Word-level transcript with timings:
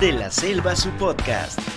De 0.00 0.12
la 0.12 0.30
Selva, 0.30 0.76
su 0.76 0.90
podcast. 0.90 1.73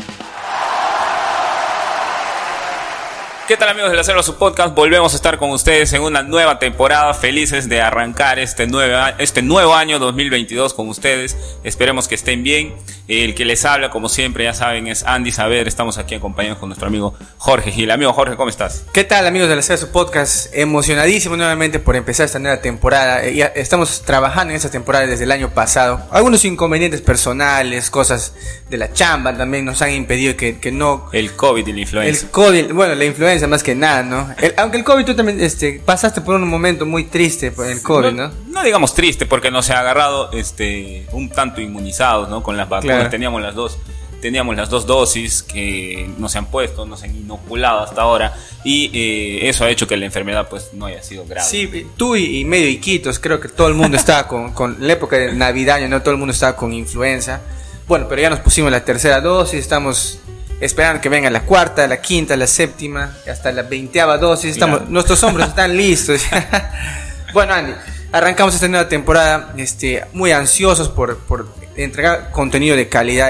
¿Qué 3.48 3.56
tal 3.56 3.70
amigos 3.70 3.92
de 3.92 3.96
la 3.96 4.04
Selva, 4.04 4.24
su 4.24 4.36
podcast? 4.36 4.76
Volvemos 4.76 5.14
a 5.14 5.16
estar 5.16 5.38
con 5.38 5.52
ustedes 5.52 5.94
en 5.94 6.02
una 6.02 6.22
nueva 6.22 6.60
temporada, 6.60 7.14
felices 7.14 7.70
de 7.70 7.80
arrancar 7.80 8.40
este, 8.40 8.68
nuevo, 8.68 9.02
este 9.20 9.42
nuevo 9.42 9.74
año 9.74 10.00
2022 10.00 10.74
con 10.74 10.90
ustedes. 10.90 11.38
Esperemos 11.64 12.10
que 12.10 12.16
estén 12.16 12.44
bien. 12.44 12.76
El 13.08 13.36
que 13.36 13.46
les 13.46 13.64
habla, 13.64 13.90
como 13.90 14.10
siempre, 14.10 14.44
ya 14.44 14.54
saben, 14.54 14.88
es 14.88 15.04
Andy 15.04 15.32
Saber. 15.32 15.66
Estamos 15.66 15.98
aquí 15.98 16.14
acompañados 16.14 16.60
con 16.60 16.68
nuestro 16.68 16.90
amigo 16.90 17.14
Jorge 17.38 17.72
Gil. 17.72 17.90
Amigo 17.90 18.12
Jorge, 18.12 18.36
¿cómo 18.36 18.50
estás? 18.50 18.84
¿Qué 18.92 19.06
tal 19.06 19.26
amigos 19.26 19.48
de 19.48 19.56
la 19.56 19.62
Selva, 19.62 19.80
su 19.80 19.92
podcast? 19.94 20.54
Emocionadísimo 20.54 21.38
nuevamente 21.38 21.80
por 21.80 21.96
empezar 21.96 22.26
esta 22.26 22.40
nueva 22.40 22.60
temporada. 22.60 23.24
Eh, 23.24 23.50
estamos 23.56 24.02
trabajando 24.02 24.52
en 24.52 24.58
esta 24.58 24.70
temporada 24.70 25.08
desde 25.08 25.24
el 25.24 25.32
año 25.32 25.52
pasado. 25.54 26.06
Algunos 26.12 26.44
inconvenientes 26.44 27.00
personales, 27.00 27.90
cosas 27.90 28.34
de 28.70 28.76
la 28.76 28.92
chamba 28.92 29.38
también 29.38 29.64
nos 29.64 29.82
han 29.82 29.94
impedido 29.94 30.36
que, 30.36 30.60
que 30.60 30.74
no 30.74 31.08
El 31.14 31.32
COVID 31.32 31.66
y 31.66 31.72
la 31.72 31.80
influenza. 31.80 32.26
El 32.26 32.32
COVID, 32.32 32.74
bueno, 32.74 32.94
la 32.94 33.06
más 33.46 33.62
que 33.62 33.76
nada, 33.76 34.02
¿no? 34.02 34.34
El- 34.42 34.54
aunque 34.58 34.78
el 34.78 34.84
COVID 34.84 35.06
tú 35.06 35.16
también 35.16 35.40
este, 35.42 35.80
pasaste 35.86 36.22
por 36.22 36.34
un 36.36 36.48
momento 36.48 36.86
muy 36.86 37.04
triste 37.04 37.52
por 37.52 37.68
el 37.68 37.82
COVID, 37.84 38.12
¿no? 38.14 38.32
no 38.48 38.64
digamos 38.64 38.96
triste, 38.96 39.26
porque 39.28 39.52
nos 39.52 39.70
ha 39.70 39.80
agarrado 39.82 40.32
este, 40.32 41.06
un 41.12 41.30
tanto 41.30 41.62
inmunizados 41.62 42.30
¿no? 42.30 42.42
con 42.42 42.58
las 42.58 42.68
vacunas. 42.70 42.96
Claro. 42.96 43.10
Teníamos 43.12 43.42
las 43.42 43.54
dos. 43.54 43.78
Teníamos 44.22 44.56
las 44.58 44.72
dos 44.72 44.88
dosis 44.88 45.44
que 45.44 46.10
no 46.18 46.28
se 46.28 46.40
han 46.40 46.48
puesto, 46.48 46.88
no 46.88 46.98
se 46.98 47.06
han 47.06 47.16
inoculado 47.16 47.82
hasta 47.82 48.02
ahora 48.02 48.34
y 48.64 48.90
eh, 48.92 49.48
eso 49.48 49.64
ha 49.64 49.70
hecho 49.70 49.88
que 49.88 49.96
la 49.96 50.06
enfermedad 50.06 50.50
pues 50.50 50.70
no 50.74 50.88
haya 50.88 51.04
sido 51.04 51.24
grave. 51.28 51.48
Sí, 51.48 51.86
tú 51.98 52.16
y, 52.16 52.40
y 52.40 52.44
medio 52.44 52.68
Iquitos, 52.68 53.20
creo 53.20 53.40
que 53.40 53.48
todo 53.48 53.68
el 53.68 53.76
mundo 53.76 53.96
estaba 53.96 54.28
con, 54.28 54.54
con 54.54 54.78
la 54.80 54.94
época 54.94 55.18
de 55.18 55.34
Navidad, 55.34 55.80
¿no? 55.88 56.02
Todo 56.02 56.14
el 56.14 56.18
mundo 56.18 56.34
estaba 56.34 56.56
con 56.56 56.74
influenza. 56.74 57.42
Bueno, 57.88 58.08
pero 58.10 58.20
ya 58.24 58.32
nos 58.32 58.40
pusimos 58.40 58.72
la 58.72 58.84
tercera 58.84 59.22
dosis, 59.22 59.60
estamos 59.60 60.18
esperando 60.60 61.02
que 61.02 61.10
venga 61.10 61.30
la 61.30 61.42
cuarta, 61.42 61.86
la 61.88 62.02
quinta, 62.02 62.36
la 62.36 62.48
séptima, 62.48 63.16
hasta 63.30 63.52
la 63.52 63.64
veinteava 63.64 64.18
dosis. 64.18 64.52
Estamos, 64.52 64.80
Claro. 64.80 64.92
Nuestros 64.92 65.24
hombros 65.24 65.48
están 65.50 65.76
listos. 65.76 66.22
bueno, 67.34 67.54
Andy, 67.54 67.74
arrancamos 68.12 68.56
esta 68.56 68.68
nueva 68.68 68.88
temporada 68.90 69.54
este, 69.58 70.06
muy 70.14 70.32
ansiosos 70.32 70.90
por, 70.90 71.18
por 71.20 71.48
entregar 71.76 72.32
contenido 72.32 72.76
de 72.76 72.90
calidad, 72.90 73.30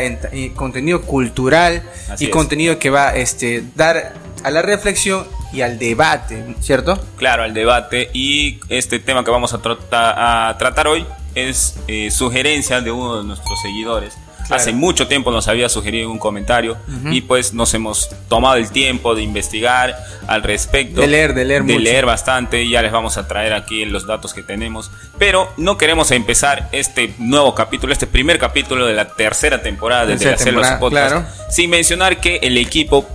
contenido 0.56 1.02
cultural 1.02 1.84
Así 2.10 2.26
y 2.26 2.28
es. 2.28 2.34
contenido 2.34 2.80
que 2.80 2.90
va 2.90 3.10
a 3.10 3.16
este, 3.16 3.64
dar 3.76 4.14
a 4.44 4.50
la 4.52 4.62
reflexión 4.62 5.28
y 5.52 5.62
al 5.62 5.80
debate, 5.80 6.56
¿cierto? 6.62 7.00
claro, 7.18 7.44
al 7.44 7.54
debate. 7.54 8.10
Y 8.14 8.60
este 8.70 9.00
tema 9.00 9.24
que 9.24 9.32
vamos 9.32 9.54
a 9.54 9.60
tratar 9.60 10.88
hoy 10.88 11.06
es 11.36 11.76
eh, 11.88 12.10
sugerencia 12.12 12.82
de 12.82 12.92
uno 12.92 13.20
de 13.20 13.24
nuestros 13.26 13.62
seguidores. 13.62 14.14
Claro. 14.48 14.62
Hace 14.62 14.72
mucho 14.72 15.08
tiempo 15.08 15.32
nos 15.32 15.48
había 15.48 15.70
sugerido 15.70 16.10
un 16.10 16.20
comentario 16.20 16.78
y 17.12 17.22
pues 17.22 17.54
nos 17.54 17.74
hemos 17.74 18.10
tomado 18.30 18.56
el 18.56 18.72
tiempo 18.72 19.14
de 19.14 19.22
investigar 19.22 19.96
al 20.28 20.44
respecto. 20.44 21.02
De 21.02 21.08
leer, 21.08 21.34
de 21.34 21.46
leer 21.46 21.64
De 21.64 21.74
mucho. 21.74 21.84
leer 21.84 22.06
bastante 22.06 22.64
y 22.64 22.72
ya 22.72 22.82
les 22.82 22.92
vamos 22.92 23.18
a 23.18 23.28
traer 23.28 23.54
aquí 23.54 23.86
los 23.86 24.08
datos 24.08 24.34
que 24.34 24.44
tenemos. 24.44 24.90
Pero 25.18 25.52
no 25.58 25.78
queremos 25.78 26.12
empezar 26.12 26.70
este 26.72 27.14
nuevo 27.18 27.56
capítulo, 27.56 27.94
este 27.94 28.08
primer 28.08 28.40
capítulo 28.40 28.86
de 28.86 28.94
la 28.94 29.10
tercera 29.16 29.62
temporada 29.62 30.06
de, 30.06 30.14
Tercera 30.14 30.32
De 30.32 30.38
la 30.38 30.44
Selva, 30.44 30.64
su 30.64 30.70
temporada, 30.70 31.10
podcast, 31.10 31.36
claro. 31.36 31.52
sin 31.52 31.70
mencionar 31.70 32.20
que 32.22 32.38
el 32.44 32.58
equipo 32.58 33.08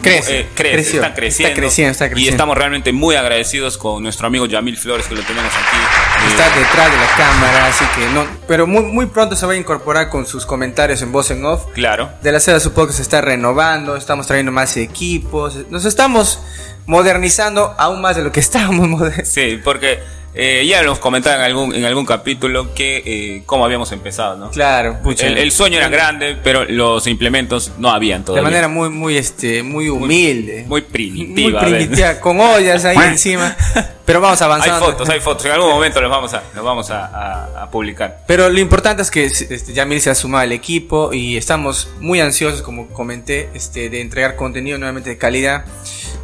Crece, 0.00 0.40
eh, 0.40 0.46
crece, 0.54 0.74
creció, 0.74 0.94
está 1.02 1.14
creciendo. 1.14 1.48
está 1.50 1.60
creciendo, 1.60 1.92
está 1.92 2.06
Y 2.06 2.08
creciendo. 2.10 2.30
estamos 2.36 2.56
realmente 2.58 2.92
muy 2.92 3.14
agradecidos 3.16 3.78
con 3.78 4.02
nuestro 4.02 4.26
amigo 4.26 4.46
Yamil 4.46 4.76
Flores 4.76 5.06
que 5.06 5.14
lo 5.14 5.22
tenemos 5.22 5.52
aquí. 5.52 5.76
Eh, 5.76 6.28
Está 6.30 6.44
detrás 6.58 6.90
de 6.90 6.96
la 6.96 7.06
cámara, 7.16 7.66
así 7.66 7.84
que 7.96 8.06
no. 8.14 8.26
Pero 8.46 8.66
muy, 8.66 8.82
muy 8.84 9.06
pronto 9.06 9.36
se 9.36 9.46
va 9.46 9.52
a 9.52 9.56
incorporar 9.56 10.08
con 10.10 10.26
sus 10.26 10.44
comentarios 10.46 11.00
en 11.02 11.12
voz 11.12 11.30
en 11.30 11.44
off. 11.44 11.66
claro. 11.74 12.10
De 12.22 12.32
la 12.32 12.40
seda 12.40 12.60
supongo 12.60 12.88
que 12.88 12.94
se 12.94 13.02
está 13.02 13.20
renovando, 13.20 13.96
estamos 13.96 14.26
trayendo 14.26 14.52
más 14.52 14.76
equipos, 14.76 15.54
nos 15.70 15.84
estamos 15.84 16.40
modernizando 16.86 17.74
aún 17.78 18.00
más 18.00 18.16
de 18.16 18.22
lo 18.24 18.32
que 18.32 18.40
estábamos 18.48 18.88
modernizando. 18.88 19.30
Sí, 19.30 19.60
porque 19.62 20.00
eh, 20.40 20.64
ya 20.66 20.82
nos 20.84 21.00
comentaban 21.00 21.40
en 21.40 21.46
algún, 21.46 21.74
en 21.74 21.84
algún 21.84 22.06
capítulo 22.06 22.72
que 22.72 23.02
eh, 23.04 23.42
cómo 23.44 23.64
habíamos 23.64 23.90
empezado, 23.92 24.36
¿no? 24.36 24.50
Claro, 24.50 25.00
pucha. 25.02 25.26
El, 25.26 25.36
el 25.36 25.50
sueño 25.50 25.78
era 25.78 25.88
grande, 25.88 26.36
pero 26.42 26.64
los 26.64 27.06
implementos 27.08 27.72
no 27.78 27.90
habían 27.90 28.20
de 28.20 28.26
todavía. 28.26 28.44
manera 28.44 28.68
muy, 28.68 28.88
muy, 28.88 29.16
este, 29.16 29.62
muy 29.64 29.88
humilde. 29.88 30.60
muy 30.68 30.68
muy 30.68 30.80
primitiva. 30.82 31.60
ver. 31.62 31.70
primitiva, 31.78 32.20
con 32.20 32.38
ollas 32.40 32.84
ahí 32.84 32.96
encima. 33.08 33.56
Pero 34.04 34.20
vamos 34.22 34.40
Hay 34.40 34.46
avanzando. 34.46 34.86
fotos, 34.86 35.08
hay 35.08 35.20
fotos. 35.20 35.44
En 35.46 35.52
algún 35.52 35.68
momento 35.74 36.00
los 36.00 36.10
vamos 36.10 36.32
a, 36.32 36.42
los 36.54 36.64
vamos 36.64 36.90
a, 36.90 37.04
a- 37.06 37.62
a 37.64 37.70
publicar. 37.70 38.20
Pero 38.26 38.48
lo 38.48 38.60
importante 38.60 39.02
es 39.02 39.10
que 39.10 39.24
este, 39.26 39.72
Yamil 39.74 40.00
se 40.00 40.08
ha 40.10 40.14
sumado 40.14 40.44
al 40.44 40.52
equipo 40.52 41.12
y 41.12 41.36
estamos 41.36 41.88
muy 42.00 42.20
ansiosos, 42.20 42.62
como 42.62 42.86
comenté, 42.88 43.50
este, 43.54 43.90
de 43.90 44.00
entregar 44.00 44.36
contenido 44.36 44.78
nuevamente 44.78 45.10
de 45.10 45.18
calidad. 45.18 45.64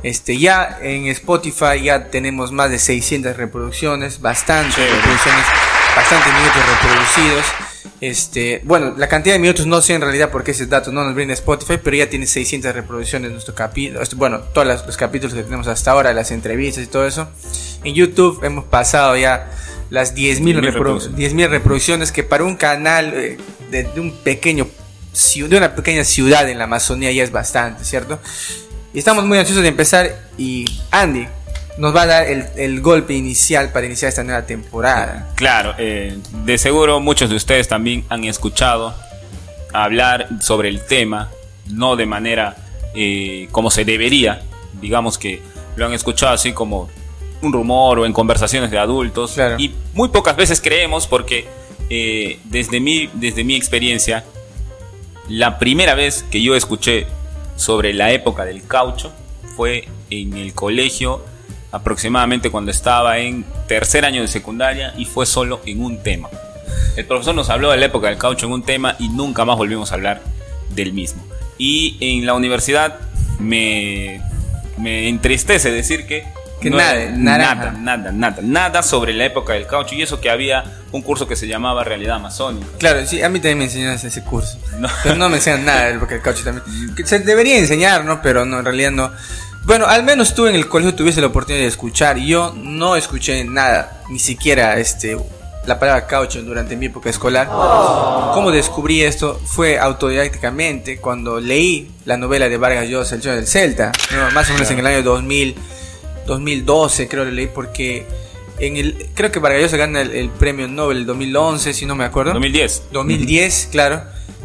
Este, 0.04 0.38
ya 0.38 0.78
en 0.80 1.06
Spotify 1.08 1.82
ya 1.82 2.08
tenemos 2.10 2.52
más 2.52 2.70
de 2.70 2.78
600 2.78 3.36
reproducciones, 3.36 4.20
bastantes 4.20 4.76
Chévere. 4.76 4.94
reproducciones, 4.94 5.44
bastantes 5.96 6.32
minutos 6.32 6.62
reproducidos. 6.80 7.44
Este, 8.00 8.60
bueno, 8.64 8.94
la 8.98 9.08
cantidad 9.08 9.34
de 9.34 9.38
minutos 9.38 9.66
no 9.66 9.80
sé 9.80 9.94
en 9.94 10.02
realidad 10.02 10.30
porque 10.30 10.50
ese 10.50 10.66
dato 10.66 10.92
no 10.92 11.04
nos 11.04 11.14
brinda 11.14 11.32
Spotify, 11.32 11.78
pero 11.82 11.96
ya 11.96 12.08
tiene 12.10 12.26
600 12.26 12.74
reproducciones 12.74 13.30
nuestro 13.32 13.54
capítulo, 13.54 14.02
este, 14.02 14.14
bueno, 14.16 14.40
todos 14.40 14.66
los, 14.66 14.86
los 14.86 14.96
capítulos 14.96 15.34
que 15.34 15.42
tenemos 15.42 15.66
hasta 15.68 15.90
ahora, 15.92 16.12
las 16.12 16.30
entrevistas 16.30 16.84
y 16.84 16.86
todo 16.86 17.06
eso. 17.06 17.28
En 17.82 17.94
YouTube 17.94 18.44
hemos 18.44 18.64
pasado 18.66 19.16
ya 19.16 19.50
las 19.90 20.14
10.000 20.14 20.38
10.000 20.38 20.58
reprodu- 20.58 20.72
reproducciones. 20.72 21.32
10.000 21.34 21.48
reproducciones 21.48 22.12
que 22.12 22.24
para 22.24 22.44
un 22.44 22.56
canal 22.56 23.12
eh, 23.14 23.38
de, 23.70 23.84
de 23.84 24.00
un 24.00 24.12
pequeño 24.18 24.66
de 25.48 25.56
una 25.56 25.74
pequeña 25.76 26.02
ciudad 26.04 26.48
en 26.50 26.58
la 26.58 26.64
Amazonía 26.64 27.12
ya 27.12 27.22
es 27.22 27.30
bastante, 27.30 27.84
¿cierto? 27.84 28.18
Y 28.94 28.98
estamos 29.00 29.24
muy 29.24 29.38
ansiosos 29.38 29.62
de 29.62 29.68
empezar 29.70 30.10
y 30.38 30.64
Andy 30.92 31.26
nos 31.78 31.94
va 31.94 32.02
a 32.02 32.06
dar 32.06 32.26
el, 32.28 32.46
el 32.56 32.80
golpe 32.80 33.14
inicial 33.14 33.72
para 33.72 33.86
iniciar 33.86 34.08
esta 34.08 34.22
nueva 34.22 34.46
temporada. 34.46 35.32
Claro, 35.34 35.74
eh, 35.78 36.16
de 36.44 36.58
seguro 36.58 37.00
muchos 37.00 37.28
de 37.28 37.34
ustedes 37.36 37.66
también 37.66 38.04
han 38.08 38.22
escuchado 38.24 38.94
hablar 39.72 40.28
sobre 40.40 40.68
el 40.68 40.80
tema, 40.86 41.30
no 41.66 41.96
de 41.96 42.06
manera 42.06 42.56
eh, 42.94 43.48
como 43.50 43.72
se 43.72 43.84
debería, 43.84 44.42
digamos 44.80 45.18
que 45.18 45.42
lo 45.74 45.86
han 45.86 45.92
escuchado 45.92 46.32
así 46.32 46.52
como 46.52 46.88
un 47.42 47.52
rumor 47.52 47.98
o 47.98 48.06
en 48.06 48.12
conversaciones 48.12 48.70
de 48.70 48.78
adultos 48.78 49.32
Claro. 49.32 49.56
y 49.58 49.74
muy 49.94 50.08
pocas 50.10 50.36
veces 50.36 50.60
creemos 50.60 51.08
porque 51.08 51.46
eh, 51.90 52.38
desde, 52.44 52.78
mi, 52.78 53.10
desde 53.14 53.42
mi 53.42 53.56
experiencia, 53.56 54.22
la 55.28 55.58
primera 55.58 55.96
vez 55.96 56.24
que 56.30 56.40
yo 56.40 56.54
escuché 56.54 57.08
sobre 57.56 57.92
la 57.92 58.12
época 58.12 58.44
del 58.44 58.66
caucho 58.66 59.12
fue 59.56 59.88
en 60.10 60.36
el 60.36 60.54
colegio 60.54 61.24
aproximadamente 61.72 62.50
cuando 62.50 62.70
estaba 62.70 63.18
en 63.18 63.44
tercer 63.66 64.04
año 64.04 64.22
de 64.22 64.28
secundaria 64.28 64.94
y 64.96 65.04
fue 65.04 65.26
solo 65.26 65.60
en 65.66 65.82
un 65.82 66.02
tema. 66.02 66.28
El 66.96 67.06
profesor 67.06 67.34
nos 67.34 67.50
habló 67.50 67.70
de 67.70 67.76
la 67.78 67.86
época 67.86 68.08
del 68.08 68.18
caucho 68.18 68.46
en 68.46 68.52
un 68.52 68.62
tema 68.62 68.96
y 69.00 69.08
nunca 69.08 69.44
más 69.44 69.56
volvimos 69.56 69.90
a 69.90 69.96
hablar 69.96 70.22
del 70.70 70.92
mismo. 70.92 71.24
Y 71.58 71.96
en 72.00 72.26
la 72.26 72.34
universidad 72.34 73.00
me, 73.38 74.20
me 74.78 75.08
entristece 75.08 75.70
decir 75.70 76.06
que... 76.06 76.24
Que 76.60 76.70
no 76.70 76.78
nada, 76.78 77.10
nada, 77.10 77.72
nada, 77.72 78.12
nada, 78.12 78.38
nada 78.42 78.82
sobre 78.82 79.12
la 79.12 79.26
época 79.26 79.52
del 79.52 79.66
caucho 79.66 79.94
y 79.94 80.02
eso 80.02 80.20
que 80.20 80.30
había 80.30 80.64
un 80.92 81.02
curso 81.02 81.26
que 81.28 81.36
se 81.36 81.46
llamaba 81.46 81.84
Realidad 81.84 82.16
Amazónica. 82.16 82.66
Claro, 82.78 83.04
sí, 83.06 83.22
a 83.22 83.28
mí 83.28 83.38
también 83.38 83.58
me 83.58 83.64
enseñaron 83.64 83.94
ese 83.96 84.22
curso. 84.24 84.58
No. 84.78 84.88
Pero 85.02 85.16
no 85.16 85.28
me 85.28 85.36
enseñan 85.36 85.64
nada 85.64 85.86
del 85.86 85.98
porque 85.98 86.14
el 86.16 86.22
caucho 86.22 86.44
también. 86.44 86.94
que 86.94 87.06
se 87.06 87.18
debería 87.18 87.58
enseñar, 87.58 88.04
¿no? 88.04 88.22
Pero 88.22 88.44
no, 88.44 88.58
en 88.60 88.64
realidad 88.64 88.92
no. 88.92 89.10
Bueno, 89.64 89.86
al 89.86 90.04
menos 90.04 90.34
tú 90.34 90.46
en 90.46 90.54
el 90.54 90.68
colegio 90.68 90.94
tuviste 90.94 91.20
la 91.20 91.28
oportunidad 91.28 91.62
de 91.62 91.68
escuchar. 91.68 92.18
Yo 92.18 92.54
no 92.56 92.96
escuché 92.96 93.44
nada, 93.44 94.00
ni 94.08 94.18
siquiera 94.18 94.78
este 94.78 95.16
la 95.66 95.78
palabra 95.78 96.06
caucho 96.06 96.42
durante 96.42 96.76
mi 96.76 96.86
época 96.86 97.10
escolar. 97.10 97.48
¿Cómo 98.34 98.50
descubrí 98.50 99.02
esto? 99.02 99.40
Fue 99.44 99.78
autodidácticamente 99.78 100.98
cuando 100.98 101.40
leí 101.40 101.90
la 102.04 102.16
novela 102.16 102.48
de 102.48 102.56
Vargas 102.58 102.88
Llosa, 102.88 103.14
El 103.14 103.22
sueño 103.22 103.36
del 103.36 103.46
Celta, 103.46 103.92
¿no? 104.14 104.30
más 104.32 104.50
o 104.50 104.52
menos 104.52 104.70
en 104.70 104.78
el 104.80 104.86
año 104.86 105.02
2000, 105.02 105.56
2012 106.26 107.08
creo 107.08 107.24
que 107.24 107.32
leí 107.32 107.46
porque 107.46 108.06
en 108.58 108.76
el 108.76 109.08
creo 109.14 109.30
que 109.32 109.38
Vargas 109.38 109.62
Llosa 109.62 109.76
gana 109.76 110.00
el, 110.00 110.12
el 110.12 110.30
premio 110.30 110.68
Nobel 110.68 110.98
el 110.98 111.06
2011, 111.06 111.72
si 111.72 111.86
no 111.86 111.94
me 111.96 112.04
acuerdo. 112.04 112.32
2010. 112.32 112.84
2010, 112.92 113.68
claro. 113.72 114.02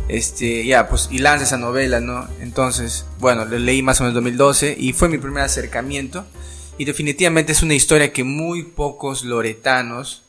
Este, 0.07 0.65
ya, 0.65 0.89
pues, 0.89 1.07
y 1.11 1.19
lanza 1.19 1.45
esa 1.45 1.57
novela, 1.57 1.99
¿no? 1.99 2.27
Entonces, 2.41 3.05
bueno, 3.19 3.45
lo 3.45 3.59
leí 3.59 3.83
más 3.83 4.01
o 4.01 4.03
menos 4.03 4.13
en 4.13 4.23
2012 4.23 4.75
y 4.79 4.93
fue 4.93 5.07
mi 5.07 5.19
primer 5.19 5.43
acercamiento. 5.43 6.25
Y 6.79 6.85
definitivamente 6.85 7.51
es 7.51 7.61
una 7.61 7.75
historia 7.75 8.11
que 8.11 8.23
muy 8.23 8.63
pocos 8.63 9.23
loretanos 9.23 10.23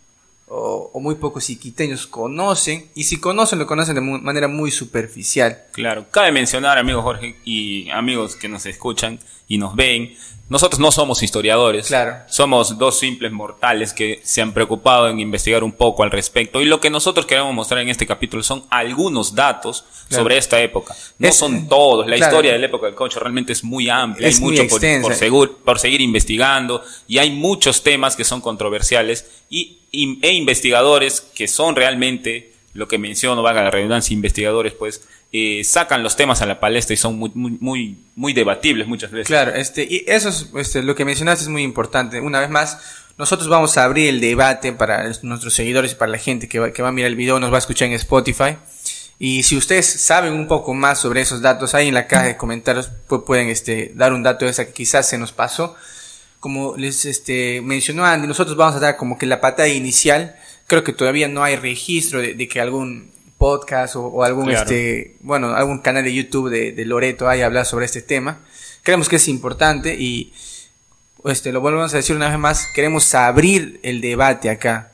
o, 0.49 0.91
o 0.93 1.01
muy 1.01 1.15
pocos 1.15 1.49
iquiteños 1.49 2.09
conocen, 2.09 2.91
y 2.97 3.05
si 3.05 3.19
conocen, 3.19 3.61
lo 3.61 3.67
conocen 3.67 3.95
de 3.95 4.01
manera 4.01 4.49
muy 4.49 4.73
superficial. 4.73 5.63
Claro, 5.73 6.11
cabe 6.11 6.33
mencionar, 6.33 6.77
amigo 6.77 7.03
Jorge, 7.03 7.37
y 7.45 7.89
amigos 7.91 8.35
que 8.35 8.49
nos 8.49 8.67
escuchan 8.67 9.21
y 9.47 9.59
nos 9.59 9.77
ven, 9.77 10.13
nosotros 10.51 10.79
no 10.81 10.93
somos 10.93 11.23
historiadores. 11.23 11.87
Claro. 11.87 12.17
Somos 12.29 12.77
dos 12.77 12.99
simples 12.99 13.33
mortales 13.33 13.95
que 13.95 14.21
se 14.25 14.43
han 14.43 14.53
preocupado 14.53 15.09
en 15.09 15.19
investigar 15.21 15.65
un 15.65 15.73
poco 15.73 16.03
al 16.03 16.11
respecto. 16.11 16.61
Y 16.61 16.67
lo 16.67 16.81
que 16.81 16.91
nosotros 16.91 17.25
queremos 17.25 17.55
mostrar 17.55 17.81
en 17.81 17.89
este 17.89 18.07
capítulo 18.07 18.43
son 18.43 18.65
algunos 18.69 19.35
datos 19.35 19.85
Claro. 20.09 20.25
sobre 20.25 20.37
esta 20.37 20.61
época. 20.61 20.95
No 21.19 21.29
Es- 21.29 21.37
son 21.37 21.69
todos. 21.69 22.07
La 22.07 22.17
claro. 22.17 22.33
historia 22.33 22.53
de 22.53 22.59
la 22.59 22.67
época 22.67 22.87
del 22.87 22.95
caucho 22.97 23.21
realmente 23.21 23.53
es 23.53 23.65
muy 23.65 23.89
amplia. 23.89 24.29
Es 24.29 24.37
hay 24.37 24.43
mucho 24.43 24.67
por, 24.69 24.81
por 25.03 25.15
segur- 25.15 25.57
por 25.65 25.79
seguir 25.79 26.01
investigando. 26.01 26.83
Y 27.09 27.19
hay 27.19 27.31
muchos 27.31 27.83
temas 27.83 28.17
que 28.17 28.25
son 28.25 28.41
controversiales. 28.41 29.31
Y, 29.49 29.79
y- 29.93 30.19
e 30.21 30.33
investigadores 30.33 31.21
que 31.21 31.47
son 31.49 31.77
realmente, 31.77 32.53
lo 32.75 32.89
que 32.89 32.99
menciono, 32.99 33.43
valga 33.43 33.63
la 33.63 33.71
redundancia, 33.71 34.15
investigadores, 34.15 34.73
pues, 34.73 35.07
eh, 35.33 35.63
sacan 35.65 36.03
los 36.03 36.17
temas 36.17 36.43
a 36.43 36.47
la 36.47 36.59
palestra 36.61 36.95
y 36.95 36.97
son 36.97 37.17
muy, 37.19 37.31
muy, 37.35 37.57
muy, 37.61 37.99
muy 38.17 38.33
debatibles 38.33 38.87
muchas 38.89 39.11
veces. 39.11 39.27
Claro, 39.29 39.55
este, 39.55 39.83
y 39.89 40.05
eso 40.07 40.29
es, 40.29 40.49
este, 40.57 40.83
lo 40.83 40.95
que 40.95 41.05
mencionaste 41.05 41.45
es 41.45 41.49
muy 41.49 41.63
importante. 41.63 42.21
Una 42.21 42.41
vez 42.41 42.51
más, 42.51 42.79
nosotros 43.19 43.49
vamos 43.49 43.77
a 43.79 43.85
abrir 43.85 44.09
el 44.09 44.21
debate 44.21 44.73
para 44.73 45.07
es- 45.09 45.23
nuestros 45.23 45.55
seguidores 45.55 45.93
y 45.93 45.95
para 45.95 46.11
la 46.13 46.19
gente 46.19 46.49
que 46.49 46.59
va, 46.59 46.73
que 46.73 46.83
va 46.83 46.89
a 46.89 46.93
mirar 46.93 47.09
el 47.11 47.17
video, 47.17 47.39
nos 47.39 47.53
va 47.53 47.57
a 47.57 47.59
escuchar 47.59 47.89
en 47.89 47.95
Spotify. 47.95 48.57
Y 49.19 49.43
si 49.43 49.57
ustedes 49.57 49.87
saben 49.87 50.33
un 50.33 50.49
poco 50.49 50.73
más 50.73 50.99
sobre 50.99 51.21
esos 51.21 51.43
datos, 51.43 51.75
ahí 51.75 51.89
en 51.89 51.95
la 51.95 52.07
caja 52.07 52.25
de 52.27 52.37
comentarios 52.39 52.91
pu- 53.07 53.25
pueden 53.25 53.49
este, 53.51 53.93
dar 53.95 54.13
un 54.15 54.23
dato 54.23 54.47
de 54.47 54.51
esa 54.51 54.65
que 54.67 54.73
quizás 54.73 55.07
se 55.09 55.19
nos 55.19 55.33
pasó. 55.33 55.77
Como 56.41 56.75
les 56.79 57.05
este, 57.05 57.61
mencionó 57.61 58.07
Andy, 58.07 58.27
nosotros 58.27 58.57
vamos 58.57 58.77
a 58.77 58.81
dar 58.81 58.97
como 58.97 59.19
que 59.19 59.27
la 59.27 59.43
patada 59.43 59.69
inicial. 59.69 60.35
Creo 60.67 60.83
que 60.83 60.95
todavía 60.95 61.29
no 61.29 61.45
hay 61.45 61.57
registro 61.57 62.21
de 62.23 62.49
que 62.49 62.61
algún 62.63 63.13
podcast 63.41 63.97
o, 63.97 64.03
o 64.05 64.23
algún 64.23 64.45
Claro. 64.47 64.61
este, 64.61 65.17
bueno, 65.23 65.55
algún 65.57 65.79
canal 65.81 66.05
de 66.05 66.13
YouTube 66.15 66.51
de, 66.51 66.73
de 66.73 66.85
Loreto 66.85 67.29
haya 67.29 67.47
hablado 67.47 67.65
sobre 67.65 67.87
este 67.87 68.03
tema. 68.03 68.41
Creemos 68.83 69.09
que 69.09 69.17
es 69.17 69.27
importante 69.29 69.97
y 69.99 70.33
este, 71.25 71.51
lo 71.53 71.61
volvemos 71.61 71.93
a 71.93 71.97
decir 71.97 72.15
una 72.15 72.29
vez 72.29 72.39
más, 72.39 72.67
queremos 72.75 73.13
abrir 73.15 73.81
el 73.83 74.01
debate 74.01 74.51
acá. 74.51 74.93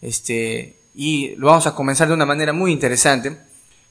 Este, 0.00 0.76
y 0.94 1.34
lo 1.36 1.48
vamos 1.48 1.66
a 1.66 1.74
comenzar 1.74 2.08
de 2.08 2.14
una 2.14 2.24
manera 2.26 2.52
muy 2.52 2.72
interesante. 2.72 3.36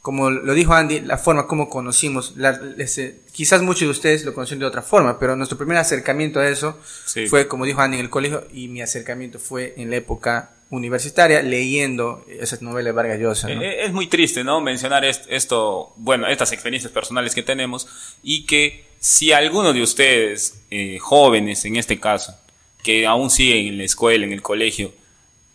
Como 0.01 0.29
lo 0.29 0.53
dijo 0.53 0.73
Andy, 0.73 1.01
la 1.01 1.17
forma 1.17 1.47
como 1.47 1.69
conocimos, 1.69 2.33
la- 2.37 2.57
ese- 2.77 3.19
quizás 3.33 3.61
muchos 3.61 3.81
de 3.81 3.87
ustedes 3.89 4.23
lo 4.23 4.33
conocieron 4.33 4.61
de 4.61 4.65
otra 4.67 4.81
forma, 4.81 5.19
pero 5.19 5.35
nuestro 5.35 5.57
primer 5.57 5.75
acercamiento 5.77 6.39
a 6.39 6.47
eso 6.47 6.79
Sí. 7.05 7.27
fue, 7.27 7.47
como 7.49 7.65
dijo 7.65 7.81
Andy, 7.81 7.97
en 7.97 8.05
el 8.05 8.09
colegio 8.09 8.47
y 8.53 8.69
mi 8.69 8.81
acercamiento 8.81 9.37
fue 9.37 9.73
en 9.75 9.89
la 9.89 9.97
época 9.97 10.51
universitaria 10.69 11.41
leyendo 11.41 12.25
esas 12.27 12.61
novelas 12.61 12.85
de 12.85 12.91
Vargas 12.91 13.19
Llosa. 13.19 13.47
¿no? 13.49 13.61
Eh, 13.61 13.85
Es 13.85 13.93
muy 13.93 14.07
triste, 14.07 14.43
¿no? 14.43 14.59
Mencionar 14.61 15.05
est- 15.05 15.25
esto, 15.29 15.93
bueno, 15.95 16.27
estas 16.27 16.51
experiencias 16.51 16.91
personales 16.91 17.33
que 17.33 17.43
tenemos 17.43 17.87
y 18.23 18.45
que 18.45 18.85
si 18.99 19.31
alguno 19.31 19.71
de 19.73 19.81
ustedes, 19.81 20.61
eh, 20.69 20.97
jóvenes 20.99 21.63
en 21.65 21.75
este 21.77 21.99
caso, 21.99 22.35
que 22.83 23.05
aún 23.05 23.29
siguen 23.29 23.67
en 23.67 23.77
la 23.77 23.83
escuela, 23.85 24.25
en 24.25 24.33
el 24.33 24.41
colegio, 24.41 24.93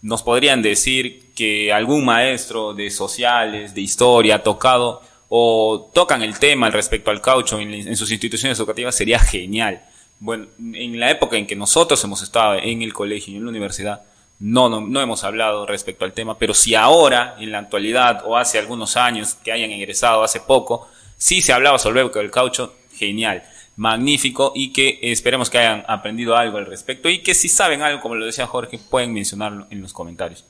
nos 0.00 0.22
podrían 0.22 0.62
decir 0.62 1.22
que 1.34 1.72
algún 1.72 2.04
maestro 2.04 2.72
de 2.74 2.90
sociales, 2.90 3.74
de 3.74 3.80
historia, 3.82 4.36
ha 4.36 4.42
tocado 4.42 5.02
o 5.28 5.90
tocan 5.94 6.22
el 6.22 6.38
tema 6.38 6.68
respecto 6.70 7.10
al 7.10 7.20
caucho 7.20 7.58
en, 7.60 7.72
en 7.72 7.96
sus 7.96 8.10
instituciones 8.10 8.58
educativas, 8.58 8.94
sería 8.94 9.18
genial. 9.18 9.82
Bueno, 10.20 10.46
en 10.58 10.98
la 11.00 11.10
época 11.10 11.36
en 11.36 11.46
que 11.46 11.56
nosotros 11.56 12.02
hemos 12.04 12.22
estado 12.22 12.54
en 12.56 12.82
el 12.82 12.92
colegio 12.92 13.32
y 13.32 13.36
en 13.36 13.44
la 13.44 13.50
universidad, 13.50 14.02
no, 14.42 14.68
no, 14.68 14.80
no 14.80 15.00
hemos 15.00 15.22
hablado 15.22 15.66
respecto 15.66 16.04
al 16.04 16.12
tema, 16.12 16.36
pero 16.36 16.52
si 16.52 16.74
ahora, 16.74 17.36
en 17.38 17.52
la 17.52 17.60
actualidad, 17.60 18.22
o 18.26 18.36
hace 18.36 18.58
algunos 18.58 18.96
años 18.96 19.36
que 19.36 19.52
hayan 19.52 19.70
egresado, 19.70 20.24
hace 20.24 20.40
poco, 20.40 20.88
sí 21.16 21.40
se 21.40 21.52
hablaba 21.52 21.78
sobre 21.78 22.00
el 22.00 22.30
caucho, 22.32 22.74
genial, 22.92 23.44
magnífico, 23.76 24.52
y 24.52 24.72
que 24.72 24.98
esperemos 25.00 25.48
que 25.48 25.58
hayan 25.58 25.84
aprendido 25.86 26.36
algo 26.36 26.58
al 26.58 26.66
respecto, 26.66 27.08
y 27.08 27.22
que 27.22 27.34
si 27.34 27.48
saben 27.48 27.82
algo, 27.82 28.00
como 28.00 28.16
lo 28.16 28.26
decía 28.26 28.48
Jorge, 28.48 28.80
pueden 28.90 29.14
mencionarlo 29.14 29.68
en 29.70 29.80
los 29.80 29.92
comentarios. 29.92 30.44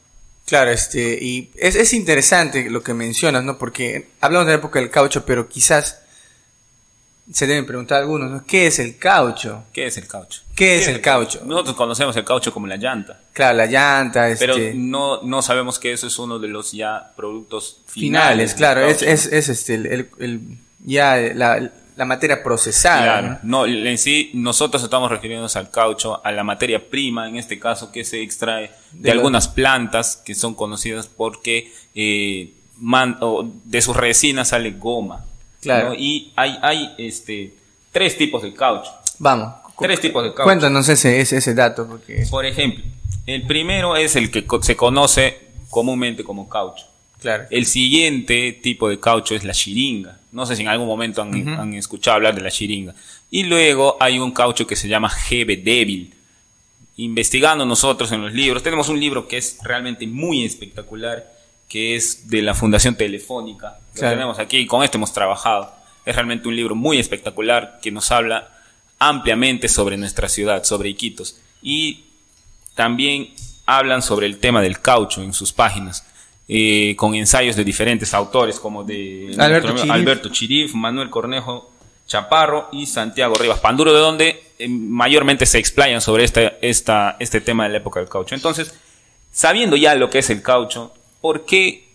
Claro, 0.47 0.71
este, 0.71 1.19
y 1.21 1.50
es, 1.56 1.77
es 1.77 1.93
interesante 1.93 2.71
lo 2.71 2.83
que 2.83 2.95
mencionas, 2.95 3.45
¿no? 3.45 3.59
Porque 3.59 4.09
hablamos 4.23 4.47
de 4.47 4.53
la 4.53 4.59
época 4.59 4.81
del 4.81 4.88
caucho, 4.88 5.27
pero 5.27 5.50
quizás 5.50 6.01
se 7.31 7.47
deben 7.47 7.67
preguntar 7.67 8.01
algunos, 8.03 8.31
¿no? 8.31 8.45
¿Qué 8.45 8.67
es 8.67 8.79
el 8.79 8.99
caucho? 8.99 9.65
¿Qué 9.73 9.87
es 9.87 9.97
el 9.97 10.07
caucho? 10.07 10.43
¿Qué 10.55 10.79
es 10.79 10.89
el 10.89 11.01
caucho? 11.01 11.41
Nosotros 11.45 11.77
conocemos 11.77 12.17
el 12.17 12.25
caucho 12.25 12.53
como 12.53 12.67
la 12.67 12.77
llanta, 12.77 13.21
Claro, 13.33 13.59
la 13.59 13.67
llanta, 13.67 14.29
este, 14.29 14.47
pero 14.47 14.57
no, 14.75 15.23
no 15.23 15.41
sabemos 15.43 15.79
que 15.79 15.93
eso 15.93 16.07
es 16.07 16.19
uno 16.19 16.39
de 16.39 16.49
los 16.49 16.73
ya 16.73 17.13
productos 17.17 17.79
finales, 17.87 18.53
finales. 18.53 18.55
claro, 18.55 18.81
es, 18.87 19.03
es, 19.03 19.27
es 19.27 19.49
este, 19.49 19.75
el, 19.77 19.87
el- 19.87 20.09
el- 20.19 20.41
ya 20.85 21.17
la, 21.35 21.71
la 21.97 22.05
materia 22.05 22.43
procesada, 22.43 23.03
Claro, 23.21 23.39
¿no? 23.45 23.67
no, 23.67 23.73
en 23.87 23.99
sí 23.99 24.31
nosotros 24.35 24.83
estamos 24.83 25.09
refiriéndonos 25.11 25.55
al 25.57 25.71
caucho, 25.71 26.21
a 26.27 26.33
la 26.33 26.43
materia 26.43 26.89
prima, 26.91 27.29
en 27.29 27.37
este 27.37 27.61
caso, 27.61 27.93
que 27.93 28.05
se 28.05 28.21
extrae 28.21 28.73
de, 28.91 28.99
De 29.01 29.09
lo- 29.15 29.21
algunas 29.21 29.47
plantas 29.47 30.17
que 30.17 30.35
son 30.35 30.55
conocidas 30.55 31.07
porque 31.07 31.73
eh, 31.95 32.53
man- 32.79 33.17
o 33.21 33.49
de 33.65 33.81
sus 33.81 33.97
resinas 33.97 34.49
sale 34.49 34.73
goma. 34.73 35.25
Claro. 35.62 35.91
¿no? 35.91 35.94
Y 35.94 36.31
hay, 36.37 36.59
hay 36.61 36.94
este, 36.99 37.55
tres 37.91 38.19
tipos 38.19 38.43
de 38.43 38.53
caucho. 38.53 38.91
Vamos, 39.19 39.55
Tres 39.79 40.00
tipos 40.00 40.23
de 40.23 40.31
caucho. 40.31 40.44
cuéntanos 40.44 40.88
ese, 40.88 41.20
ese, 41.20 41.38
ese 41.38 41.55
dato, 41.55 41.87
porque, 41.88 42.26
Por 42.31 42.44
ejemplo, 42.44 42.85
el 43.26 43.43
primero 43.47 43.97
es 43.97 44.14
el 44.17 44.31
que 44.31 44.44
se 44.61 44.76
conoce 44.76 45.38
comúnmente 45.70 46.23
como 46.23 46.49
caucho. 46.49 46.85
claro, 47.20 47.44
El 47.50 47.64
siguiente 47.67 48.53
tipo 48.53 48.88
de 48.88 49.00
caucho 49.00 49.35
es 49.35 49.43
la 49.44 49.53
chiringa. 49.55 50.19
No 50.32 50.44
sé 50.47 50.55
si 50.56 50.62
en 50.62 50.69
algún 50.69 50.87
momento 50.87 51.23
han, 51.23 51.49
han 51.49 51.75
escuchado 51.75 52.17
hablar 52.17 52.35
de 52.35 52.43
la 52.43 52.50
chiringa. 52.50 52.94
Y 53.31 53.44
luego 53.44 53.97
hay 54.00 54.19
un 54.19 54.31
caucho 54.32 54.67
que 54.67 54.76
se 54.76 54.88
llama 54.88 55.09
GB 55.09 55.62
débil. 55.64 56.14
Investigando 56.99 57.64
nosotros 57.64 58.12
en 58.12 58.20
los 58.23 58.32
libros, 58.32 58.62
tenemos 58.62 58.88
un 58.88 59.00
libro 59.00 59.26
que 59.26 59.38
es 59.38 59.59
realmente 59.62 60.06
muy 60.06 60.44
espectacular, 60.44 61.31
que 61.73 61.97
es 61.97 62.29
de 62.29 62.43
la 62.43 62.53
Fundación 62.53 62.97
Telefónica. 62.97 63.79
Lo 63.95 64.01
Claro. 64.01 64.15
tenemos 64.17 64.39
aquí 64.39 64.59
y 64.59 64.67
con 64.67 64.83
este 64.85 64.99
hemos 64.99 65.15
trabajado. 65.15 65.73
Es 66.05 66.15
realmente 66.15 66.47
un 66.47 66.55
libro 66.55 66.75
muy 66.75 66.99
espectacular 66.99 67.79
que 67.81 67.91
nos 67.91 68.11
habla 68.11 68.51
ampliamente 68.99 69.71
sobre 69.71 69.97
nuestra 69.97 70.29
ciudad, 70.29 70.65
sobre 70.65 70.91
Iquitos. 70.91 71.39
Y 71.63 72.05
también 72.75 73.31
hablan 73.65 74.03
sobre 74.03 74.27
el 74.27 74.37
tema 74.37 74.61
del 74.61 74.81
caucho 74.81 75.23
en 75.23 75.33
sus 75.33 75.55
páginas, 75.55 76.05
eh, 76.47 76.95
con 76.99 77.15
ensayos 77.15 77.57
de 77.57 77.65
diferentes 77.65 78.13
autores, 78.13 78.61
como 78.61 78.85
de 78.85 79.35
Alberto 79.39 79.69
amigo 79.69 79.83
Chirif. 79.83 79.95
Alberto 79.95 80.29
Chirif, 80.29 80.75
Manuel 80.75 81.09
Cornejo 81.09 81.73
Chaparro 82.07 82.69
y 82.73 82.85
Santiago 82.85 83.35
Rivas 83.37 83.61
Panduro, 83.61 83.95
de 83.95 84.01
donde 84.01 84.43
eh, 84.59 84.69
mayormente 84.69 85.47
se 85.47 85.57
explayan 85.59 86.02
sobre 86.02 86.25
esta, 86.25 86.52
esta, 86.61 87.17
este 87.19 87.41
tema 87.41 87.64
de 87.64 87.71
la 87.71 87.76
época 87.79 87.99
del 87.99 88.11
caucho. 88.11 88.35
Entonces, 88.35 88.75
sabiendo 89.33 89.75
ya 89.76 89.95
lo 89.95 90.11
que 90.11 90.19
es 90.19 90.29
el 90.29 90.43
caucho, 90.43 90.93
¿por 91.23 91.47
qué 91.47 91.88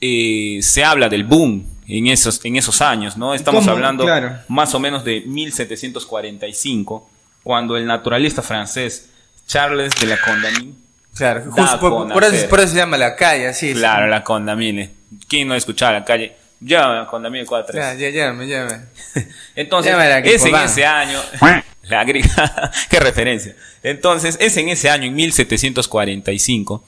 eh, 0.00 0.60
se 0.62 0.84
habla 0.84 1.08
del 1.08 1.24
boom 1.24 1.66
en 1.88 2.06
esos, 2.06 2.40
en 2.44 2.54
esos 2.56 2.80
años? 2.80 3.16
¿no? 3.16 3.34
Estamos 3.34 3.62
¿Cómo? 3.64 3.72
hablando 3.72 4.04
Claro. 4.04 4.36
más 4.48 4.72
o 4.74 4.78
menos 4.78 5.02
de 5.04 5.22
1745, 5.22 7.10
cuando 7.42 7.76
el 7.76 7.86
naturalista 7.86 8.42
francés 8.42 9.08
Charles 9.46 9.92
de 10.00 10.06
la 10.06 10.18
Condamine, 10.20 10.72
claro, 11.14 11.44
justo 11.50 11.80
por, 11.80 12.12
por 12.12 12.24
eso, 12.24 12.48
por 12.48 12.60
eso 12.60 12.68
se 12.68 12.76
llama 12.76 12.96
la 12.96 13.14
calle, 13.16 13.48
así 13.48 13.70
es. 13.70 13.76
claro, 13.78 14.06
la 14.06 14.22
Condamine, 14.24 14.90
¿quién 15.28 15.48
no 15.48 15.54
ha 15.54 15.56
escuchado 15.58 15.92
la 15.92 16.04
calle? 16.04 16.32
Ya, 16.60 16.86
la 16.88 17.06
Condamine 17.06 17.44
4 17.44 17.74
Ya, 17.76 17.92
ya, 17.94 18.08
llámame, 18.08 18.46
llámame. 18.46 18.84
Entonces, 19.56 19.92
Llámame 19.92 20.12
a 20.12 20.18
es 20.20 20.44
en 20.46 20.54
ese 20.54 20.86
año. 20.86 21.20
La 21.82 22.02
gri- 22.06 22.24
Qué 22.88 22.98
referencia. 23.00 23.54
Entonces, 23.82 24.38
es 24.40 24.56
en 24.56 24.70
ese 24.70 24.88
año, 24.88 25.04
en 25.04 25.14
1745, 25.14 26.82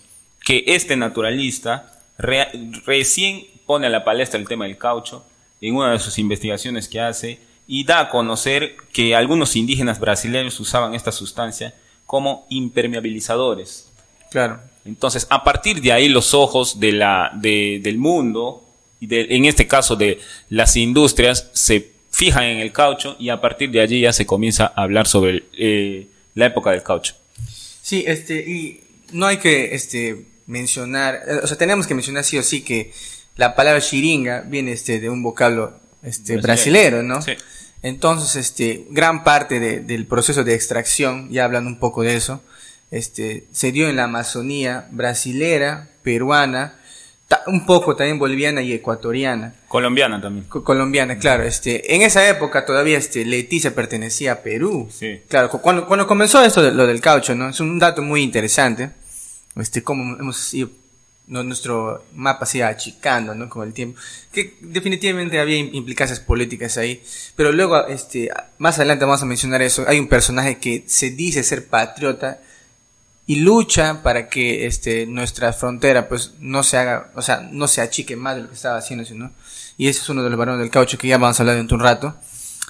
que 0.46 0.62
este 0.68 0.96
naturalista 0.96 1.92
re- 2.18 2.48
recién 2.86 3.44
pone 3.66 3.88
a 3.88 3.90
la 3.90 4.04
palestra 4.04 4.38
el 4.38 4.46
tema 4.46 4.64
del 4.66 4.78
caucho 4.78 5.24
en 5.60 5.74
una 5.74 5.90
de 5.90 5.98
sus 5.98 6.18
investigaciones 6.18 6.86
que 6.88 7.00
hace 7.00 7.40
y 7.66 7.82
da 7.82 7.98
a 7.98 8.08
conocer 8.10 8.76
que 8.92 9.16
algunos 9.16 9.56
indígenas 9.56 9.98
brasileños 9.98 10.60
usaban 10.60 10.94
esta 10.94 11.10
sustancia 11.10 11.74
como 12.06 12.46
impermeabilizadores. 12.48 13.88
Claro. 14.30 14.60
Entonces, 14.84 15.26
a 15.30 15.42
partir 15.42 15.80
de 15.80 15.90
ahí, 15.90 16.08
los 16.08 16.32
ojos 16.32 16.78
de 16.78 16.92
la, 16.92 17.32
de- 17.34 17.80
del 17.82 17.98
mundo, 17.98 18.62
y 19.00 19.08
de- 19.08 19.26
en 19.30 19.46
este 19.46 19.66
caso 19.66 19.96
de 19.96 20.20
las 20.48 20.76
industrias, 20.76 21.50
se 21.54 21.90
fijan 22.12 22.44
en 22.44 22.58
el 22.58 22.70
caucho 22.72 23.16
y 23.18 23.30
a 23.30 23.40
partir 23.40 23.72
de 23.72 23.80
allí 23.80 24.00
ya 24.02 24.12
se 24.12 24.24
comienza 24.26 24.72
a 24.76 24.84
hablar 24.84 25.08
sobre 25.08 25.42
eh, 25.58 26.06
la 26.36 26.46
época 26.46 26.70
del 26.70 26.84
caucho. 26.84 27.14
Sí, 27.82 28.04
este, 28.06 28.48
y 28.48 28.80
no 29.10 29.26
hay 29.26 29.38
que 29.38 29.74
este, 29.74 30.24
mencionar, 30.46 31.20
eh, 31.26 31.40
o 31.42 31.46
sea, 31.46 31.56
tenemos 31.56 31.86
que 31.86 31.94
mencionar 31.94 32.24
sí 32.24 32.38
o 32.38 32.42
sí 32.42 32.62
que 32.62 32.92
la 33.36 33.54
palabra 33.54 33.80
chiringa 33.80 34.42
viene 34.46 34.72
este, 34.72 35.00
de 35.00 35.08
un 35.10 35.22
vocablo 35.22 35.78
este, 36.02 36.36
brasilero, 36.38 37.02
¿no? 37.02 37.20
Sí. 37.22 37.32
Entonces, 37.82 38.36
este, 38.36 38.86
gran 38.90 39.22
parte 39.24 39.60
de- 39.60 39.80
del 39.80 40.06
proceso 40.06 40.42
de 40.44 40.54
extracción, 40.54 41.28
ya 41.30 41.44
hablando 41.44 41.68
un 41.68 41.78
poco 41.78 42.02
de 42.02 42.16
eso, 42.16 42.42
este, 42.90 43.46
se 43.52 43.72
dio 43.72 43.88
en 43.88 43.96
la 43.96 44.04
Amazonía 44.04 44.86
brasilera, 44.90 45.90
peruana, 46.02 46.78
un 47.48 47.66
poco 47.66 47.96
también 47.96 48.18
boliviana 48.20 48.62
y 48.62 48.72
ecuatoriana. 48.72 49.54
Colombiana 49.68 50.20
también. 50.20 50.46
colombiana, 50.46 51.18
claro. 51.18 51.42
Este, 51.42 51.94
en 51.94 52.02
esa 52.02 52.28
época 52.28 52.64
todavía 52.64 52.96
este, 52.98 53.24
Leticia 53.24 53.74
pertenecía 53.74 54.32
a 54.32 54.36
Perú. 54.42 54.88
Sí. 54.96 55.22
Claro, 55.28 55.50
cuando, 55.50 55.86
cuando 55.86 56.06
comenzó 56.06 56.42
esto 56.44 56.62
de, 56.62 56.70
lo 56.70 56.86
del 56.86 57.00
caucho, 57.00 57.34
¿no? 57.34 57.48
Es 57.48 57.58
un 57.60 57.78
dato 57.80 58.00
muy 58.02 58.22
interesante. 58.22 58.90
Este, 59.56 59.82
cómo 59.82 60.16
hemos 60.18 60.52
ido, 60.54 60.70
nuestro 61.26 62.04
mapa 62.14 62.46
se 62.46 62.58
iba 62.58 62.68
achicando, 62.68 63.34
¿no? 63.34 63.48
Con 63.48 63.66
el 63.66 63.74
tiempo. 63.74 63.98
Que 64.32 64.56
definitivamente 64.60 65.40
había 65.40 65.58
implicancias 65.58 66.20
políticas 66.20 66.76
ahí. 66.76 67.02
Pero 67.34 67.52
luego, 67.52 67.86
este, 67.86 68.30
más 68.58 68.78
adelante 68.78 69.04
vamos 69.04 69.22
a 69.22 69.26
mencionar 69.26 69.62
eso. 69.62 69.84
Hay 69.88 69.98
un 69.98 70.08
personaje 70.08 70.58
que 70.58 70.84
se 70.86 71.10
dice 71.10 71.42
ser 71.42 71.66
patriota 71.66 72.40
y 73.26 73.36
lucha 73.36 74.02
para 74.04 74.28
que 74.28 74.66
este 74.66 75.04
nuestra 75.06 75.52
frontera 75.52 76.08
pues 76.08 76.34
no 76.38 76.62
se 76.62 76.76
haga, 76.76 77.10
o 77.16 77.22
sea, 77.22 77.40
no 77.50 77.66
se 77.66 77.80
achique 77.80 78.14
más 78.14 78.36
de 78.36 78.42
lo 78.42 78.48
que 78.48 78.54
estaba 78.54 78.78
haciendo, 78.78 79.04
¿no? 79.14 79.32
Y 79.76 79.88
ese 79.88 80.00
es 80.00 80.08
uno 80.08 80.22
de 80.22 80.30
los 80.30 80.38
varones 80.38 80.60
del 80.60 80.70
caucho 80.70 80.96
que 80.96 81.08
ya 81.08 81.18
vamos 81.18 81.40
a 81.40 81.42
hablar 81.42 81.56
dentro 81.56 81.76
de 81.76 81.82
un 81.82 81.88
rato. 81.88 82.16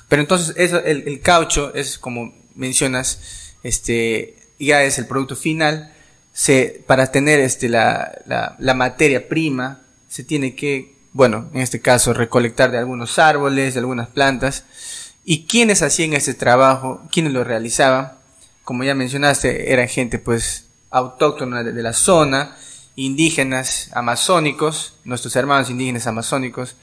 Pero 0.09 0.23
entonces 0.23 0.55
eso, 0.57 0.79
el 0.79 1.21
caucho 1.21 1.75
es 1.75 1.99
como 1.99 2.35
mencionas, 2.55 3.21
este 3.63 4.37
ya 4.59 4.83
es 4.83 4.99
el 4.99 5.07
producto 5.07 5.37
final. 5.37 5.93
Se, 6.37 6.85
para 6.87 7.11
tener 7.11 7.41
este 7.41 7.71
la, 7.71 8.13
la, 8.27 8.57
la 8.59 8.75
materia 8.75 9.27
prima 9.27 9.81
se 10.09 10.23
tiene 10.23 10.55
que, 10.55 10.95
bueno, 11.13 11.49
en 11.55 11.63
este 11.63 11.81
caso 11.81 12.13
recolectar 12.13 12.71
de 12.71 12.79
algunos 12.79 13.19
árboles, 13.19 13.73
de 13.73 13.81
algunas 13.81 14.09
plantas. 14.09 14.65
¿Y 15.25 15.47
quiénes 15.47 15.81
hacían 15.83 16.13
ese 16.13 16.35
trabajo? 16.35 17.03
¿Quiénes 17.11 17.33
lo 17.33 17.43
realizaban? 17.43 18.13
como 18.67 18.83
ya 18.83 18.97
mencionaste, 18.97 19.73
eran 19.73 19.87
gente 19.87 20.19
pues 20.19 20.67
autóctona 20.91 21.63
de, 21.63 21.83
la 21.85 21.93
zona, 21.93 22.57
indígenas 22.97 23.91
amazónicos, 23.93 24.95
nuestros 25.05 25.37
hermanos 25.37 25.71
indígenas 25.71 26.09
amazónicos, 26.09 26.75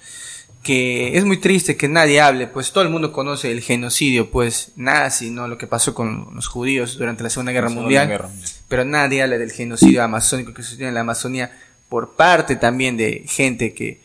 que 0.64 1.18
es 1.18 1.26
muy 1.26 1.42
triste 1.42 1.76
que 1.76 1.90
nadie 1.90 2.22
hable, 2.22 2.48
pues 2.48 2.72
todo 2.72 2.86
el 2.86 2.90
mundo 2.90 3.12
conoce 3.12 3.52
el 3.52 3.60
genocidio, 3.60 4.32
pues 4.32 4.72
nazi, 4.78 5.30
¿no? 5.30 5.50
Lo 5.50 5.58
que 5.58 5.68
pasó 5.68 5.94
con 5.94 6.30
los 6.34 6.48
judíos 6.48 6.98
durante 6.98 7.22
la 7.22 7.30
Segunda 7.30 7.52
Guerra, 7.52 7.68
Mundial, 7.68 8.30
pero 8.67 8.86
nadie 8.86 9.22
habla 9.22 9.38
del 9.38 9.51
genocidio 9.51 10.03
amazónico 10.03 10.53
que 10.53 10.63
sucedió 10.63 10.88
en 10.88 10.93
la 10.93 11.01
Amazonía 11.01 11.51
por 11.89 12.15
parte 12.15 12.55
también 12.55 12.98
de 12.98 13.24
gente 13.27 13.74
que, 13.74 14.01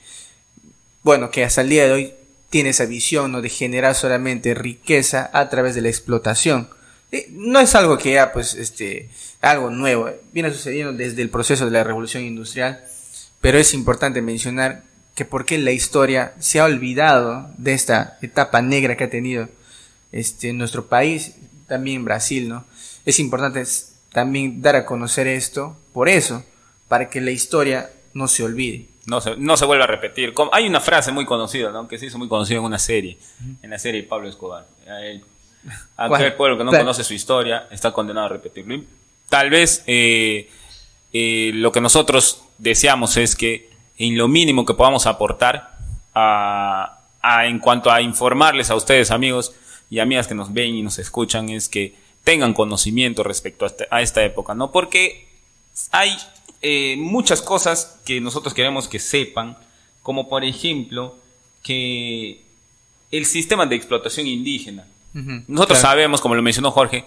bueno, 1.02 1.30
que 1.30 1.44
hasta 1.44 1.62
el 1.62 1.70
día 1.70 1.84
de 1.86 1.92
hoy 1.92 2.12
tiene 2.50 2.70
esa 2.70 2.86
visión, 2.86 3.32
¿no? 3.32 3.40
De 3.40 3.48
generar 3.48 3.94
solamente 3.94 4.54
riqueza 4.54 5.30
a 5.32 5.48
través 5.48 5.74
de 5.74 5.82
la 5.82 5.88
explotación. 5.88 6.68
Eh, 7.12 7.28
no 7.30 7.60
es 7.60 7.74
algo 7.74 7.96
que 7.98 8.12
ya, 8.12 8.32
pues, 8.32 8.54
este, 8.54 9.08
algo 9.40 9.70
nuevo. 9.70 10.10
Viene 10.32 10.50
sucediendo 10.50 10.92
desde 10.92 11.22
el 11.22 11.30
proceso 11.30 11.64
de 11.64 11.70
la 11.70 11.84
revolución 11.84 12.22
industrial, 12.22 12.84
pero 13.40 13.58
es 13.58 13.72
importante 13.74 14.20
mencionar 14.20 14.82
que 15.14 15.24
porque 15.24 15.58
la 15.58 15.72
historia 15.72 16.34
se 16.38 16.60
ha 16.60 16.64
olvidado 16.64 17.50
de 17.56 17.72
esta 17.72 18.18
etapa 18.22 18.62
negra 18.62 18.96
que 18.96 19.04
ha 19.04 19.10
tenido 19.10 19.48
este, 20.12 20.52
nuestro 20.52 20.86
país, 20.86 21.32
también 21.66 22.04
Brasil, 22.04 22.48
¿no? 22.48 22.64
Es 23.04 23.18
importante 23.18 23.64
también 24.12 24.62
dar 24.62 24.76
a 24.76 24.84
conocer 24.84 25.26
esto, 25.26 25.76
por 25.92 26.08
eso, 26.08 26.44
para 26.88 27.10
que 27.10 27.20
la 27.20 27.30
historia 27.30 27.90
no 28.14 28.28
se 28.28 28.42
olvide. 28.42 28.86
No 29.06 29.20
se, 29.20 29.36
no 29.36 29.56
se 29.56 29.64
vuelva 29.64 29.84
a 29.84 29.88
repetir. 29.88 30.34
Hay 30.52 30.66
una 30.66 30.80
frase 30.80 31.12
muy 31.12 31.24
conocida, 31.24 31.70
¿no? 31.70 31.88
Que 31.88 31.98
se 31.98 32.06
hizo 32.06 32.18
muy 32.18 32.28
conocida 32.28 32.58
en 32.58 32.64
una 32.64 32.78
serie, 32.78 33.18
en 33.62 33.70
la 33.70 33.78
serie 33.78 34.02
de 34.02 34.08
Pablo 34.08 34.28
Escobar. 34.28 34.66
Aquel 35.96 36.34
pueblo 36.34 36.58
que 36.58 36.64
no 36.64 36.70
conoce 36.70 37.04
su 37.04 37.14
historia 37.14 37.68
está 37.70 37.92
condenado 37.92 38.26
a 38.26 38.28
repetirlo. 38.30 38.82
Tal 39.28 39.50
vez 39.50 39.82
eh, 39.86 40.50
eh, 41.12 41.50
lo 41.54 41.72
que 41.72 41.80
nosotros 41.80 42.42
deseamos 42.58 43.16
es 43.16 43.34
que 43.34 43.70
en 43.96 44.16
lo 44.16 44.28
mínimo 44.28 44.64
que 44.64 44.74
podamos 44.74 45.06
aportar 45.06 45.78
a, 46.14 46.98
en 47.44 47.58
cuanto 47.58 47.90
a 47.90 48.00
informarles 48.00 48.70
a 48.70 48.76
ustedes 48.76 49.10
amigos 49.10 49.52
y 49.90 49.98
amigas 49.98 50.26
que 50.26 50.34
nos 50.34 50.52
ven 50.52 50.74
y 50.74 50.82
nos 50.82 50.98
escuchan 50.98 51.48
es 51.48 51.68
que 51.68 51.94
tengan 52.28 52.52
conocimiento 52.52 53.23
respecto 53.23 53.64
a, 53.64 53.68
este, 53.68 53.87
esta 54.02 54.23
época, 54.23 54.54
¿no? 54.54 54.70
Porque 54.70 55.26
hay 55.92 56.14
eh, 56.61 56.94
muchas 56.99 57.40
cosas 57.40 57.99
que 58.04 58.20
nosotros 58.20 58.52
queremos 58.52 58.87
que 58.87 58.99
sepan, 58.99 59.56
como 60.02 60.28
por 60.28 60.44
ejemplo 60.44 61.16
que 61.62 62.42
el 63.11 63.25
sistema 63.25 63.64
de 63.64 63.76
explotación 63.76 64.26
indígena 64.26 64.87
nosotros 65.47 65.78
sabemos, 65.78 66.20
como 66.20 66.35
lo 66.35 66.42
mencionó 66.42 66.70
Jorge, 66.70 67.06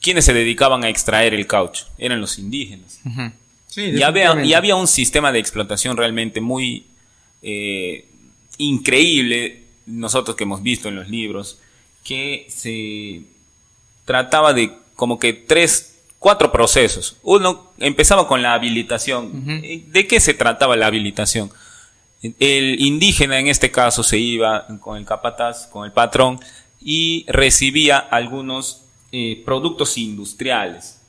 quienes 0.00 0.24
se 0.24 0.34
dedicaban 0.34 0.82
a 0.82 0.88
extraer 0.88 1.32
el 1.32 1.46
caucho. 1.46 1.86
Eran 1.96 2.20
los 2.20 2.36
indígenas. 2.36 2.98
y, 3.76 4.02
había, 4.02 4.44
y, 4.44 4.52
había, 4.54 4.74
un 4.74 4.88
sistema 4.88 5.30
de 5.30 5.38
explotación 5.38 5.96
realmente 5.96 6.40
muy 6.40 6.86
eh, 7.40 8.04
increíble, 8.58 9.62
nosotros 9.86 10.36
que 10.36 10.42
hemos 10.42 10.60
visto 10.60 10.88
en 10.88 10.96
los 10.96 11.08
libros, 11.08 11.60
que 12.02 12.46
se 12.48 13.22
trataba 14.10 14.52
de 14.52 14.72
como 14.96 15.20
que 15.20 15.32
tres, 15.32 16.00
cuatro 16.18 16.50
procesos. 16.50 17.16
Uno 17.22 17.70
empezaba 17.78 18.26
con 18.26 18.42
la 18.42 18.54
habilitación. 18.54 19.62
¿De 19.86 20.08
qué 20.08 20.18
se 20.18 20.34
trataba 20.34 20.74
la 20.74 20.88
habilitación? 20.88 21.48
El 22.40 22.80
indígena 22.80 23.38
en 23.38 23.46
este 23.46 23.70
caso 23.70 24.02
se 24.02 24.18
iba 24.18 24.66
con 24.80 24.98
el 24.98 25.04
capataz, 25.04 25.68
con 25.68 25.84
el 25.84 25.92
patrón, 25.92 26.40
y 26.80 27.24
recibía 27.28 27.98
algunos 27.98 28.82
eh, 29.12 29.40
productos 29.44 29.96
industriales. 29.96 31.00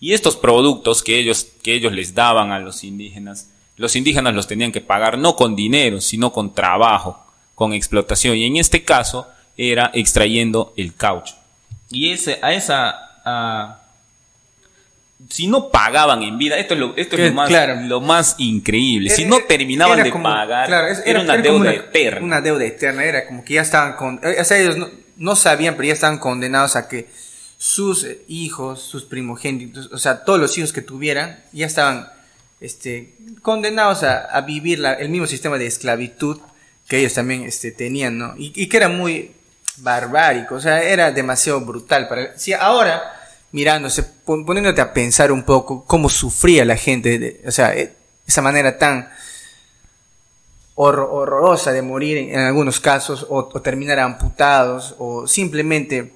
Y 0.00 0.14
estos 0.14 0.38
productos 0.38 1.02
que 1.02 1.18
ellos, 1.18 1.46
que 1.62 1.74
ellos 1.74 1.92
les 1.92 2.14
daban 2.14 2.52
a 2.52 2.58
los 2.58 2.84
indígenas, 2.84 3.50
los 3.76 3.96
indígenas 3.96 4.34
los 4.34 4.46
tenían 4.46 4.72
que 4.72 4.80
pagar 4.80 5.18
no 5.18 5.36
con 5.36 5.54
dinero, 5.54 6.00
sino 6.00 6.32
con 6.32 6.54
trabajo, 6.54 7.22
con 7.54 7.74
explotación. 7.74 8.34
Y 8.38 8.46
en 8.46 8.56
este 8.56 8.82
caso 8.82 9.28
era 9.58 9.90
extrayendo 9.92 10.72
el 10.78 10.94
caucho. 10.94 11.34
Y 11.90 12.12
ese, 12.12 12.38
a 12.42 12.52
esa... 12.52 13.80
si 15.28 15.46
no 15.46 15.70
pagaban 15.70 16.22
en 16.22 16.38
vida, 16.38 16.56
esto 16.58 16.74
es 16.74 16.80
lo, 16.80 16.96
esto 16.96 17.16
es 17.16 17.30
lo, 17.30 17.34
más, 17.34 17.50
lo 17.82 18.00
más 18.00 18.36
increíble, 18.38 19.10
si 19.10 19.24
no 19.24 19.40
terminaban 19.40 20.02
de 20.02 20.12
pagar, 20.12 20.70
era, 21.04 21.20
una 21.20 21.36
deuda 21.36 21.72
eterna. 21.72 22.24
Una 22.24 22.40
deuda 22.40 22.64
eterna, 22.64 23.04
era 23.04 23.26
como 23.26 23.44
que 23.44 23.54
ya 23.54 23.62
estaban 23.62 23.94
con... 23.94 24.20
O 24.24 24.44
sea, 24.44 24.58
ellos 24.58 24.76
no, 24.76 24.88
no 25.16 25.36
sabían, 25.36 25.74
pero 25.74 25.88
ya 25.88 25.94
estaban 25.94 26.18
condenados 26.18 26.76
a 26.76 26.88
que 26.88 27.08
sus 27.58 28.06
hijos, 28.26 28.80
sus 28.80 29.04
primogénitos, 29.04 29.90
o 29.92 29.98
sea, 29.98 30.24
todos 30.24 30.40
los 30.40 30.56
hijos 30.56 30.72
que 30.72 30.80
tuvieran, 30.80 31.44
ya 31.52 31.66
estaban 31.66 32.08
este, 32.60 33.14
condenados 33.42 34.02
a, 34.02 34.40
vivir 34.40 34.82
el 34.98 35.10
mismo 35.10 35.26
sistema 35.26 35.58
de 35.58 35.66
esclavitud 35.66 36.38
que 36.88 36.98
ellos 36.98 37.12
también 37.12 37.42
este, 37.42 37.70
tenían, 37.70 38.16
¿no? 38.16 38.34
Y, 38.38 38.66
que 38.66 38.76
era 38.76 38.88
muy 38.88 39.32
barbárico, 39.82 40.56
o 40.56 40.60
sea, 40.60 40.82
era 40.82 41.10
demasiado 41.10 41.60
brutal 41.60 42.08
para... 42.08 42.38
Si 42.38 42.52
ahora, 42.52 43.02
mirándose, 43.52 44.02
poniéndote 44.02 44.80
a 44.80 44.92
pensar 44.92 45.32
un 45.32 45.42
poco 45.42 45.84
cómo 45.84 46.08
sufría 46.08 46.64
la 46.64 46.76
gente, 46.76 47.40
o 47.46 47.50
sea, 47.50 47.74
e, 47.74 47.94
esa 48.26 48.42
manera 48.42 48.78
tan 48.78 49.08
horrorosa 50.82 51.72
de 51.72 51.82
morir 51.82 52.16
en, 52.16 52.38
algunos 52.38 52.80
casos 52.80 53.26
o, 53.28 53.44
terminar 53.60 53.98
amputados 53.98 54.94
o 54.98 55.26
simplemente 55.26 56.14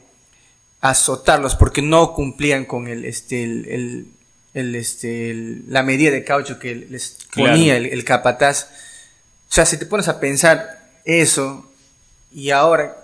azotarlos 0.81 1.55
porque 1.55 1.83
no 1.83 2.15
cumplían 2.15 2.65
con 2.65 2.89
el 2.89 3.05
este 3.05 3.45
el, 3.45 4.15
este 4.55 5.35
la 5.69 5.83
medida 5.83 6.13
de 6.13 6.25
caucho 6.25 6.59
que 6.59 6.75
les 6.75 7.19
ponía 7.35 7.77
el, 7.77 8.05
capataz. 8.05 8.69
O 9.51 9.53
sea 9.53 9.67
si 9.67 9.77
te 9.77 9.85
pones 9.85 10.09
a 10.09 10.19
pensar 10.19 10.83
eso 11.05 11.71
y 12.33 12.51
ahora 12.51 13.04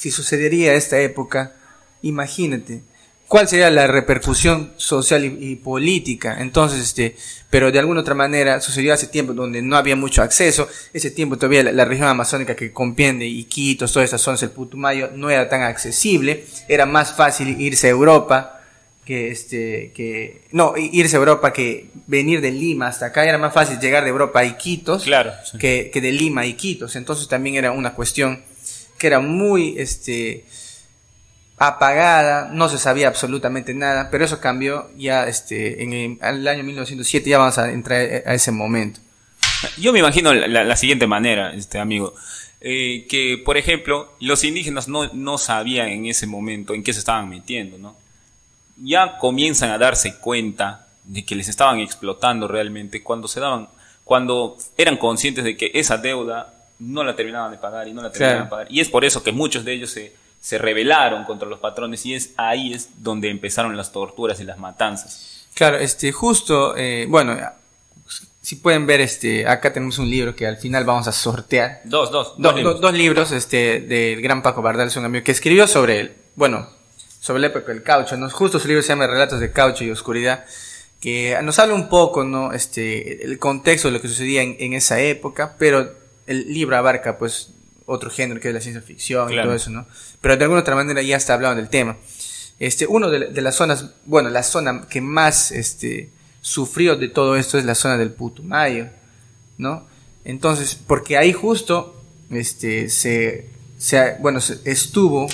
si 0.00 0.10
sucedería 0.10 0.72
esta 0.72 0.98
época 0.98 1.52
imagínate 2.00 2.80
cuál 3.28 3.46
sería 3.46 3.70
la 3.70 3.86
repercusión 3.86 4.72
social 4.78 5.26
y, 5.26 5.56
política. 5.56 6.38
Entonces, 6.40 6.80
este, 6.80 7.16
pero 7.50 7.70
de 7.70 7.78
alguna 7.78 8.00
otra 8.00 8.14
manera 8.14 8.62
sucedió 8.62 8.94
hace 8.94 9.08
tiempo 9.08 9.34
donde 9.34 9.60
no 9.60 9.76
había 9.76 9.94
mucho 9.94 10.22
acceso. 10.22 10.68
Ese 10.94 11.10
tiempo 11.10 11.36
todavía 11.36 11.62
la, 11.64 11.84
región 11.84 12.08
amazónica 12.08 12.56
que 12.56 12.72
comprende 12.72 13.26
Iquitos, 13.26 13.92
todas 13.92 14.08
esas 14.08 14.22
zonas 14.22 14.40
del 14.40 14.50
Putumayo, 14.50 15.10
no 15.14 15.28
era 15.28 15.50
tan 15.50 15.62
accesible. 15.62 16.46
Era 16.66 16.86
más 16.86 17.14
fácil 17.14 17.60
irse 17.60 17.88
a 17.88 17.90
Europa 17.90 18.62
que 19.04 19.30
este, 19.30 19.92
que, 19.94 20.46
no, 20.52 20.72
irse 20.76 21.16
a 21.16 21.18
Europa 21.18 21.52
que 21.52 21.90
venir 22.06 22.40
de 22.40 22.50
Lima 22.50 22.86
hasta 22.88 23.06
acá. 23.06 23.24
Era 23.26 23.36
más 23.36 23.52
fácil 23.52 23.78
llegar 23.78 24.02
de 24.02 24.10
Europa 24.10 24.40
a 24.40 24.44
Iquitos 24.46 25.04
claro, 25.04 25.32
que, 25.58 25.90
que 25.92 26.00
de 26.00 26.10
Lima 26.10 26.40
a 26.40 26.46
Iquitos. 26.46 26.96
Entonces 26.96 27.28
también 27.28 27.54
era 27.56 27.70
una 27.70 27.94
cuestión 27.94 28.49
que 29.00 29.08
era 29.08 29.18
muy, 29.18 29.74
este, 29.78 30.44
apagada, 31.56 32.50
no 32.52 32.68
se 32.68 32.78
sabía 32.78 33.08
absolutamente 33.08 33.74
nada, 33.74 34.10
pero 34.12 34.24
eso 34.24 34.40
cambió 34.40 34.90
ya 34.96 35.26
este, 35.26 35.82
en 35.82 36.18
el, 36.22 36.46
año 36.46 36.62
1907, 36.62 37.28
ya 37.28 37.38
vamos 37.38 37.58
a 37.58 37.72
entrar 37.72 37.98
a 37.98 38.34
ese 38.34 38.52
momento. 38.52 39.00
Yo 39.76 39.92
me 39.92 39.98
imagino 39.98 40.32
la, 40.32 40.76
siguiente 40.76 41.06
manera, 41.08 41.52
este 41.52 41.78
amigo, 41.78 42.14
eh, 42.60 43.06
que 43.08 43.42
por 43.44 43.56
ejemplo 43.56 44.14
los 44.20 44.44
indígenas 44.44 44.86
no, 44.86 45.10
no 45.12 45.38
sabían 45.38 45.88
en 45.88 46.06
ese 46.06 46.26
momento 46.26 46.74
en 46.74 46.82
qué 46.84 46.92
se 46.92 47.00
estaban 47.00 47.28
metiendo, 47.28 47.78
¿no? 47.78 47.96
ya 48.82 49.18
comienzan 49.18 49.70
a 49.70 49.78
darse 49.78 50.16
cuenta 50.16 50.86
de 51.04 51.24
que 51.24 51.34
les 51.34 51.48
estaban 51.48 51.80
explotando 51.80 52.48
realmente 52.48 53.02
cuando 53.02 53.28
se 53.28 53.40
daban, 53.40 53.68
cuando 54.04 54.56
eran 54.76 54.96
conscientes 54.96 55.44
de 55.44 55.56
que 55.56 55.70
esa 55.74 55.98
deuda 55.98 56.59
no 56.80 57.04
la 57.04 57.14
terminaban 57.14 57.52
de 57.52 57.58
pagar 57.58 57.86
y 57.86 57.92
no 57.92 58.02
la 58.02 58.10
terminaban 58.10 58.44
de 58.44 58.50
pagar. 58.50 58.66
Y 58.70 58.80
es 58.80 58.88
por 58.88 59.04
eso 59.04 59.22
que 59.22 59.32
muchos 59.32 59.64
de 59.64 59.74
ellos 59.74 59.90
se, 59.90 60.12
se 60.40 60.58
rebelaron 60.58 61.24
contra 61.24 61.48
los 61.48 61.60
patrones 61.60 62.04
y 62.06 62.14
es 62.14 62.32
ahí 62.36 62.72
es 62.72 62.90
donde 63.02 63.30
empezaron 63.30 63.76
las 63.76 63.92
torturas 63.92 64.40
y 64.40 64.44
las 64.44 64.58
matanzas. 64.58 65.46
Claro, 65.54 65.76
este, 65.76 66.10
justo, 66.12 66.76
eh, 66.76 67.06
bueno, 67.08 67.36
si 68.42 68.56
pueden 68.56 68.86
ver, 68.86 69.00
este, 69.00 69.46
acá 69.46 69.72
tenemos 69.72 69.98
un 69.98 70.08
libro 70.08 70.34
que 70.34 70.46
al 70.46 70.56
final 70.56 70.84
vamos 70.84 71.06
a 71.06 71.12
sortear. 71.12 71.82
Dos, 71.84 72.10
dos, 72.10 72.34
dos, 72.38 72.54
libros. 72.54 72.80
dos 72.80 72.92
libros, 72.92 73.32
este, 73.32 73.80
del 73.80 74.22
gran 74.22 74.42
Paco 74.42 74.62
Bardal, 74.62 74.88
es 74.88 74.96
un 74.96 75.04
amigo 75.04 75.22
que 75.22 75.32
escribió 75.32 75.66
sobre 75.66 76.00
él, 76.00 76.16
bueno, 76.36 76.68
sobre 77.20 77.40
la 77.40 77.48
época 77.48 77.72
del 77.72 77.82
caucho, 77.82 78.16
¿no? 78.16 78.30
Justo 78.30 78.58
su 78.58 78.66
libro 78.66 78.82
se 78.82 78.88
llama 78.88 79.06
Relatos 79.06 79.40
de 79.40 79.52
Caucho 79.52 79.84
y 79.84 79.90
Oscuridad, 79.90 80.46
que 81.00 81.38
nos 81.42 81.58
habla 81.58 81.74
un 81.74 81.88
poco, 81.88 82.24
¿no? 82.24 82.52
Este, 82.52 83.24
el 83.24 83.38
contexto 83.38 83.88
de 83.88 83.92
lo 83.92 84.00
que 84.00 84.08
sucedía 84.08 84.42
en, 84.42 84.72
esa 84.72 85.00
época, 85.00 85.56
pero 85.58 85.99
el 86.30 86.52
libro 86.52 86.76
abarca, 86.76 87.18
pues, 87.18 87.50
otro 87.86 88.08
género 88.08 88.40
que 88.40 88.48
es 88.48 88.54
la 88.54 88.60
ciencia 88.60 88.80
ficción 88.80 89.32
y 89.32 89.36
todo 89.36 89.52
eso, 89.52 89.70
¿no? 89.70 89.86
Pero 90.20 90.36
de 90.36 90.44
alguna 90.44 90.60
otra 90.60 90.76
manera 90.76 91.02
ya 91.02 91.16
está 91.16 91.34
hablando 91.34 91.56
del 91.56 91.68
tema. 91.68 91.96
Este, 92.60 92.86
uno 92.86 93.10
de, 93.10 93.26
de 93.26 93.42
las 93.42 93.56
zonas, 93.56 93.86
bueno, 94.04 94.30
la 94.30 94.44
zona 94.44 94.86
que 94.88 95.00
más, 95.00 95.50
este, 95.50 96.10
sufrió 96.40 96.96
de 96.96 97.08
todo 97.08 97.36
esto 97.36 97.58
es 97.58 97.64
la 97.64 97.74
zona 97.74 97.98
del 97.98 98.12
Putumayo, 98.12 98.88
¿no? 99.58 99.86
Entonces, 100.24 100.74
porque 100.74 101.16
ahí 101.16 101.32
justo, 101.32 102.00
este, 102.30 102.88
se, 102.90 103.48
se 103.76 104.16
bueno, 104.20 104.38
estuvo, 104.64 105.28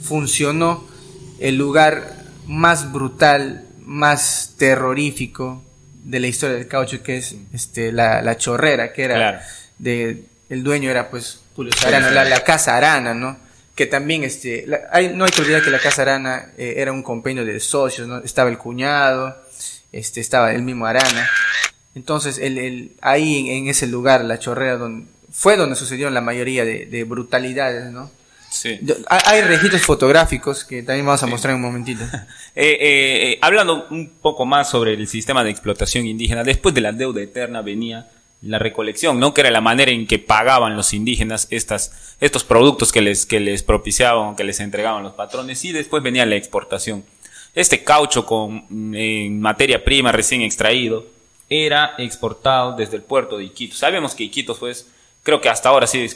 funcionó 0.00 0.86
el 1.40 1.56
lugar 1.56 2.24
más 2.46 2.92
brutal, 2.92 3.66
más 3.80 4.54
terrorífico 4.56 5.62
de 6.04 6.20
la 6.20 6.28
historia 6.28 6.56
del 6.56 6.68
caucho, 6.68 7.02
que 7.02 7.16
es 7.16 7.34
este, 7.52 7.90
la, 7.90 8.22
la 8.22 8.36
chorrera, 8.36 8.92
que 8.92 9.02
era 9.02 9.44
de, 9.78 10.24
el 10.48 10.62
dueño 10.62 10.90
era 10.90 11.10
pues 11.10 11.40
Julio 11.54 11.72
Arana, 11.86 12.10
la, 12.10 12.44
casa 12.44 12.76
Arana, 12.76 13.14
¿no? 13.14 13.38
Que 13.74 13.86
también, 13.86 14.24
este, 14.24 14.66
hay, 14.90 15.10
no 15.14 15.24
hay 15.24 15.30
que 15.30 15.42
olvidar 15.42 15.62
que 15.62 15.70
la 15.70 15.78
casa 15.78 16.02
Arana 16.02 16.52
eh, 16.56 16.74
era 16.78 16.92
un 16.92 17.02
compendio 17.02 17.44
de 17.44 17.60
socios, 17.60 18.08
¿no? 18.08 18.18
Estaba 18.18 18.48
el 18.48 18.58
cuñado, 18.58 19.36
este, 19.92 20.20
estaba 20.20 20.52
el 20.52 20.62
mismo 20.62 20.86
Arana. 20.86 21.28
Entonces, 21.94 22.38
el, 22.38 22.58
el, 22.58 22.92
ahí 23.00 23.50
en, 23.50 23.68
ese 23.68 23.86
lugar, 23.86 24.24
la 24.24 24.38
chorrera, 24.38 24.76
donde, 24.76 25.06
fue 25.30 25.56
donde 25.56 25.76
sucedieron 25.76 26.14
la 26.14 26.20
mayoría 26.20 26.64
de, 26.64 26.86
de 26.86 27.04
brutalidades, 27.04 27.90
¿no? 27.90 28.10
Sí. 28.50 28.80
Hay 29.08 29.42
registros 29.42 29.82
fotográficos 29.82 30.64
que 30.64 30.82
también 30.82 31.04
vamos 31.04 31.22
a 31.22 31.26
mostrar 31.26 31.52
en 31.52 31.56
un 31.56 31.62
momentito. 31.62 32.04
Eh, 32.58 32.78
eh, 32.80 33.32
eh, 33.32 33.38
hablando 33.42 33.86
un 33.90 34.08
poco 34.18 34.46
más 34.46 34.70
sobre 34.70 34.94
el 34.94 35.06
sistema 35.08 35.44
de 35.44 35.50
explotación 35.50 36.06
indígena, 36.06 36.42
después 36.42 36.74
de 36.74 36.80
la 36.80 36.90
deuda 36.90 37.20
eterna 37.20 37.60
venía 37.60 38.08
la 38.46 38.58
recolección, 38.58 39.18
¿no? 39.20 39.34
Que 39.34 39.42
era 39.42 39.50
la 39.50 39.60
manera 39.60 39.90
en 39.90 40.06
que 40.06 40.18
pagaban 40.18 40.76
los 40.76 40.92
indígenas 40.92 41.46
estas, 41.50 42.16
estos 42.20 42.44
productos 42.44 42.92
que 42.92 43.00
les, 43.00 43.26
que 43.26 43.40
les 43.40 43.62
propiciaban, 43.62 44.36
que 44.36 44.44
les 44.44 44.60
entregaban 44.60 45.02
los 45.02 45.14
patrones, 45.14 45.64
y 45.64 45.72
después 45.72 46.02
venía 46.02 46.26
la 46.26 46.36
exportación. 46.36 47.04
Este 47.54 47.82
caucho 47.84 48.26
con 48.26 48.66
en 48.94 49.40
materia 49.40 49.82
prima 49.82 50.12
recién 50.12 50.42
extraído 50.42 51.06
era 51.48 51.94
exportado 51.98 52.76
desde 52.76 52.96
el 52.96 53.02
puerto 53.02 53.38
de 53.38 53.44
Iquitos. 53.44 53.78
Sabemos 53.78 54.14
que 54.14 54.24
Iquitos, 54.24 54.58
pues, 54.58 54.86
creo 55.22 55.40
que 55.40 55.48
hasta 55.48 55.68
ahora 55.68 55.86
sigue, 55.86 56.08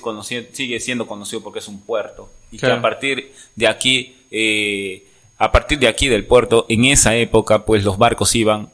sigue 0.52 0.80
siendo 0.80 1.06
conocido 1.06 1.42
porque 1.42 1.60
es 1.60 1.68
un 1.68 1.80
puerto. 1.80 2.28
Y 2.52 2.58
que 2.58 2.66
a 2.66 2.82
partir 2.82 3.32
de 3.56 3.66
aquí, 3.66 4.16
eh, 4.30 5.04
a 5.38 5.50
partir 5.50 5.78
de 5.78 5.88
aquí 5.88 6.08
del 6.08 6.26
puerto, 6.26 6.66
en 6.68 6.84
esa 6.84 7.16
época, 7.16 7.64
pues 7.64 7.84
los 7.84 7.96
barcos 7.96 8.34
iban 8.34 8.70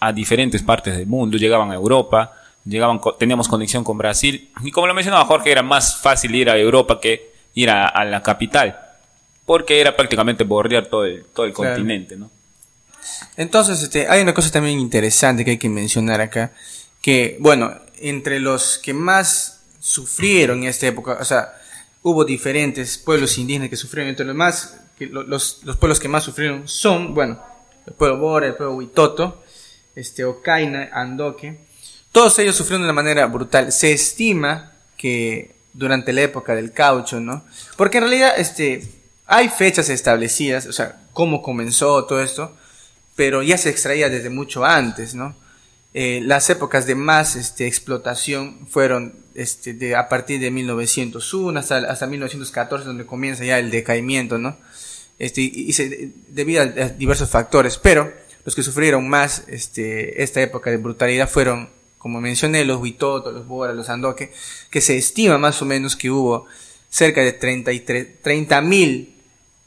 a 0.00 0.12
diferentes 0.12 0.62
partes 0.62 0.96
del 0.96 1.06
mundo, 1.06 1.36
llegaban 1.36 1.70
a 1.70 1.74
Europa, 1.74 2.35
llegaban, 2.66 3.00
teníamos 3.18 3.48
conexión 3.48 3.84
con 3.84 3.96
Brasil. 3.96 4.50
Y 4.62 4.70
como 4.70 4.86
lo 4.86 4.94
mencionaba 4.94 5.24
Jorge, 5.24 5.52
era 5.52 5.62
más 5.62 6.00
fácil 6.00 6.34
ir 6.34 6.50
a 6.50 6.58
Europa 6.58 7.00
que 7.00 7.32
ir 7.54 7.70
a, 7.70 8.04
la 8.04 8.22
capital. 8.22 8.78
Porque 9.44 9.80
era 9.80 9.96
prácticamente 9.96 10.44
bordear 10.44 10.86
todo 10.86 11.04
el, 11.04 11.24
todo 11.26 11.46
el 11.46 11.52
continente, 11.52 12.16
¿no? 12.16 12.30
Entonces, 13.36 13.82
este, 13.82 14.08
hay 14.08 14.22
una 14.22 14.34
cosa 14.34 14.50
también 14.50 14.80
interesante 14.80 15.44
que 15.44 15.52
hay 15.52 15.58
que 15.58 15.68
mencionar 15.68 16.20
acá, 16.20 16.52
que, 17.00 17.36
bueno, 17.40 17.72
entre 18.00 18.40
los 18.40 18.78
que 18.78 18.92
más 18.92 19.62
sufrieron 19.78 20.64
en 20.64 20.68
esta 20.68 20.88
época, 20.88 21.18
o 21.20 21.24
sea, 21.24 21.52
hubo 22.02 22.24
diferentes 22.24 22.98
pueblos 22.98 23.38
indígenas 23.38 23.70
que 23.70 23.76
sufrieron, 23.76 24.10
entre 24.10 24.26
los 24.26 24.34
más, 24.34 24.80
que 24.98 25.06
los, 25.06 25.60
los 25.62 25.76
pueblos 25.76 26.00
que 26.00 26.08
más 26.08 26.24
sufrieron 26.24 26.66
son, 26.66 27.14
bueno, 27.14 27.40
el 27.86 27.92
pueblo 27.92 28.18
Bora, 28.18 28.46
el 28.48 28.54
pueblo 28.54 28.74
Huitoto, 28.74 29.44
este, 29.94 30.24
Ocaina, 30.24 30.90
Andoque, 30.92 31.58
todos 32.16 32.38
ellos 32.38 32.56
sufrieron 32.56 32.80
de 32.80 32.86
una 32.86 32.94
manera 32.94 33.26
brutal. 33.26 33.70
Se 33.72 33.92
estima 33.92 34.72
que 34.96 35.54
durante 35.74 36.14
la 36.14 36.22
época 36.22 36.54
del 36.54 36.72
caucho, 36.72 37.20
¿no? 37.20 37.44
Porque 37.76 37.98
en 37.98 38.04
realidad, 38.04 38.32
este, 38.38 38.88
hay 39.26 39.50
fechas 39.50 39.90
establecidas, 39.90 40.64
o 40.64 40.72
sea, 40.72 40.98
cómo 41.12 41.42
comenzó 41.42 42.06
todo 42.06 42.22
esto, 42.22 42.56
pero 43.16 43.42
ya 43.42 43.58
se 43.58 43.68
extraía 43.68 44.08
desde 44.08 44.30
mucho 44.30 44.64
antes, 44.64 45.14
¿no? 45.14 45.36
Eh, 45.92 46.22
las 46.22 46.48
épocas 46.48 46.86
de 46.86 46.94
más 46.94 47.36
este, 47.36 47.66
explotación 47.66 48.66
fueron 48.66 49.16
este, 49.34 49.94
a 49.94 50.08
partir 50.08 50.40
de 50.40 50.50
1901 50.50 51.60
hasta, 51.60 51.76
hasta 51.76 52.06
1914, 52.06 52.86
donde 52.86 53.04
comienza 53.04 53.44
ya 53.44 53.58
el 53.58 53.70
decaimiento, 53.70 54.38
¿no? 54.38 54.56
Este, 55.18 55.42
y, 55.42 55.70
se, 55.74 56.12
debido 56.28 56.62
a, 56.62 56.66
diversos 56.66 57.28
factores, 57.28 57.76
pero 57.76 58.10
los 58.46 58.54
que 58.54 58.62
sufrieron 58.62 59.06
más 59.06 59.42
este, 59.48 60.22
esta 60.22 60.40
época 60.40 60.70
de 60.70 60.78
brutalidad 60.78 61.28
fueron, 61.28 61.75
como 62.06 62.20
mencioné, 62.20 62.64
los 62.64 62.80
Huitotos, 62.80 63.34
los 63.34 63.48
Bora, 63.48 63.72
los 63.72 63.88
Andoque, 63.88 64.32
que 64.70 64.80
se 64.80 64.96
estima 64.96 65.38
más 65.38 65.60
o 65.60 65.64
menos 65.64 65.96
que 65.96 66.08
hubo 66.08 66.46
cerca 66.88 67.20
de 67.20 67.32
30 67.32 68.60
mil 68.60 69.12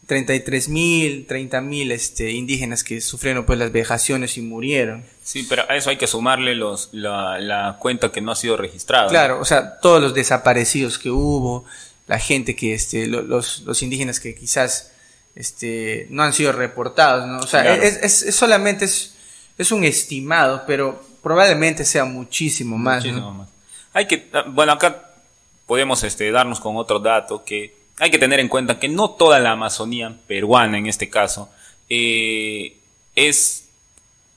33 0.05 0.69
mil, 0.69 1.25
30 1.27 1.59
mil 1.59 1.91
este, 1.91 2.31
indígenas 2.31 2.85
que 2.85 3.01
sufrieron 3.01 3.45
pues 3.45 3.59
las 3.59 3.73
vejaciones 3.73 4.37
y 4.37 4.41
murieron. 4.41 5.03
Sí, 5.21 5.45
pero 5.49 5.69
a 5.69 5.75
eso 5.75 5.89
hay 5.89 5.97
que 5.97 6.07
sumarle 6.07 6.55
los, 6.55 6.91
la, 6.93 7.75
cuenta 7.77 8.09
que 8.09 8.21
no 8.21 8.31
ha 8.31 8.37
sido 8.37 8.55
registrada. 8.55 9.09
Claro, 9.09 9.41
o 9.41 9.43
sea, 9.43 9.81
todos 9.81 10.01
los 10.01 10.13
desaparecidos 10.13 10.97
que 10.97 11.09
hubo, 11.11 11.65
la 12.07 12.19
gente 12.19 12.55
que, 12.55 12.73
este, 12.73 13.05
los, 13.05 13.63
los 13.63 13.83
indígenas 13.83 14.21
que 14.21 14.33
quizás 14.33 14.93
este, 15.35 16.07
no 16.09 16.23
han 16.23 16.31
sido 16.31 16.53
reportados, 16.53 17.27
¿no? 17.27 17.39
O 17.39 17.47
sea, 17.47 17.75
es, 17.75 18.23
es, 18.23 18.33
solamente 18.33 18.85
es, 18.85 19.15
es 19.57 19.73
un 19.73 19.83
estimado, 19.83 20.63
pero 20.65 21.03
probablemente 21.21 21.85
sea 21.85 22.05
muchísimo 22.05 22.77
más. 22.77 23.03
Muchísimo 23.03 23.31
más. 23.31 23.49
Hay 23.93 24.07
que, 24.07 24.29
bueno, 24.47 24.71
acá 24.73 25.11
podemos 25.65 26.03
este, 26.03 26.31
darnos 26.31 26.59
con 26.59 26.77
otro 26.77 26.99
dato 26.99 27.43
que 27.43 27.75
hay 27.99 28.11
que 28.11 28.17
tener 28.17 28.39
en 28.39 28.47
cuenta 28.47 28.79
que 28.79 28.87
no 28.87 29.11
toda 29.11 29.39
la 29.39 29.51
Amazonía 29.51 30.15
peruana, 30.27 30.77
en 30.77 30.87
este 30.87 31.09
caso, 31.09 31.49
eh, 31.89 32.77
es 33.15 33.67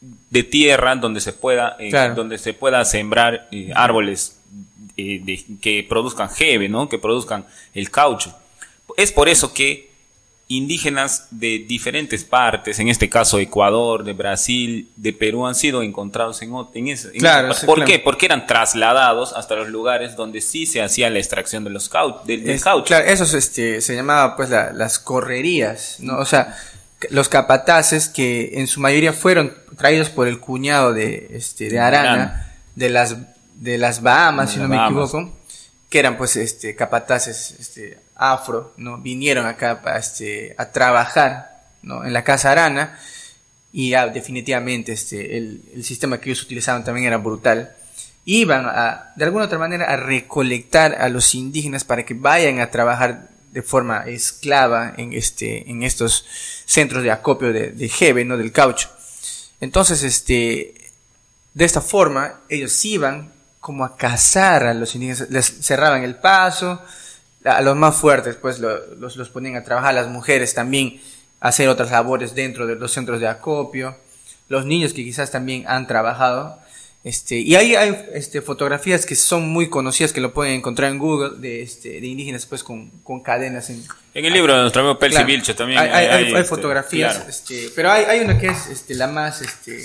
de 0.00 0.42
tierra 0.42 0.96
donde 0.96 1.20
se 1.20 1.32
pueda, 1.32 1.76
eh, 1.78 1.92
donde 2.14 2.38
se 2.38 2.54
pueda 2.54 2.84
sembrar 2.84 3.48
eh, 3.52 3.70
árboles 3.74 4.36
que 4.96 5.86
produzcan 5.88 6.28
jeve, 6.28 6.68
¿no? 6.68 6.88
Que 6.88 6.98
produzcan 6.98 7.46
el 7.72 7.90
caucho. 7.90 8.36
Es 8.96 9.12
por 9.12 9.28
eso 9.28 9.54
que 9.54 9.91
indígenas 10.56 11.28
de 11.30 11.64
diferentes 11.66 12.24
partes, 12.24 12.78
en 12.78 12.88
este 12.88 13.08
caso 13.08 13.38
Ecuador, 13.38 14.04
de 14.04 14.12
Brasil, 14.12 14.90
de 14.96 15.12
Perú, 15.12 15.46
han 15.46 15.54
sido 15.54 15.82
encontrados 15.82 16.42
en, 16.42 16.52
en, 16.74 16.88
ese, 16.88 17.12
claro, 17.12 17.54
¿Por 17.66 17.84
qué? 17.84 17.98
Porque 17.98 18.26
eran 18.26 18.46
trasladados 18.46 19.32
hasta 19.32 19.54
los 19.56 19.68
lugares 19.68 20.16
donde 20.16 20.40
sí 20.40 20.66
se 20.66 20.82
hacía 20.82 21.10
la 21.10 21.18
extracción 21.18 21.64
de 21.64 21.70
los 21.70 21.90
del, 22.24 22.60
caucho. 22.60 22.84
Claro, 22.84 23.06
eso 23.06 23.36
este, 23.36 23.80
se 23.80 23.94
llamaba 23.94 24.36
pues 24.36 24.50
las 24.50 24.98
correrías, 24.98 25.96
¿no? 26.00 26.18
O 26.18 26.24
sea, 26.24 26.56
los 27.10 27.28
capataces 27.28 28.08
que 28.08 28.52
en 28.54 28.66
su 28.66 28.80
mayoría 28.80 29.12
fueron 29.12 29.54
traídos 29.76 30.10
por 30.10 30.28
el 30.28 30.40
cuñado 30.40 30.92
de, 30.92 31.28
este, 31.32 31.68
de 31.68 31.78
Arana, 31.78 32.52
de 32.74 32.90
las, 32.90 33.16
de 33.54 33.78
las 33.78 34.02
Bahamas, 34.02 34.52
si 34.52 34.58
no 34.58 34.68
me 34.68 34.76
equivoco, 34.76 35.32
que 35.88 35.98
eran 35.98 36.16
pues 36.16 36.36
este, 36.36 36.74
capataces 36.74 37.56
este, 37.58 37.98
afro, 38.30 38.72
¿no? 38.76 38.98
Vinieron 38.98 39.46
acá 39.46 39.80
a, 39.84 39.98
este, 39.98 40.54
a 40.58 40.70
trabajar, 40.70 41.62
¿no? 41.82 42.04
En 42.04 42.12
la 42.12 42.24
Casa 42.24 42.52
Arana 42.52 42.98
y 43.72 43.90
definitivamente 44.12 44.92
este, 44.92 45.38
el, 45.38 45.62
el, 45.74 45.84
sistema 45.84 46.18
que 46.18 46.30
ellos 46.30 46.42
utilizaban 46.42 46.84
también 46.84 47.06
era 47.06 47.16
brutal. 47.16 47.74
Iban 48.24 48.64
de 49.16 49.24
alguna 49.24 49.46
otra 49.46 49.58
manera, 49.58 49.86
a 49.86 49.96
recolectar 49.96 50.94
a 51.00 51.08
los 51.08 51.34
indígenas 51.34 51.82
para 51.82 52.04
que 52.04 52.14
vayan 52.14 52.60
a 52.60 52.70
trabajar 52.70 53.28
de 53.50 53.62
forma 53.62 54.04
esclava 54.06 54.94
en, 54.96 55.12
este, 55.12 55.68
en 55.70 55.82
estos 55.82 56.24
centros 56.64 57.02
de 57.02 57.10
acopio 57.10 57.52
de, 57.52 57.72
de 57.72 57.88
Jeve, 57.88 58.24
¿no? 58.24 58.36
Del 58.36 58.52
caucho. 58.52 58.90
Entonces, 59.60 60.02
este, 60.02 60.74
de 61.54 61.64
esta 61.64 61.80
forma, 61.80 62.40
ellos 62.48 62.84
iban 62.84 63.32
como 63.60 63.84
a 63.84 63.96
cazar 63.96 64.64
a 64.64 64.74
los 64.74 64.94
indígenas, 64.94 65.30
les 65.30 65.46
cerraban 65.46 66.02
el 66.02 66.16
paso, 66.16 66.82
a 67.44 67.60
los 67.62 67.76
más 67.76 67.96
fuertes, 67.96 68.36
pues 68.36 68.58
los, 68.60 69.16
los 69.16 69.28
ponían 69.30 69.56
a 69.56 69.62
trabajar, 69.64 69.94
las 69.94 70.08
mujeres 70.08 70.54
también 70.54 71.00
hacer 71.40 71.68
otras 71.68 71.90
labores 71.90 72.34
dentro 72.34 72.66
de 72.66 72.76
los 72.76 72.92
centros 72.92 73.20
de 73.20 73.26
acopio, 73.28 73.96
los 74.48 74.64
niños 74.66 74.92
que 74.92 75.02
quizás 75.04 75.30
también 75.30 75.64
han 75.66 75.86
trabajado. 75.86 76.58
Este, 77.04 77.36
y 77.40 77.56
ahí 77.56 77.74
hay 77.74 77.96
este, 78.14 78.42
fotografías 78.42 79.04
que 79.06 79.16
son 79.16 79.48
muy 79.48 79.68
conocidas 79.68 80.12
que 80.12 80.20
lo 80.20 80.32
pueden 80.32 80.54
encontrar 80.54 80.88
en 80.92 80.98
Google 80.98 81.30
de, 81.40 81.60
este, 81.62 82.00
de 82.00 82.06
indígenas 82.06 82.46
pues 82.46 82.62
con, 82.62 82.90
con 83.02 83.20
cadenas 83.24 83.70
en, 83.70 83.82
En 84.14 84.24
el 84.24 84.32
libro 84.32 84.54
de 84.54 84.60
nuestro 84.60 84.82
amigo 84.82 85.00
Percy 85.00 85.14
Claro. 85.16 85.26
Vilche 85.26 85.54
también 85.54 85.80
Hay, 85.80 85.88
hay- 85.88 86.06
hay- 86.06 86.24
hay 86.26 86.32
este, 86.34 86.44
fotografías, 86.44 87.14
claro. 87.16 87.28
este, 87.30 87.70
pero 87.74 87.90
hay, 87.90 88.04
hay 88.04 88.20
una 88.20 88.38
que 88.38 88.46
es 88.46 88.68
este, 88.68 88.94
la 88.94 89.08
más, 89.08 89.42
este, 89.42 89.84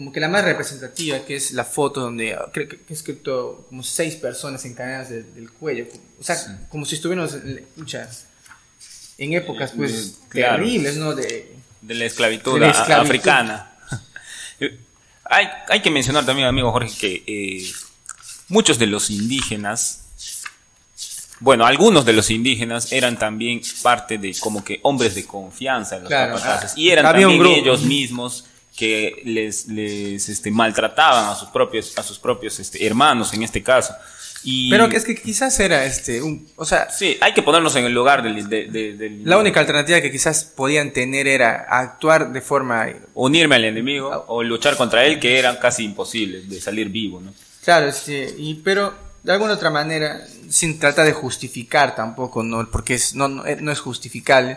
como 0.00 0.12
que 0.12 0.20
la 0.20 0.28
más 0.30 0.42
representativa, 0.46 1.18
que 1.26 1.36
es 1.36 1.52
la 1.52 1.62
foto 1.62 2.00
donde 2.00 2.32
ah, 2.32 2.46
creo 2.50 2.66
que 2.68 2.78
he 2.88 2.92
escrito 2.94 3.66
como 3.68 3.82
seis 3.82 4.14
personas 4.14 4.64
encadenadas 4.64 5.10
de- 5.10 5.24
del 5.24 5.50
cuello, 5.50 5.84
o 6.18 6.24
sea, 6.24 6.66
como 6.70 6.86
si 6.86 6.94
estuviéramos 6.94 7.34
en, 7.34 7.66
en 9.18 9.32
épocas 9.34 9.72
pues 9.76 9.92
Eh, 9.92 10.12
claro. 10.30 10.56
terribles, 10.64 10.96
¿no? 10.96 11.14
De, 11.14 11.54
de 11.82 11.94
la 11.94 12.06
esclavitud, 12.06 12.54
De 12.54 12.60
la 12.60 12.66
a- 12.68 12.70
esclavitud. 12.70 13.06
africana. 13.10 13.70
hay, 15.24 15.48
hay 15.68 15.82
que 15.82 15.90
mencionar 15.90 16.24
también, 16.24 16.48
amigo 16.48 16.72
Jorge, 16.72 16.90
que 16.98 17.22
eh, 17.26 17.70
muchos 18.48 18.78
de 18.78 18.86
los 18.86 19.10
indígenas, 19.10 20.04
bueno, 21.40 21.66
algunos 21.66 22.06
de 22.06 22.14
los 22.14 22.30
indígenas 22.30 22.90
eran 22.90 23.18
también 23.18 23.60
parte 23.82 24.16
de 24.16 24.34
como 24.40 24.64
que 24.64 24.80
hombres 24.82 25.14
de 25.14 25.26
confianza 25.26 25.96
en 25.96 26.04
los 26.04 26.08
Claro, 26.08 26.36
ah, 26.42 26.66
Y 26.74 26.88
eran 26.88 27.04
también 27.04 27.30
ellos 27.44 27.82
mismos 27.82 28.46
que 28.80 29.20
les, 29.26 29.66
les 29.68 30.26
este, 30.30 30.50
maltrataban 30.50 31.28
a 31.28 31.34
sus 31.34 31.50
propios, 31.50 31.92
a 31.98 32.02
sus 32.02 32.18
propios 32.18 32.58
este, 32.58 32.86
hermanos 32.86 33.34
en 33.34 33.42
este 33.42 33.62
caso. 33.62 33.92
Y, 34.42 34.70
pero 34.70 34.88
que 34.88 34.96
es 34.96 35.04
que 35.04 35.14
quizás 35.14 35.60
era, 35.60 35.84
este, 35.84 36.22
un, 36.22 36.48
o 36.56 36.64
sea, 36.64 36.88
Sí, 36.90 37.18
hay 37.20 37.34
que 37.34 37.42
ponernos 37.42 37.76
en 37.76 37.84
el 37.84 37.92
lugar 37.92 38.22
del... 38.22 38.48
de- 38.48 38.68
de- 38.68 38.94
del- 38.94 39.22
la 39.22 39.36
única 39.36 39.60
alternativa 39.60 40.00
que 40.00 40.10
quizás 40.10 40.44
podían 40.44 40.92
tener 40.94 41.28
era 41.28 41.66
actuar 41.68 42.32
de 42.32 42.40
forma 42.40 42.86
unirme 43.12 43.56
al 43.56 43.66
enemigo 43.66 44.24
o 44.28 44.42
luchar 44.42 44.78
contra 44.78 45.04
él, 45.04 45.20
que 45.20 45.38
era 45.38 45.58
casi 45.60 45.84
imposible 45.84 46.40
de 46.40 46.58
salir 46.58 46.88
vivo, 46.88 47.20
¿no? 47.20 47.34
Claro, 47.62 47.86
este, 47.88 48.34
y, 48.38 48.54
pero 48.64 48.94
de 49.22 49.32
alguna 49.32 49.52
otra 49.52 49.68
manera, 49.68 50.22
sin 50.48 50.78
tratar 50.78 51.04
de 51.04 51.12
justificar 51.12 51.94
tampoco, 51.94 52.42
¿no? 52.42 52.66
porque 52.70 52.94
es, 52.94 53.14
no, 53.14 53.28
no, 53.28 53.44
no 53.60 53.70
es 53.70 53.80
justificable, 53.80 54.56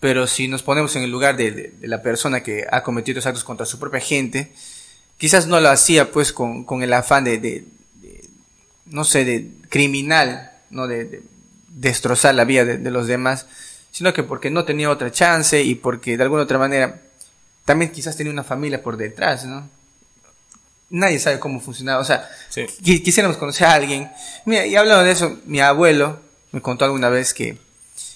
pero 0.00 0.26
si 0.26 0.48
nos 0.48 0.62
ponemos 0.62 0.94
en 0.96 1.02
el 1.02 1.10
lugar 1.10 1.36
de, 1.36 1.50
de- 1.50 1.68
de 1.80 1.88
la 1.88 2.02
persona 2.02 2.42
que 2.42 2.66
ha 2.70 2.82
cometido 2.82 3.18
estos 3.18 3.26
actos 3.30 3.44
contra 3.44 3.66
su 3.66 3.78
propia 3.78 4.00
gente, 4.00 4.52
quizás 5.18 5.46
no 5.46 5.58
lo 5.60 5.68
hacía 5.70 6.10
pues 6.12 6.32
con, 6.32 6.64
con 6.64 6.82
el 6.82 6.92
afán 6.92 7.24
de, 7.24 7.64
no 8.86 9.04
sé, 9.04 9.24
de 9.24 9.48
criminal, 9.68 10.52
¿no? 10.70 10.86
De, 10.86 11.04
de 11.04 11.22
destrozar 11.68 12.34
la 12.34 12.44
vida 12.44 12.64
de, 12.64 12.78
de 12.78 12.90
los 12.90 13.06
demás, 13.06 13.46
sino 13.90 14.12
que 14.12 14.22
porque 14.22 14.50
no 14.50 14.64
tenía 14.64 14.90
otra 14.90 15.10
chance 15.10 15.62
y 15.62 15.74
porque 15.74 16.16
de 16.16 16.22
alguna 16.22 16.42
otra 16.42 16.58
manera 16.58 17.00
también 17.64 17.90
quizás 17.90 18.16
tenía 18.16 18.32
una 18.32 18.44
familia 18.44 18.82
por 18.82 18.96
detrás, 18.96 19.44
¿no? 19.44 19.68
Nadie 20.88 21.18
sabe 21.18 21.40
cómo 21.40 21.60
funcionaba, 21.60 22.00
o 22.00 22.04
sea, 22.04 22.28
Sí. 22.48 22.62
qui- 22.82 23.02
quisiéramos 23.02 23.36
conocer 23.38 23.66
a 23.66 23.72
alguien. 23.74 24.08
Mira, 24.44 24.66
y 24.66 24.76
hablando 24.76 25.02
de 25.04 25.10
eso, 25.10 25.36
mi 25.46 25.60
abuelo 25.60 26.20
me 26.52 26.62
contó 26.62 26.84
alguna 26.84 27.08
vez 27.08 27.34
que 27.34 27.58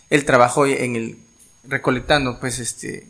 él 0.09 0.25
trabajó 0.25 0.67
en 0.67 0.95
el 0.95 1.19
recolectando 1.65 2.39
pues 2.41 2.59
este 2.59 3.07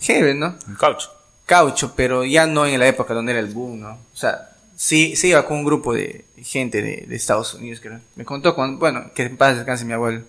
heavy, 0.00 0.34
¿no? 0.34 0.56
Un 0.66 0.74
caucho. 0.76 1.10
Caucho, 1.46 1.94
pero 1.96 2.24
ya 2.24 2.46
no 2.46 2.66
en 2.66 2.78
la 2.78 2.86
época 2.88 3.14
donde 3.14 3.32
era 3.32 3.40
el 3.40 3.46
boom, 3.46 3.80
¿no? 3.80 3.90
O 4.12 4.16
sea, 4.16 4.50
sí, 4.76 5.16
se 5.16 5.28
iba 5.28 5.44
con 5.46 5.58
un 5.58 5.64
grupo 5.64 5.94
de 5.94 6.24
gente 6.42 6.82
de, 6.82 7.04
de 7.08 7.16
Estados 7.16 7.54
Unidos, 7.54 7.80
creo. 7.80 8.00
Me 8.16 8.24
contó 8.24 8.54
cuando, 8.54 8.78
bueno, 8.78 9.10
que 9.14 9.22
en 9.24 9.36
paz 9.36 9.56
descanse 9.56 9.84
mi 9.84 9.94
abuelo. 9.94 10.22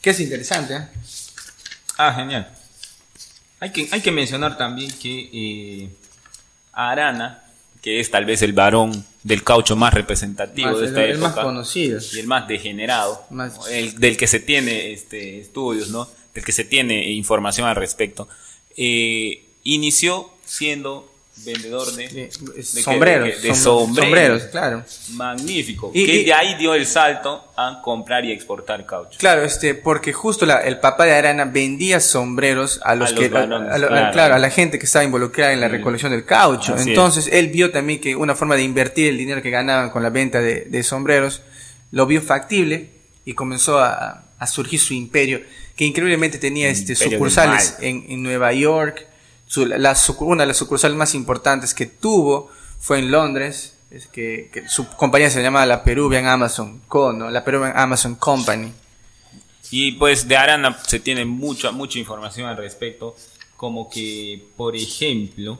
Que 0.00 0.10
es 0.10 0.20
interesante, 0.20 0.74
¿eh? 0.74 0.88
Ah, 1.98 2.14
genial. 2.14 2.50
Hay 3.60 3.72
que, 3.72 3.88
hay 3.90 4.00
que 4.00 4.12
mencionar 4.12 4.56
también 4.56 4.90
que 4.98 5.28
eh, 5.32 5.90
Arana, 6.72 7.42
que 7.82 8.00
es 8.00 8.10
tal 8.10 8.24
vez 8.24 8.40
el 8.42 8.52
varón 8.52 9.04
del 9.24 9.42
caucho 9.44 9.76
más 9.76 9.92
representativo 9.92 10.68
Más- 10.70 10.78
de 10.78 10.84
el- 10.84 10.88
esta 10.90 11.04
el 11.04 11.10
época. 11.16 11.28
más 11.28 11.44
conocido. 11.44 12.00
Y 12.12 12.18
el 12.20 12.26
más 12.26 12.46
degenerado. 12.48 13.26
El, 13.70 13.98
del 13.98 14.16
que 14.16 14.26
se 14.26 14.40
tiene 14.40 14.92
este, 14.92 15.40
estudios, 15.40 15.90
¿no? 15.90 16.08
Del 16.38 16.44
que 16.44 16.52
se 16.52 16.62
tiene 16.64 17.10
información 17.10 17.66
al 17.66 17.74
respecto. 17.74 18.28
Eh, 18.76 19.42
inició 19.64 20.30
siendo 20.44 21.12
vendedor 21.44 21.92
de, 21.94 22.08
De- 22.08 22.30
¿de 22.54 22.62
sombreros, 22.62 23.26
De, 23.26 23.34
qué? 23.34 23.40
De 23.40 23.50
som- 23.50 23.54
sombreros. 23.86 24.04
sombreros, 24.04 24.42
claro. 24.52 24.84
Magnífico. 25.14 25.90
Y- 25.92 26.06
que 26.06 26.14
y- 26.20 26.24
de 26.24 26.32
ahí 26.32 26.54
dio 26.54 26.74
el 26.74 26.86
salto 26.86 27.52
a 27.56 27.80
comprar 27.82 28.24
y 28.24 28.30
exportar 28.32 28.86
caucho. 28.86 29.18
Claro, 29.18 29.42
este, 29.42 29.74
porque 29.74 30.12
justo 30.12 30.46
la- 30.46 30.60
el 30.62 30.78
papá 30.78 31.04
de 31.06 31.12
Arana 31.14 31.44
vendía 31.44 31.98
sombreros 32.00 32.80
a 32.84 32.94
los 32.94 33.08
A 33.08 33.12
los 33.12 33.20
que, 33.20 33.26
a- 33.26 33.28
varones, 33.30 33.70
a 33.72 33.74
a- 33.74 33.78
claro. 33.88 34.12
claro, 34.12 34.34
a 34.36 34.38
la 34.38 34.50
gente 34.50 34.78
que 34.78 34.86
estaba 34.86 35.04
involucrada 35.04 35.52
en 35.52 35.60
la 35.60 35.66
recolección 35.68 36.12
del 36.12 36.24
caucho. 36.24 36.74
Así 36.74 36.82
es. 36.82 36.86
Entonces, 36.88 37.28
él 37.32 37.48
vio 37.48 37.72
también 37.72 38.00
que 38.00 38.14
una 38.14 38.34
forma 38.36 38.54
de 38.54 38.62
invertir 38.62 39.08
el 39.08 39.18
dinero 39.18 39.42
que 39.42 39.50
ganaban 39.50 39.90
con 39.90 40.02
la 40.04 40.10
venta 40.10 40.40
de, 40.40 40.66
de 40.66 40.82
sombreros, 40.84 41.42
lo 41.90 42.06
vio 42.06 42.22
factible 42.22 42.90
y 43.24 43.34
comenzó 43.34 43.78
a, 43.78 44.24
a 44.38 44.46
surgir 44.46 44.78
su 44.80 44.94
imperio, 44.94 45.40
que 45.76 45.84
increíblemente 45.84 46.38
tenía 46.38 46.68
este, 46.68 46.94
sucursales 47.12 47.76
en, 47.80 48.04
en 48.08 48.22
Nueva 48.22 48.52
York. 48.52 49.06
Su- 49.46 49.66
la, 49.66 49.94
sucu- 49.94 50.26
una 50.26 50.42
de 50.42 50.48
las 50.48 50.56
sucursales 50.56 50.96
más 50.96 51.14
importantes 51.14 51.74
que 51.74 51.86
tuvo 51.86 52.50
fue 52.80 52.98
en 52.98 53.10
Londres, 53.10 53.74
es 53.90 54.06
que, 54.06 54.50
que 54.52 54.68
su 54.68 54.86
compañía 54.90 55.30
se 55.30 55.42
llamaba 55.42 55.64
la 55.66 55.82
Peruvian 55.82 56.26
Amazon 56.26 56.80
Co, 56.88 57.12
¿no? 57.12 57.30
la 57.30 57.44
Peruvian 57.44 57.72
Amazon 57.76 58.14
Company. 58.16 58.70
Y 59.70 59.92
pues 59.92 60.28
de 60.28 60.36
Arana 60.36 60.78
se 60.86 61.00
tiene 61.00 61.24
mucha, 61.24 61.72
mucha 61.72 61.98
información 61.98 62.46
al 62.48 62.56
respecto, 62.56 63.16
como 63.56 63.88
que, 63.90 64.42
por 64.56 64.76
ejemplo, 64.76 65.58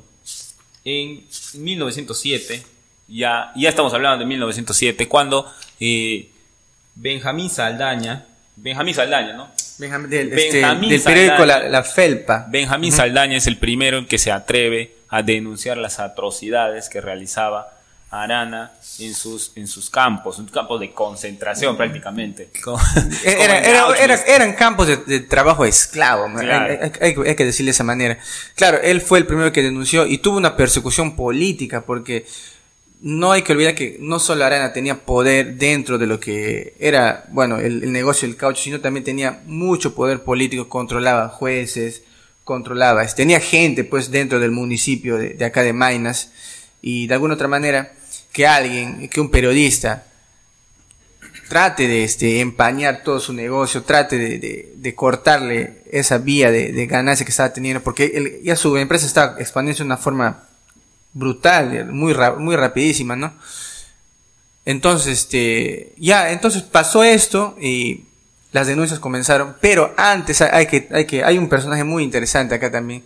en 0.84 1.24
1907, 1.54 2.62
ya, 3.08 3.52
ya 3.56 3.68
estamos 3.68 3.92
hablando 3.94 4.18
de 4.20 4.26
1907, 4.26 5.08
cuando 5.08 5.50
eh, 5.80 6.30
Benjamín 6.94 7.50
Saldaña, 7.50 8.26
Benjamín 8.60 8.94
Saldaña, 8.94 9.34
¿no? 9.34 9.48
Benjamín- 9.78 10.10
del, 10.10 10.32
este, 10.32 10.60
Benjamín 10.60 10.90
del 10.90 11.00
periódico 11.02 11.44
la, 11.46 11.54
Saldaña. 11.54 11.70
La 11.70 11.82
Felpa. 11.84 12.46
Benjamín 12.50 12.92
Saldaña 12.92 13.36
es 13.36 13.46
el 13.46 13.56
primero 13.58 13.98
en 13.98 14.06
que 14.06 14.18
se 14.18 14.32
atreve 14.32 14.96
a 15.08 15.22
denunciar 15.22 15.76
las 15.78 16.00
atrocidades 16.00 16.88
que 16.88 17.00
realizaba 17.00 17.74
Arana 18.10 18.72
en 19.00 19.14
sus, 19.14 19.52
en 19.54 19.66
sus 19.68 19.90
campos, 19.90 20.38
en 20.38 20.46
campos 20.46 20.80
de 20.80 20.92
concentración 20.92 21.76
prácticamente. 21.76 22.50
Era- 23.24 23.58
era- 23.60 23.94
era- 24.02 24.14
eran 24.26 24.54
campos 24.54 24.86
de, 24.86 24.96
de 24.96 25.20
trabajo 25.20 25.64
esclavo. 25.64 26.26
Claro. 26.38 26.90
hay- 27.00 27.14
hay 27.26 27.36
que 27.36 27.44
decirle 27.44 27.68
de 27.68 27.72
esa 27.72 27.84
manera. 27.84 28.18
Claro, 28.56 28.78
él 28.82 29.00
fue 29.02 29.18
el 29.18 29.26
primero 29.26 29.52
que 29.52 29.62
denunció 29.62 30.06
y 30.06 30.18
tuvo 30.18 30.38
una 30.38 30.56
persecución 30.56 31.16
política 31.16 31.82
porque 31.84 32.26
no 33.00 33.30
hay 33.32 33.42
que 33.42 33.52
olvidar 33.52 33.74
que 33.74 33.96
no 34.00 34.18
solo 34.18 34.44
Arana 34.44 34.72
tenía 34.72 34.96
poder 35.04 35.54
dentro 35.54 35.98
de 35.98 36.06
lo 36.06 36.18
que 36.18 36.74
era, 36.80 37.24
bueno, 37.30 37.58
el, 37.58 37.92
negocio 37.92 38.26
del 38.26 38.36
caucho, 38.36 38.62
sino 38.62 38.80
también 38.80 39.04
tenía 39.04 39.40
mucho 39.46 39.94
poder 39.94 40.22
político, 40.24 40.68
controlaba 40.68 41.28
jueces, 41.28 42.02
controlaba, 42.44 43.06
tenía 43.06 43.38
gente 43.40 43.84
pues 43.84 44.10
dentro 44.10 44.40
del 44.40 44.50
municipio 44.50 45.16
de, 45.16 45.42
acá 45.44 45.62
de 45.62 45.72
Mainas. 45.72 46.32
Y 46.82 47.06
de 47.06 47.14
alguna 47.14 47.34
otra 47.34 47.46
manera 47.48 47.92
que 48.32 48.46
alguien, 48.46 49.08
que 49.08 49.20
un 49.20 49.30
periodista 49.30 50.04
trate 51.48 51.86
de 51.88 52.04
este, 52.04 52.40
empañar 52.40 53.02
todo 53.04 53.20
su 53.20 53.32
negocio, 53.32 53.82
trate 53.82 54.18
de, 54.18 54.38
de- 54.38 54.72
de 54.76 54.94
cortarle 54.94 55.82
esa 55.90 56.18
vía 56.18 56.50
de, 56.50 56.72
de 56.72 56.86
ganancia 56.86 57.24
que 57.24 57.30
estaba 57.30 57.52
teniendo, 57.52 57.82
porque 57.82 58.12
él- 58.14 58.40
ya 58.42 58.54
su 58.56 58.76
empresa 58.76 59.06
estaba 59.06 59.36
expandiéndose 59.40 59.82
de 59.82 59.86
una 59.86 59.96
forma 59.96 60.47
brutal, 61.12 61.86
muy, 61.92 62.12
ra- 62.12 62.36
muy 62.36 62.56
rapidísima, 62.56 63.16
¿no? 63.16 63.32
Entonces, 64.64 65.18
este, 65.20 65.94
ya, 65.96 66.30
entonces 66.30 66.62
pasó 66.62 67.02
esto 67.02 67.56
y 67.60 68.04
las 68.52 68.66
denuncias 68.66 69.00
comenzaron, 69.00 69.56
pero 69.60 69.94
antes 69.96 70.40
hay 70.42 70.66
que, 70.66 70.88
hay 70.92 71.06
que, 71.06 71.24
hay 71.24 71.38
un 71.38 71.48
personaje 71.48 71.84
muy 71.84 72.02
interesante 72.04 72.54
acá 72.54 72.70
también, 72.70 73.02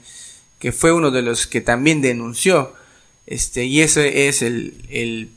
que 0.59 0.73
fue 0.73 0.93
uno 0.93 1.11
de 1.11 1.23
los 1.23 1.47
que 1.47 1.61
también 1.61 2.01
denunció, 2.01 2.75
este, 3.27 3.65
y 3.65 3.81
ese 3.81 4.27
es 4.29 4.43
el, 4.43 4.75
el 4.91 5.31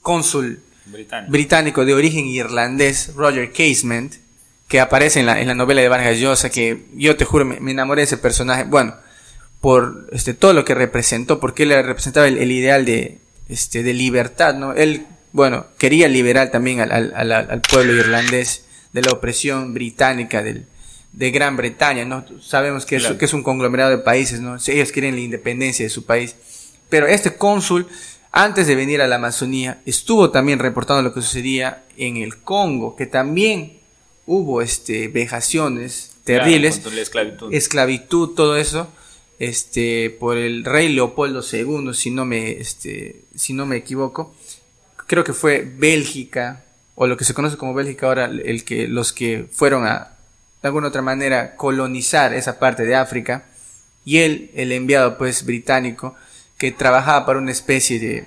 cónsul 0.00 0.60
Británico. 0.86 1.30
británico 1.32 1.84
de 1.84 1.94
origen 1.94 2.26
irlandés, 2.26 3.12
Roger 3.14 3.52
Casement, 3.52 4.14
que 4.68 4.80
aparece 4.80 5.20
en 5.20 5.26
la, 5.26 5.40
en 5.40 5.48
la 5.48 5.54
novela 5.54 5.82
de 5.82 5.88
Vargas 5.88 6.18
Llosa, 6.18 6.48
que 6.50 6.86
yo 6.94 7.16
te 7.16 7.24
juro, 7.26 7.44
me, 7.44 7.60
me 7.60 7.72
enamoré 7.72 8.00
de 8.02 8.04
ese 8.06 8.16
personaje, 8.18 8.64
bueno, 8.64 8.94
por 9.60 10.08
este, 10.12 10.34
todo 10.34 10.52
lo 10.52 10.64
que 10.64 10.74
representó, 10.74 11.40
porque 11.40 11.64
él 11.64 11.70
representaba 11.70 12.28
el, 12.28 12.38
el 12.38 12.52
ideal 12.52 12.84
de, 12.84 13.18
este, 13.48 13.82
de 13.82 13.92
libertad, 13.94 14.54
¿no? 14.54 14.72
Él, 14.72 15.06
bueno, 15.32 15.66
quería 15.78 16.08
liberar 16.08 16.50
también 16.50 16.80
al, 16.80 16.92
al, 16.92 17.12
al- 17.14 17.32
al 17.50 17.60
pueblo 17.62 17.92
irlandés 17.94 18.64
de 18.92 19.02
la 19.02 19.12
opresión 19.12 19.74
británica 19.74 20.42
del, 20.42 20.66
de 21.12 21.30
Gran 21.30 21.56
Bretaña, 21.56 22.04
¿no? 22.04 22.24
Sabemos 22.40 22.86
que 22.86 22.96
es, 22.96 23.02
Claro. 23.02 23.18
que 23.18 23.24
es 23.24 23.32
un 23.34 23.42
conglomerado 23.42 23.90
de 23.90 23.98
países, 23.98 24.40
¿no? 24.40 24.56
Ellos 24.66 24.92
quieren 24.92 25.14
la 25.16 25.20
independencia 25.22 25.84
de 25.84 25.90
su 25.90 26.04
país. 26.04 26.36
Pero 26.88 27.06
este 27.06 27.34
cónsul, 27.34 27.86
antes 28.30 28.66
de 28.66 28.76
venir 28.76 29.02
a 29.02 29.06
la 29.08 29.16
Amazonía, 29.16 29.80
estuvo 29.86 30.30
también 30.30 30.58
reportando 30.60 31.02
lo 31.02 31.12
que 31.12 31.20
sucedía 31.20 31.82
en 31.96 32.16
el 32.16 32.38
Congo, 32.38 32.94
que 32.96 33.06
también 33.06 33.78
hubo 34.26 34.62
este, 34.62 35.08
vejaciones 35.08 36.12
terribles. 36.24 36.76
esclavitud, 37.52 38.30
todo 38.34 38.56
eso, 38.56 38.88
este, 39.38 40.10
por 40.10 40.36
el 40.36 40.64
rey 40.64 40.88
Leopoldo 40.92 41.42
II, 41.50 41.92
si 41.94 42.10
no 42.10 42.24
me, 42.24 42.52
este, 42.52 43.24
si 43.34 43.52
no 43.52 43.66
me 43.66 43.76
equivoco. 43.76 44.34
Creo 45.06 45.24
que 45.24 45.32
fue 45.32 45.60
Bélgica, 45.76 46.64
o 46.94 47.06
lo 47.06 47.16
que 47.16 47.24
se 47.24 47.34
conoce 47.34 47.56
como 47.56 47.74
Bélgica 47.74 48.06
ahora, 48.06 48.26
el 48.26 48.64
que, 48.64 48.88
los 48.88 49.12
que 49.12 49.46
fueron 49.50 49.86
a, 49.86 50.16
de 50.62 50.68
alguna 50.68 50.88
otra 50.88 51.02
manera, 51.02 51.56
colonizar 51.56 52.34
esa 52.34 52.58
parte 52.58 52.84
de 52.84 52.94
África, 52.96 53.46
y 54.04 54.18
él, 54.18 54.50
el 54.54 54.72
enviado, 54.72 55.16
pues, 55.18 55.44
británico, 55.44 56.14
que 56.58 56.72
trabajaba 56.72 57.24
para 57.24 57.38
una 57.38 57.52
especie 57.52 58.00
de, 58.00 58.26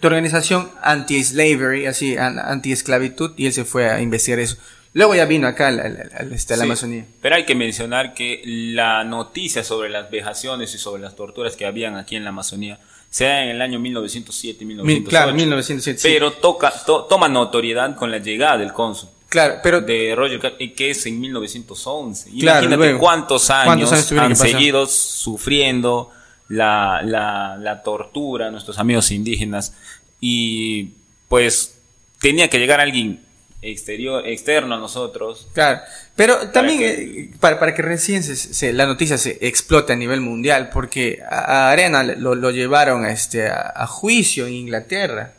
de 0.00 0.06
organización 0.06 0.70
anti-slavery, 0.82 1.86
así, 1.86 2.16
an- 2.16 2.38
anti-esclavitud, 2.38 3.32
y 3.36 3.46
él 3.46 3.52
se 3.52 3.64
fue 3.64 3.88
a 3.88 4.00
investigar 4.00 4.40
eso. 4.40 4.56
Luego 4.98 5.14
ya 5.14 5.24
vino 5.26 5.46
acá 5.46 5.68
al- 5.68 5.78
al- 5.80 6.10
al- 6.12 6.32
este, 6.32 6.54
a 6.54 6.56
la 6.56 6.64
Sí, 6.64 6.68
Amazonía. 6.70 7.04
Pero 7.22 7.36
hay 7.36 7.44
que 7.44 7.54
mencionar 7.54 8.14
que 8.14 8.42
la 8.44 9.04
noticia 9.04 9.62
sobre 9.62 9.88
las 9.90 10.10
vejaciones 10.10 10.74
y 10.74 10.78
sobre 10.78 11.00
las 11.02 11.14
torturas 11.14 11.54
que 11.54 11.66
habían 11.66 11.96
aquí 11.96 12.16
en 12.16 12.24
la 12.24 12.30
Amazonía 12.30 12.80
se 13.08 13.24
da 13.24 13.44
en 13.44 13.50
el 13.50 13.62
año 13.62 13.78
1907 13.78 14.64
y 14.64 14.66
Mil- 14.66 14.76
1908. 14.78 15.08
claro, 15.08 15.32
1907. 15.34 15.98
sí. 16.00 16.08
Pero 16.12 16.32
toca, 16.32 16.72
to- 16.84 17.04
toma 17.04 17.28
notoriedad 17.28 17.94
con 17.94 18.10
la 18.10 18.18
llegada 18.18 18.58
del 18.58 18.72
cónsul 18.72 19.08
Claro, 19.28 19.60
pero 19.62 19.80
de 19.82 20.14
Roger 20.16 20.40
que 20.74 20.90
es 20.90 21.06
en 21.06 21.20
1911. 21.20 22.30
Claro, 22.40 22.64
Imagínate 22.64 22.76
luego. 22.76 22.98
cuántos 22.98 23.50
años, 23.50 23.64
¿Cuántos 23.66 23.92
años 23.92 24.08
tuvieron 24.08 24.30
han 24.32 24.36
seguido 24.36 24.86
sufriendo 24.86 26.10
la, 26.48 27.02
la, 27.04 27.56
la 27.60 27.82
tortura, 27.82 28.50
nuestros 28.50 28.78
amigos 28.78 29.10
indígenas. 29.10 29.74
Y 30.20 30.90
pues 31.28 31.78
tenía 32.20 32.48
que 32.48 32.58
llegar 32.58 32.80
alguien 32.80 33.20
exterior, 33.62 34.26
externo 34.26 34.74
a 34.76 34.78
nosotros. 34.78 35.48
Claro, 35.52 35.80
pero 36.14 36.48
también 36.50 36.78
que- 36.78 37.20
eh, 37.20 37.30
para, 37.40 37.58
para 37.58 37.74
que 37.74 37.82
recién 37.82 38.22
se, 38.22 38.36
se- 38.36 38.72
la 38.72 38.86
noticia 38.86 39.18
se 39.18 39.38
explote 39.40 39.92
a 39.92 39.96
nivel 39.96 40.20
mundial, 40.20 40.70
porque 40.72 41.20
a, 41.28 41.70
Arena 41.70 42.02
lo, 42.02 42.34
lo 42.34 42.50
llevaron 42.50 43.04
a, 43.04 43.10
este, 43.12 43.48
a, 43.48 43.72
a 43.74 43.86
juicio 43.86 44.46
en 44.46 44.52
Inglaterra. 44.54 45.34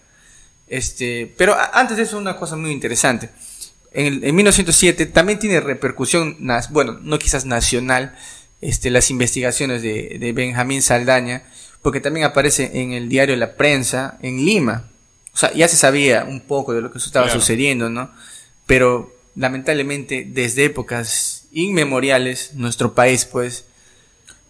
Este, 0.68 1.34
pero 1.38 1.56
antes 1.74 1.98
de 1.98 2.04
eso, 2.04 2.18
una 2.18 2.36
cosa 2.36 2.56
muy 2.56 2.72
interesante. 2.72 3.30
En, 3.92 4.06
el- 4.06 4.24
en 4.24 4.36
1907 4.36 5.06
también 5.08 5.40
tiene 5.40 5.60
repercusión, 5.62 6.38
nas- 6.40 6.70
bueno, 6.70 7.00
no 7.02 7.18
quizás 7.18 7.46
nacional, 7.46 8.16
este, 8.62 8.90
las 8.92 9.10
investigaciones 9.10 9.82
de, 9.82 10.18
de 10.20 10.34
Benjamín 10.34 10.82
Saldaña, 10.82 11.44
porque 11.82 12.02
también 12.02 12.26
aparece 12.26 12.72
en 12.82 12.92
el 12.92 13.08
diario 13.10 13.36
La 13.38 13.56
Prensa 13.56 14.18
en 14.22 14.46
Lima. 14.46 14.90
O 15.40 15.42
sea, 15.42 15.54
ya 15.54 15.70
se 15.70 15.78
sabía 15.78 16.26
un 16.28 16.42
poco 16.42 16.74
de 16.74 16.82
lo 16.82 16.92
que 16.92 16.98
estaba 16.98 17.28
Claro. 17.28 17.40
sucediendo, 17.40 17.90
¿no? 17.90 18.12
Pero 18.66 19.16
lamentablemente 19.36 20.26
desde 20.28 20.66
épocas 20.66 21.46
inmemoriales 21.54 22.56
nuestro 22.56 22.94
país 22.94 23.24
pues 23.24 23.64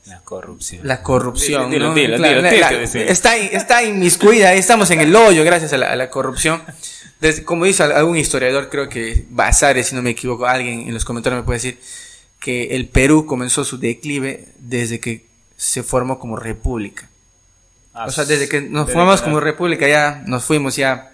La 0.07 0.19
corrupción. 0.21 0.81
la 0.87 1.03
corrupción 1.03 1.69
Dilo, 1.69 1.89
¿no? 1.89 1.93
dilo, 1.93 2.17
Claro, 2.17 2.29
dilo, 2.37 2.41
la- 2.41 2.49
tienes 2.49 2.61
la- 2.65 2.69
que 2.69 2.79
decir. 2.79 3.01
está 3.07 3.37
está 3.37 3.83
inmiscuida 3.83 4.53
estamos 4.55 4.89
en 4.89 5.01
el 5.01 5.15
hoyo 5.15 5.43
gracias 5.43 5.73
a 5.73 5.77
la, 5.77 5.91
a 5.91 5.95
la 5.95 6.09
corrupción 6.09 6.63
Desde- 7.21 7.43
como 7.43 7.65
dice 7.65 7.83
al- 7.83 7.91
algún 7.91 8.17
historiador 8.17 8.69
creo 8.69 8.89
que 8.89 9.25
Basares 9.29 9.89
si 9.89 9.95
no 9.95 10.01
me 10.01 10.09
equivoco 10.09 10.47
alguien 10.47 10.87
en 10.87 10.93
los 10.95 11.05
comentarios 11.05 11.41
me 11.41 11.45
puede 11.45 11.57
decir 11.59 11.79
que 12.39 12.75
el 12.75 12.87
Perú 12.87 13.27
comenzó 13.27 13.63
su 13.63 13.77
declive 13.77 14.47
desde 14.57 14.99
que 14.99 15.27
se 15.55 15.83
formó 15.83 16.17
como 16.17 16.35
república 16.35 17.07
o 18.07 18.11
sea, 18.11 18.25
desde 18.25 18.47
que 18.49 18.61
nos 18.61 18.85
desde 18.87 18.93
formamos 18.93 19.21
como 19.21 19.39
república 19.39 19.87
ya 19.87 20.23
nos 20.25 20.43
fuimos 20.43 20.75
ya 20.75 21.11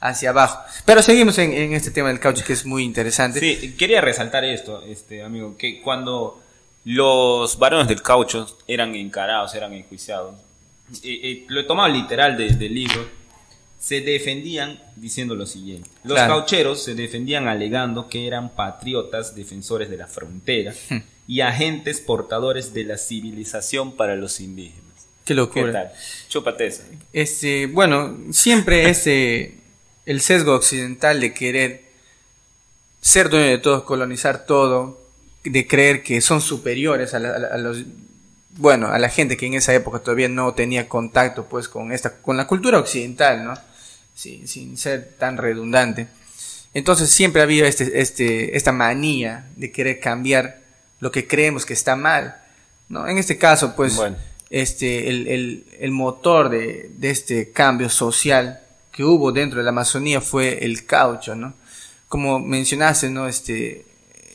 hacia 0.00 0.30
abajo. 0.30 0.60
Pero 0.84 1.02
seguimos 1.02 1.36
en, 1.38 1.52
en 1.52 1.74
este 1.74 1.90
tema 1.90 2.08
del 2.08 2.20
caucho 2.20 2.44
que 2.44 2.52
es 2.54 2.64
muy 2.64 2.84
interesante. 2.84 3.40
Sí, 3.40 3.74
quería 3.76 4.00
resaltar 4.00 4.44
esto, 4.44 4.82
este 4.84 5.22
amigo, 5.22 5.56
que 5.56 5.80
cuando 5.82 6.42
los 6.84 7.58
varones 7.58 7.88
del 7.88 8.00
caucho 8.02 8.46
eran 8.66 8.94
encarados, 8.94 9.54
eran 9.54 9.74
enjuiciados, 9.74 10.34
eh, 11.02 11.20
eh, 11.22 11.44
lo 11.48 11.60
he 11.60 11.64
tomado 11.64 11.88
literal 11.92 12.36
de- 12.36 12.50
del 12.54 12.74
libro, 12.74 13.06
se 13.78 14.00
defendían 14.00 14.78
diciendo 14.96 15.34
lo 15.34 15.46
siguiente. 15.46 15.88
Los 16.04 16.14
Claro. 16.16 16.34
caucheros 16.36 16.82
se 16.82 16.94
defendían 16.94 17.48
alegando 17.48 18.08
que 18.08 18.26
eran 18.26 18.50
patriotas 18.50 19.34
defensores 19.34 19.88
de 19.90 19.96
la 19.96 20.06
frontera 20.06 20.74
Hmm. 20.90 20.98
y 21.26 21.40
agentes 21.42 22.00
portadores 22.00 22.74
de 22.74 22.84
la 22.84 22.98
civilización 22.98 23.92
para 23.96 24.16
los 24.16 24.40
indígenas. 24.40 24.89
Qué 25.30 25.34
¿Qué 25.34 25.60
locura. 25.60 25.72
tal? 25.72 25.92
Chúpate 26.28 26.66
esa. 26.66 26.82
Este, 27.12 27.66
bueno, 27.66 28.16
siempre 28.32 28.88
este 28.90 29.54
el 30.06 30.20
sesgo 30.20 30.54
occidental 30.54 31.20
de 31.20 31.32
querer 31.34 31.82
ser 33.00 33.28
dueño 33.30 33.46
de 33.46 33.58
todo, 33.58 33.84
colonizar 33.84 34.44
todo, 34.46 35.00
de 35.44 35.66
creer 35.66 36.02
que 36.02 36.20
son 36.20 36.40
superiores 36.40 37.14
a, 37.14 37.18
la- 37.18 37.30
a 37.52 37.56
los 37.58 37.82
bueno, 38.56 38.88
a 38.88 38.98
la 38.98 39.08
gente 39.08 39.36
que 39.36 39.46
en 39.46 39.54
esa 39.54 39.72
época 39.72 40.00
todavía 40.00 40.28
no 40.28 40.52
tenía 40.54 40.88
contacto 40.88 41.46
pues 41.46 41.68
con 41.68 41.92
esta 41.92 42.16
con 42.20 42.36
la 42.36 42.46
cultura 42.46 42.78
occidental, 42.78 43.44
¿no? 43.44 43.54
Sí, 44.14 44.42
sin 44.46 44.76
ser 44.76 45.14
tan 45.18 45.36
redundante. 45.38 46.08
Entonces 46.74 47.10
siempre 47.10 47.40
ha 47.40 47.44
habido 47.44 47.66
este, 47.66 48.00
este, 48.00 48.56
esta 48.56 48.70
manía 48.72 49.46
de 49.56 49.70
querer 49.72 49.98
cambiar 50.00 50.58
lo 50.98 51.10
que 51.10 51.26
creemos 51.26 51.64
que 51.64 51.72
está 51.72 51.96
mal. 51.96 52.36
¿no? 52.88 53.06
En 53.08 53.18
este 53.18 53.38
caso, 53.38 53.74
pues, 53.76 53.96
Bueno. 53.96 54.16
Este, 54.50 55.08
el, 55.08 55.28
el- 55.28 55.64
el 55.78 55.90
motor 55.92 56.48
de, 56.50 56.90
de 56.96 57.10
este 57.10 57.52
cambio 57.52 57.88
social 57.88 58.60
que 58.92 59.04
hubo 59.04 59.32
dentro 59.32 59.58
de 59.58 59.64
la 59.64 59.70
Amazonía 59.70 60.20
fue 60.20 60.64
el 60.64 60.84
caucho, 60.84 61.34
¿no? 61.36 61.54
Como 62.08 62.40
mencionaste, 62.40 63.08
¿no? 63.08 63.28
Este, 63.28 63.86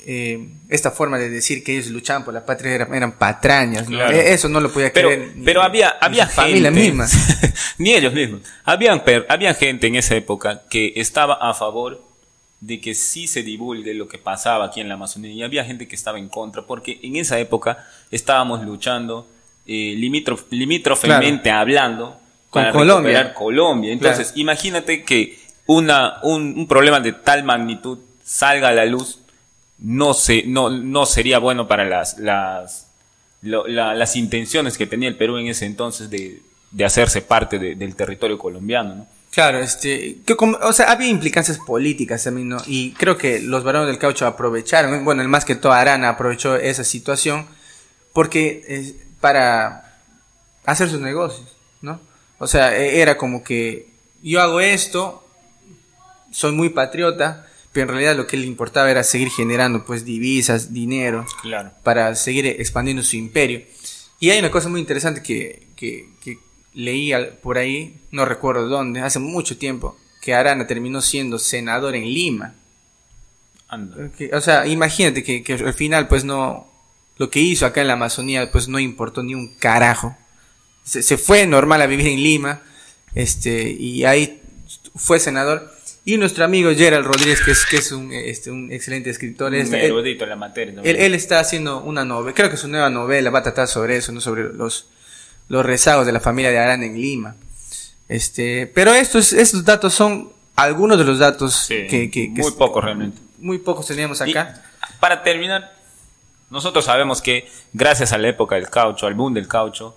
eh, 0.07 0.47
esta 0.69 0.91
forma 0.91 1.17
de 1.17 1.29
decir 1.29 1.63
que 1.63 1.73
ellos 1.73 1.87
luchaban 1.87 2.23
por 2.23 2.33
la 2.33 2.45
patria 2.45 2.71
eran, 2.73 2.93
eran 2.95 3.17
patrañas, 3.17 3.89
¿no? 3.89 3.97
Claro. 3.97 4.15
Eso 4.15 4.47
no 4.47 4.61
lo 4.61 4.71
podía 4.71 4.93
Pero, 4.93 5.09
creer. 5.09 5.31
ni- 5.35 5.43
pero 5.43 5.61
había, 5.61 5.89
había 5.99 6.25
gente, 6.27 6.71
misma. 6.71 7.07
ni 7.77 7.93
ellos 7.93 8.13
mismos, 8.13 8.41
habían, 8.63 9.03
había 9.27 9.53
gente 9.53 9.87
en 9.87 9.95
esa 9.95 10.15
época 10.15 10.63
que 10.69 10.93
estaba 10.95 11.33
a 11.33 11.53
favor 11.53 12.01
de 12.61 12.79
que 12.79 12.95
sí 12.95 13.27
se 13.27 13.43
divulgue 13.43 13.93
lo 13.93 14.07
que 14.07 14.17
pasaba 14.17 14.65
aquí 14.65 14.79
en 14.79 14.87
la 14.87 14.93
Amazonía 14.93 15.33
y 15.33 15.43
había 15.43 15.65
gente 15.65 15.87
que 15.89 15.95
estaba 15.95 16.17
en 16.17 16.29
contra 16.29 16.65
porque 16.65 16.99
en 17.03 17.17
esa 17.17 17.37
época 17.39 17.85
estábamos 18.11 18.63
luchando 18.63 19.27
eh, 19.67 19.95
limítrof- 19.97 20.45
limítrofemente 20.51 21.49
hablando 21.51 22.19
Con 22.49 22.63
Colombia. 22.71 23.11
recuperar 23.11 23.33
Colombia. 23.33 23.91
Entonces, 23.93 24.27
Claro. 24.27 24.39
imagínate 24.41 25.03
que 25.03 25.39
una, 25.65 26.19
un, 26.23 26.53
un 26.57 26.67
problema 26.67 26.99
de 26.99 27.11
tal 27.13 27.43
magnitud 27.43 27.99
salga 28.23 28.69
a 28.69 28.73
la 28.73 28.85
luz, 28.85 29.19
no, 29.79 30.13
se, 30.13 30.43
no, 30.45 30.69
no 30.69 31.05
sería 31.05 31.39
bueno 31.39 31.67
para 31.67 31.85
las, 31.85 32.17
las, 32.19 32.87
lo- 33.41 33.67
la- 33.67 33.93
las 33.95 34.15
intenciones 34.15 34.77
que 34.77 34.85
tenía 34.87 35.09
el 35.09 35.17
Perú 35.17 35.37
en 35.37 35.47
ese 35.47 35.65
entonces 35.65 36.09
de, 36.09 36.41
de 36.71 36.85
hacerse 36.85 37.21
parte 37.21 37.59
de- 37.59 37.75
del 37.75 37.95
territorio 37.95 38.37
colombiano. 38.37 38.95
¿no? 38.95 39.07
Claro, 39.31 39.59
este, 39.59 40.17
que 40.25 40.35
como- 40.37 40.57
o 40.61 40.71
sea, 40.71 40.91
había 40.91 41.09
implicancias 41.09 41.57
políticas 41.57 42.23
también, 42.23 42.47
¿no? 42.47 42.57
Y 42.67 42.91
creo 42.93 43.17
que 43.17 43.41
los 43.41 43.63
varones 43.65 43.87
del 43.89 43.97
caucho 43.97 44.25
aprovecharon, 44.27 45.03
bueno, 45.03 45.21
el 45.23 45.27
más 45.27 45.43
que 45.43 45.55
todo 45.55 45.73
Arana 45.73 46.09
aprovechó 46.09 46.55
esa 46.55 46.83
situación 46.85 47.45
porque 48.13 48.63
eh, 48.69 48.95
para 49.21 49.97
hacer 50.65 50.89
sus 50.89 50.99
negocios, 51.01 51.47
¿no? 51.81 51.99
O 52.39 52.47
sea, 52.47 52.75
e- 52.77 53.01
era 53.01 53.17
como 53.17 53.43
que 53.43 53.87
yo 54.21 54.41
hago 54.41 54.59
esto, 54.59 55.25
soy 56.31 56.51
muy 56.51 56.69
patriota, 56.69 57.47
pero 57.71 57.83
en 57.83 57.89
realidad 57.89 58.15
lo 58.15 58.27
que 58.27 58.37
le 58.37 58.45
importaba 58.45 58.89
era 58.91 59.03
seguir 59.03 59.29
generando 59.29 59.85
pues 59.85 60.05
divisas, 60.05 60.73
dinero, 60.73 61.25
Claro. 61.41 61.71
para 61.83 62.15
seguir 62.15 62.45
expandiendo 62.47 63.03
su 63.03 63.15
imperio. 63.17 63.61
Y 64.19 64.29
hay 64.29 64.39
una 64.39 64.51
cosa 64.51 64.69
muy 64.69 64.79
interesante 64.79 65.21
que, 65.21 65.67
que, 65.75 66.09
que 66.23 66.39
leí 66.73 67.11
por 67.43 67.57
ahí, 67.57 67.99
no 68.11 68.25
recuerdo 68.25 68.67
dónde, 68.67 69.01
hace 69.01 69.19
mucho 69.19 69.57
tiempo, 69.57 69.97
que 70.21 70.33
Arana 70.33 70.65
terminó 70.67 71.01
siendo 71.01 71.37
senador 71.37 71.95
en 71.95 72.05
Lima. 72.05 72.55
Anda. 73.67 74.09
O 74.33 74.41
sea, 74.41 74.65
imagínate 74.67 75.23
que, 75.23 75.43
que 75.43 75.53
al 75.53 75.73
final 75.73 76.07
pues 76.07 76.23
no, 76.23 76.67
lo 77.17 77.29
que 77.29 77.39
hizo 77.39 77.65
acá 77.65 77.81
en 77.81 77.87
la 77.87 77.93
Amazonía 77.93 78.51
pues 78.51 78.67
no 78.67 78.79
importó 78.79 79.23
ni 79.23 79.35
un 79.35 79.55
carajo. 79.55 80.17
Se, 80.83 81.01
se 81.01 81.17
fue 81.17 81.45
normal 81.47 81.81
a 81.81 81.87
vivir 81.87 82.07
en 82.07 82.21
Lima, 82.21 82.61
este, 83.13 83.69
y 83.71 84.03
ahí 84.05 84.41
fue 84.95 85.19
senador. 85.19 85.71
Y 86.07 86.17
nuestro 86.17 86.45
amigo 86.45 86.69
Gerald 86.75 87.05
Rodríguez, 87.07 87.41
que 87.43 87.51
es, 87.51 87.65
que 87.65 87.77
es 87.77 87.91
un, 87.91 88.13
este, 88.13 88.51
un 88.51 88.71
excelente 88.71 89.09
escritor, 89.09 89.51
Un 89.51 89.55
es- 89.59 89.69
él- 89.73 89.81
erudito 89.85 90.23
en 90.25 90.29
la 90.29 90.35
materia. 90.35 90.73
¿no? 90.75 90.83
él, 90.83 90.95
él 90.97 91.15
está 91.15 91.39
haciendo 91.39 91.81
una 91.81 92.05
novela, 92.05 92.35
creo 92.35 92.51
que 92.51 92.57
su 92.57 92.67
nueva 92.67 92.89
novela 92.91 93.31
va 93.31 93.39
a 93.39 93.43
tratar 93.43 93.67
sobre 93.67 93.97
eso, 93.97 94.11
¿no? 94.11 94.21
sobre 94.21 94.53
los, 94.53 94.87
los 95.47 95.65
rezagos 95.65 96.05
de 96.05 96.11
la 96.11 96.19
familia 96.19 96.51
de 96.51 96.59
Arana 96.59 96.85
en 96.85 97.01
Lima. 97.01 97.35
Este, 98.07 98.67
pero 98.67 98.93
estos, 98.93 99.33
estos 99.33 99.65
datos 99.65 99.93
son 99.95 100.31
algunos 100.55 100.99
de 100.99 101.05
los 101.05 101.17
datos 101.17 101.55
Sí, 101.55 101.87
que, 101.89 102.11
que- 102.11 102.31
que 102.33 102.41
muy 102.41 102.49
es- 102.49 102.51
poco 102.53 102.81
realmente. 102.81 103.17
muy 103.39 103.57
pocos 103.57 103.87
teníamos 103.87 104.21
acá. 104.21 104.61
Y, 104.95 104.99
para 104.99 105.23
terminar, 105.23 105.73
nosotros 106.55 106.85
sabemos 106.85 107.21
que 107.21 107.47
gracias 107.73 108.11
a 108.13 108.17
la 108.17 108.29
época 108.29 108.55
del 108.55 108.69
caucho, 108.69 109.05
al 109.05 109.13
boom 109.13 109.33
del 109.35 109.47
caucho, 109.47 109.95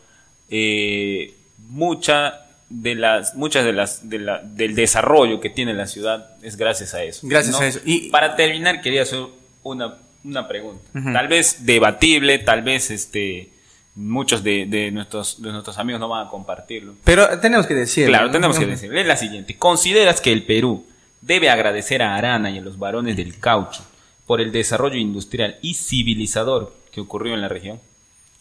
eh, 0.51 1.35
mucha 1.69 2.41
de 2.69 2.95
las, 2.95 3.35
muchas 3.35 3.65
de 3.65 3.73
las, 3.73 4.09
de 4.11 4.19
la- 4.19 4.41
del 4.43 4.75
desarrollo 4.75 5.41
que 5.41 5.49
tiene 5.51 5.73
la 5.73 5.87
ciudad 5.87 6.31
es 6.43 6.57
gracias 6.57 6.93
a 6.95 7.03
eso. 7.03 7.21
Gracias 7.27 7.53
¿no? 7.55 7.61
a 7.61 7.67
eso. 7.67 7.81
Y- 7.85 8.11
para 8.11 8.37
terminar, 8.37 8.81
quería 8.83 9.03
hacer 9.03 9.21
una, 9.63 9.95
una 10.25 10.47
pregunta. 10.49 10.83
Tal 10.93 11.29
vez 11.29 11.65
debatible, 11.65 12.39
tal 12.41 12.63
vez 12.63 12.91
este 12.91 13.51
muchos 13.95 14.45
de, 14.45 14.67
de 14.67 14.91
nuestros, 14.93 15.43
de 15.43 15.51
nuestros 15.51 15.77
amigos 15.79 15.99
no 16.01 16.09
van 16.09 16.27
a 16.27 16.31
compartirlo. 16.31 16.95
Pero 17.05 17.39
tenemos 17.41 17.67
que 17.67 17.75
decirlo. 17.75 18.11
Claro, 18.13 18.31
tenemos 18.31 18.59
que 18.59 18.67
decir. 18.67 18.95
Es 18.97 19.07
la 19.07 19.17
siguiente. 19.17 19.57
¿Consideras 19.57 20.21
que 20.21 20.33
el 20.33 20.45
Perú 20.45 20.87
debe 21.21 21.51
agradecer 21.51 22.03
a 22.03 22.15
Arana 22.15 22.51
y 22.51 22.59
a 22.59 22.61
los 22.61 22.79
varones 22.79 23.17
del 23.17 23.39
caucho 23.41 23.83
por 24.29 24.41
el 24.41 24.53
desarrollo 24.53 24.97
industrial 24.97 25.59
y 25.63 25.75
civilizador 25.75 26.73
que 26.93 27.01
ocurrió 27.01 27.35
en 27.35 27.41
la 27.41 27.49
región? 27.49 27.81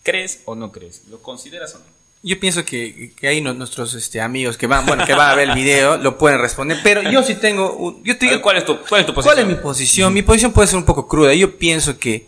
¿Crees 0.03 0.41
o 0.45 0.53
no 0.53 0.71
crees? 0.71 1.01
¿Lo 1.09 1.19
consideras 1.23 1.73
o 1.75 1.79
no? 1.79 1.85
Yo 2.23 2.39
pienso 2.39 2.65
que, 2.65 3.13
que 3.15 3.27
ahí 3.27 3.41
no- 3.41 3.53
nuestros 3.53 3.93
este, 3.93 4.19
amigos 4.21 4.57
que 4.57 4.67
van, 4.67 4.85
bueno, 4.85 5.05
que 5.05 5.13
van 5.13 5.31
a 5.31 5.35
ver 5.35 5.49
el 5.49 5.55
video 5.55 5.97
lo 5.97 6.17
pueden 6.17 6.39
responder. 6.39 6.77
Pero 6.83 7.01
yo 7.09 7.23
sí 7.23 7.35
tengo. 7.35 7.73
un- 7.73 8.03
yo 8.03 8.17
te 8.17 8.27
A 8.27 8.31
ver, 8.31 8.41
¿Cuál 8.41 8.57
es 8.57 8.65
tu, 8.65 8.77
cuál 8.81 9.01
es 9.01 9.07
tu 9.07 9.13
¿Cuál 9.13 9.25
es 9.39 9.45
posición? 9.45 9.47
mi 9.47 9.55
posición? 9.55 10.13
Mi 10.13 10.21
posición 10.23 10.51
puede 10.53 10.67
ser 10.67 10.77
un 10.77 10.85
poco 10.85 11.07
cruda. 11.07 11.33
Yo 11.33 11.57
pienso 11.57 11.97
que 11.97 12.27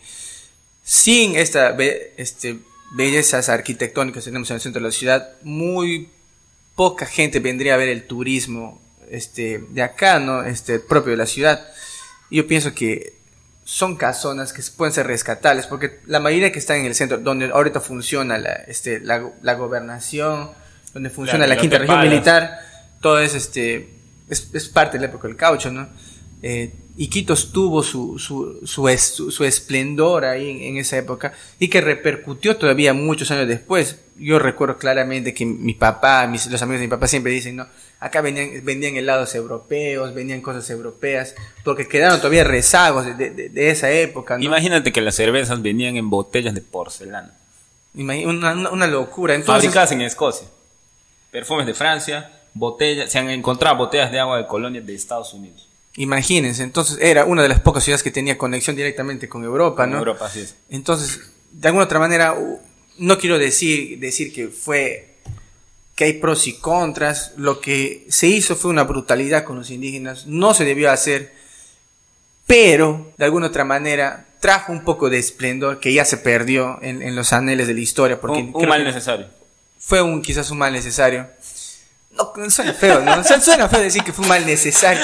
sin 0.82 1.36
esta 1.36 1.76
este, 2.16 2.58
bellezas 2.92 3.48
arquitectónicas 3.48 4.24
que 4.24 4.30
tenemos 4.30 4.48
en 4.50 4.56
el 4.56 4.60
centro 4.62 4.80
de 4.80 4.88
la 4.88 4.92
ciudad, 4.92 5.32
muy 5.42 6.08
poca 6.76 7.04
gente 7.06 7.40
vendría 7.40 7.74
a 7.74 7.76
ver 7.76 7.88
el 7.90 8.06
turismo 8.06 8.80
este, 9.10 9.58
de 9.70 9.82
acá, 9.82 10.18
¿no? 10.18 10.44
Este, 10.44 10.78
propio 10.80 11.10
de 11.10 11.16
la 11.18 11.26
ciudad. 11.26 11.66
Yo 12.30 12.46
pienso 12.46 12.72
que 12.74 13.14
son 13.72 13.94
casonas 13.96 14.52
que 14.52 14.62
pueden 14.76 14.92
ser 14.92 15.06
rescatables, 15.06 15.66
porque 15.66 16.00
la 16.06 16.18
mayoría 16.18 16.50
que 16.50 16.58
están 16.58 16.78
en 16.78 16.86
el 16.86 16.94
centro, 16.96 17.18
donde 17.18 17.46
ahorita 17.52 17.80
funciona 17.80 18.36
la, 18.36 18.52
este, 18.66 18.98
la, 18.98 19.30
la 19.42 19.54
gobernación, 19.54 20.50
donde 20.92 21.08
funciona 21.10 21.46
la 21.46 21.54
quinta 21.60 21.78
región 21.78 21.98
militar, 22.10 22.58
todo 23.00 23.20
es, 23.20 23.34
este, 23.36 23.88
es, 24.28 24.48
es 24.52 24.68
parte 24.68 24.98
de 24.98 25.02
la 25.02 25.08
época 25.10 25.28
del 25.28 25.36
caucho, 25.36 25.70
¿no? 25.70 25.88
Eh, 26.42 26.72
Iquitos 26.96 27.52
tuvo 27.52 27.82
su, 27.84 28.18
su, 28.18 28.60
su, 28.66 28.88
es- 28.88 29.14
su- 29.14 29.30
su 29.30 29.44
esplendor 29.44 30.24
ahí 30.24 30.50
en, 30.50 30.60
en 30.62 30.76
esa 30.78 30.98
época 30.98 31.32
y 31.58 31.68
que 31.68 31.80
repercutió 31.80 32.56
todavía 32.56 32.92
muchos 32.92 33.30
años 33.30 33.46
después. 33.46 33.96
Yo 34.18 34.38
recuerdo 34.40 34.76
claramente 34.78 35.32
que 35.32 35.46
mi 35.46 35.74
papá, 35.74 36.26
mis, 36.26 36.46
los 36.50 36.60
amigos 36.60 36.80
de 36.80 36.86
mi 36.86 36.90
papá 36.90 37.06
siempre 37.06 37.32
dicen, 37.32 37.56
no, 37.56 37.66
acá 38.00 38.20
venían, 38.22 38.64
vendían 38.64 38.96
helados 38.96 39.34
europeos, 39.34 40.14
vendían 40.14 40.40
cosas 40.40 40.68
europeas, 40.70 41.34
porque 41.64 41.86
quedaron 41.86 42.18
todavía 42.18 42.44
rezagos 42.44 43.16
de, 43.16 43.30
de- 43.30 43.70
esa 43.70 43.90
época, 43.90 44.38
¿no? 44.38 44.42
Imagínate 44.44 44.90
que 44.92 45.00
las 45.02 45.14
cervezas 45.14 45.60
venían 45.62 45.96
en 45.96 46.08
botellas 46.10 46.54
de 46.54 46.62
porcelana. 46.62 47.34
Una, 47.94 48.14
una- 48.54 48.70
una 48.70 48.86
locura. 48.86 49.34
Entonces, 49.34 49.62
fabricadas 49.64 49.92
en 49.92 50.00
Escocia. 50.02 50.48
Perfumes 51.30 51.66
de 51.66 51.74
Francia, 51.74 52.30
botellas, 52.54 53.10
se 53.12 53.18
han 53.18 53.28
encontrado 53.30 53.76
botellas 53.76 54.10
de 54.10 54.18
agua 54.18 54.38
de 54.38 54.46
colonia 54.46 54.80
de 54.80 54.94
Estados 54.94 55.32
Unidos. 55.34 55.68
imagínense, 55.96 56.62
entonces 56.62 56.98
era 57.00 57.24
una 57.24 57.42
de 57.42 57.48
las 57.48 57.60
pocas 57.60 57.84
ciudades 57.84 58.02
que 58.02 58.10
tenía 58.10 58.38
conexión 58.38 58.74
directamente 58.76 59.28
con 59.28 59.44
Europa, 59.44 59.86
¿no? 59.86 59.98
Europa, 59.98 60.30
es. 60.34 60.54
Entonces, 60.70 61.20
de 61.52 61.68
alguna 61.68 61.84
otra 61.84 61.98
manera, 61.98 62.34
no 62.98 63.18
quiero 63.18 63.38
decir, 63.38 63.98
decir 63.98 64.32
que 64.32 64.48
fue 64.48 65.09
que 66.00 66.04
hay 66.06 66.12
pros 66.14 66.46
y 66.46 66.54
contras. 66.54 67.32
Lo 67.36 67.60
que 67.60 68.06
se 68.08 68.26
hizo 68.26 68.56
fue 68.56 68.70
una 68.70 68.84
brutalidad 68.84 69.44
con 69.44 69.58
los 69.58 69.68
indígenas. 69.68 70.24
No 70.26 70.54
se 70.54 70.64
debió 70.64 70.90
hacer, 70.90 71.30
pero 72.46 73.12
de 73.18 73.24
alguna 73.26 73.48
otra 73.48 73.64
manera 73.64 74.24
trajo 74.40 74.72
un 74.72 74.82
poco 74.82 75.10
de 75.10 75.18
esplendor 75.18 75.78
que 75.78 75.92
ya 75.92 76.06
se 76.06 76.16
perdió 76.16 76.78
en, 76.80 77.02
en 77.02 77.14
los 77.14 77.34
anheles 77.34 77.66
de 77.68 77.74
la 77.74 77.80
historia. 77.80 78.18
Porque 78.18 78.38
un, 78.38 78.50
un 78.54 78.66
mal 78.66 78.82
necesario. 78.82 79.26
fue 79.78 80.00
un 80.00 80.22
quizás 80.22 80.50
un 80.50 80.56
mal 80.56 80.72
necesario. 80.72 81.28
No, 82.12 82.32
suena 82.48 82.72
feo, 82.72 83.00
¿no? 83.02 83.22
Su- 83.22 83.38
Suena 83.42 83.68
feo 83.68 83.80
decir 83.80 84.02
que 84.02 84.14
fue 84.14 84.22
un 84.22 84.30
mal 84.30 84.46
necesario. 84.46 85.02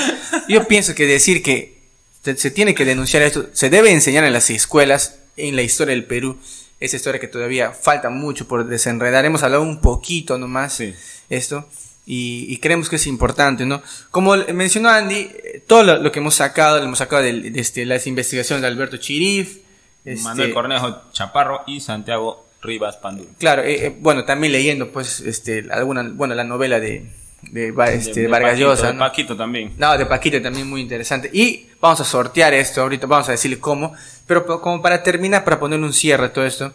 Yo 0.49 0.67
pienso 0.67 0.95
que 0.95 1.05
decir 1.05 1.43
que 1.43 1.77
se 2.25 2.51
tiene 2.51 2.75
que 2.75 2.87
denunciar 2.87 3.23
esto, 3.23 3.51
se 3.53 3.69
debe 3.69 3.91
enseñar 3.93 4.25
en 4.25 4.33
las 4.33 4.49
escuelas, 4.49 5.17
en 5.37 5.57
la 5.57 5.63
historia 5.63 5.95
del 5.95 6.07
Perú, 6.07 6.39
esa 6.81 6.97
historia 6.97 7.21
que 7.21 7.29
todavía 7.29 7.73
falta 7.73 8.11
mucho 8.11 8.47
por 8.47 8.67
desenredar. 8.67 9.25
Hemos 9.25 9.43
hablado 9.43 9.63
un 9.63 9.81
poquito 9.81 10.37
nomás 10.39 10.75
Sí. 10.75 10.95
esto 11.31 11.69
y, 12.07 12.47
y 12.49 12.59
creemos 12.59 12.89
que 12.89 12.97
es 12.97 13.07
importante, 13.07 13.65
¿no? 13.67 13.83
Como 14.11 14.37
mencionó 14.55 14.91
Andy, 14.91 15.17
eh, 15.17 15.63
todo 15.67 15.83
lo, 15.83 15.97
lo 15.99 16.13
que 16.13 16.19
hemos 16.21 16.35
sacado, 16.35 16.79
lo 16.79 16.85
hemos 16.85 16.99
sacado 16.99 17.23
de, 17.23 17.51
de, 17.51 17.61
este, 17.61 17.85
las 17.87 18.07
investigaciones 18.07 18.63
de 18.63 18.69
Alberto 18.69 18.97
Chirif, 18.99 19.59
este, 20.05 20.23
Manuel 20.23 20.55
Cornejo 20.55 21.03
Chaparro 21.13 21.63
y 21.67 21.81
Santiago 21.81 22.47
Rivas 22.63 22.97
Panduro. 22.97 23.29
Claro, 23.39 23.63
eh, 23.63 23.87
eh, 23.87 23.97
bueno, 23.99 24.25
también 24.25 24.53
leyendo, 24.53 24.93
pues, 24.93 25.21
este, 25.21 25.67
alguna, 25.71 26.03
bueno, 26.13 26.35
la 26.35 26.45
novela 26.45 26.79
de, 26.79 27.07
de, 27.43 27.75
este, 27.95 28.13
De- 28.15 28.21
de 28.23 28.29
Vargas 28.29 28.51
Paquito, 28.53 28.69
Llosa, 28.71 28.87
de 28.89 28.93
¿no? 28.93 28.99
Paquito 29.01 29.37
también. 29.37 29.73
No, 29.77 29.97
de 29.99 30.07
Paquito 30.07 30.41
también 30.43 30.69
muy 30.69 30.81
interesante. 30.83 31.29
Y 31.33 31.66
vamos 31.87 32.01
a 32.01 32.05
sortear 32.05 32.55
esto 32.55 32.83
ahorita, 32.83 33.07
vamos 33.07 33.29
a 33.29 33.33
decirle 33.33 33.59
cómo. 33.59 33.95
Pero 34.27 34.45
como 34.61 34.83
para 34.83 35.03
terminar, 35.03 35.45
para 35.45 35.59
ponerle 35.59 35.87
un 35.87 35.93
cierre 35.93 36.27
a 36.27 36.33
todo 36.33 36.45
esto, 36.45 36.73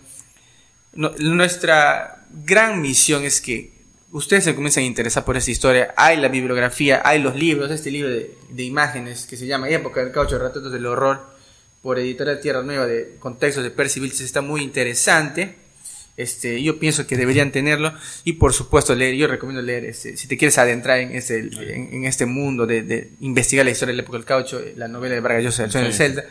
nuestra 0.93 2.25
gran 2.31 2.81
misión 2.81 3.23
es 3.23 3.41
que 3.41 3.73
ustedes 4.11 4.43
se 4.43 4.55
comiencen 4.55 4.83
a 4.83 4.87
interesar 4.87 5.25
por 5.25 5.37
esta 5.37 5.51
historia. 5.51 5.93
Hay 5.97 6.17
la 6.17 6.27
bibliografía, 6.27 7.01
hay 7.03 7.19
los 7.19 7.35
libros, 7.35 7.71
este 7.71 7.91
libro 7.91 8.09
de, 8.09 8.37
de 8.49 8.63
imágenes 8.63 9.25
que 9.25 9.37
se 9.37 9.47
llama 9.47 9.69
Época 9.69 10.01
del 10.01 10.11
Caucho, 10.11 10.37
Retratos 10.37 10.71
del 10.71 10.85
Horror, 10.85 11.31
por 11.81 11.97
Editorial 11.99 12.39
Tierra 12.39 12.61
Nueva, 12.61 12.85
de 12.85 13.17
contextos 13.19 13.63
de 13.63 13.71
Percy 13.71 13.99
Vilches, 13.99 14.21
está 14.21 14.41
muy 14.41 14.61
interesante. 14.61 15.55
Este, 16.17 16.61
yo 16.61 16.77
pienso 16.77 17.07
que 17.07 17.15
deberían 17.17 17.51
tenerlo 17.51 17.93
y 18.23 18.33
por 18.33 18.53
supuesto 18.53 18.93
leer, 18.93 19.15
yo 19.15 19.27
recomiendo 19.27 19.61
leer, 19.61 19.85
este, 19.85 20.17
si 20.17 20.27
te 20.27 20.37
quieres 20.37 20.57
adentrar 20.57 20.99
en 20.99 21.15
este, 21.15 21.39
en, 21.39 21.93
en 21.93 22.05
este 22.05 22.25
mundo 22.25 22.67
de, 22.67 22.83
de 22.83 23.11
investigar 23.21 23.65
la 23.65 23.71
historia 23.71 23.93
de 23.93 23.97
la 23.97 24.03
época 24.03 24.17
del 24.17 24.25
caucho, 24.25 24.59
eh, 24.59 24.73
la 24.75 24.87
novela 24.87 25.15
de 25.15 25.21
Vargas 25.21 25.43
Llosa, 25.43 25.63
El 25.63 25.71
sueño 25.71 25.85
del 25.85 25.93
Sí. 25.93 25.97
Celta, 25.99 26.23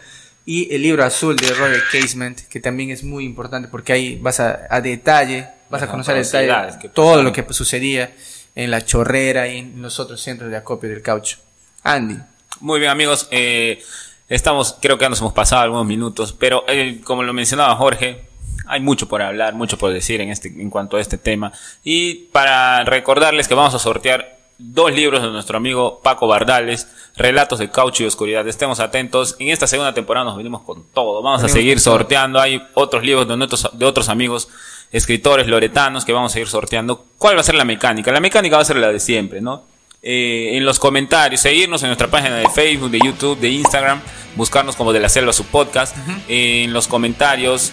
y 0.47 0.75
el 0.75 0.83
libro 0.83 1.05
azul 1.05 1.37
de 1.37 1.49
Roger 1.55 1.83
Casement, 1.93 2.41
que 2.49 2.61
también 2.61 2.91
es 2.91 3.03
muy 3.05 3.25
importante 3.25 3.69
porque 3.69 3.93
ahí 3.93 4.19
vas 4.21 4.41
a, 4.41 4.67
a 4.71 4.81
detalle, 4.81 5.49
vas 5.71 5.83
a 5.83 5.87
Las 5.87 5.91
conocer 5.91 6.15
a 6.17 6.19
detalle 6.19 6.79
que 6.81 6.89
todo 6.89 7.23
lo 7.23 7.33
que 7.33 7.45
sucedía 7.51 8.13
en 8.55 8.71
la 8.71 8.85
chorrera 8.85 9.49
y 9.49 9.59
en 9.59 9.83
los 9.83 9.99
otros 10.01 10.21
centros 10.21 10.51
de 10.51 10.57
acopio 10.57 10.89
del 10.91 11.03
caucho. 11.03 11.39
Andy. 11.83 12.17
Muy 12.61 12.81
bien, 12.81 12.91
amigos. 12.91 13.29
eh, 13.31 13.83
estamos, 14.29 14.77
creo 14.81 14.99
que 14.99 15.05
ya 15.05 15.09
nos 15.09 15.21
hemos 15.21 15.33
pasado 15.33 15.63
algunos 15.63 15.87
minutos, 15.87 16.33
pero 16.39 16.65
eh, 16.69 17.01
como 17.05 17.23
lo 17.23 17.33
mencionaba 17.33 17.75
Jorge, 17.77 18.30
hay 18.71 18.81
mucho 18.81 19.09
por 19.09 19.23
hablar, 19.23 19.55
mucho 19.55 19.77
por 19.77 19.93
decir 19.93 20.21
en, 20.21 20.31
este, 20.31 20.49
en 20.49 20.71
cuanto 20.71 20.97
a 20.97 21.01
este 21.01 21.19
tema. 21.19 21.53
Y 21.85 22.15
para 22.33 22.85
recordarles 22.85 23.49
que 23.49 23.55
vamos 23.55 23.75
a 23.75 23.79
sortear 23.79 24.39
dos 24.59 24.93
libros 24.93 25.23
de 25.23 25.31
nuestro 25.31 25.57
amigo 25.57 26.01
Paco 26.03 26.27
Bardales, 26.27 26.89
Relatos 27.17 27.59
de 27.59 27.71
Caucho 27.71 28.03
y 28.03 28.07
Oscuridad. 28.07 28.47
Estemos 28.47 28.79
atentos. 28.79 29.37
En 29.39 29.49
esta 29.49 29.67
segunda 29.67 29.95
temporada 29.95 30.25
nos 30.27 30.37
venimos 30.37 30.63
con 30.63 30.85
todo. 30.93 31.23
Vamos 31.23 31.43
a 31.43 31.49
seguir 31.49 31.81
sorteando. 31.81 32.41
Hay 32.41 32.63
otros 32.75 33.05
libros 33.05 33.27
de, 33.27 33.37
nuestros, 33.37 33.69
de 33.73 33.85
otros 33.87 34.09
amigos 34.09 34.49
escritores 34.93 35.47
loretanos 35.47 36.05
que 36.05 36.13
vamos 36.13 36.35
a 36.35 36.41
ir 36.41 36.47
sorteando. 36.47 37.05
¿Cuál 37.19 37.37
va 37.37 37.41
a 37.41 37.45
ser 37.45 37.55
la 37.55 37.65
mecánica? 37.65 38.13
La 38.13 38.21
mecánica 38.21 38.57
va 38.57 38.63
a 38.63 38.67
ser 38.67 38.77
la 38.77 38.93
de 38.93 39.01
siempre, 39.01 39.41
¿no? 39.41 39.65
Eh, 40.03 40.57
en 40.57 40.65
los 40.65 40.79
comentarios, 40.79 41.43
seguirnos 41.43 41.83
en 41.83 41.89
nuestra 41.89 42.09
página 42.09 42.37
de 42.37 42.49
Facebook, 42.49 42.91
de 42.91 43.01
YouTube, 43.05 43.39
de 43.39 43.51
Instagram, 43.51 44.01
buscarnos 44.35 44.75
como 44.75 44.95
de 44.95 45.01
la 45.01 45.11
selva 45.11 45.33
su 45.33 45.45
podcast. 45.45 45.97
Eh, 46.29 46.65
en 46.65 46.73
los 46.73 46.89
comentarios, 46.89 47.73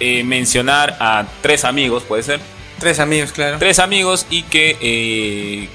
eh, 0.00 0.24
mencionar 0.24 0.96
a 1.00 1.26
tres 1.42 1.64
amigos, 1.64 2.02
puede 2.02 2.22
ser, 2.22 2.40
Tres 2.78 2.98
amigos, 2.98 3.32
claro. 3.32 3.58
tres 3.58 3.78
amigos 3.78 4.26
y 4.30 4.42
que 4.42 4.76
eh, 4.80 5.68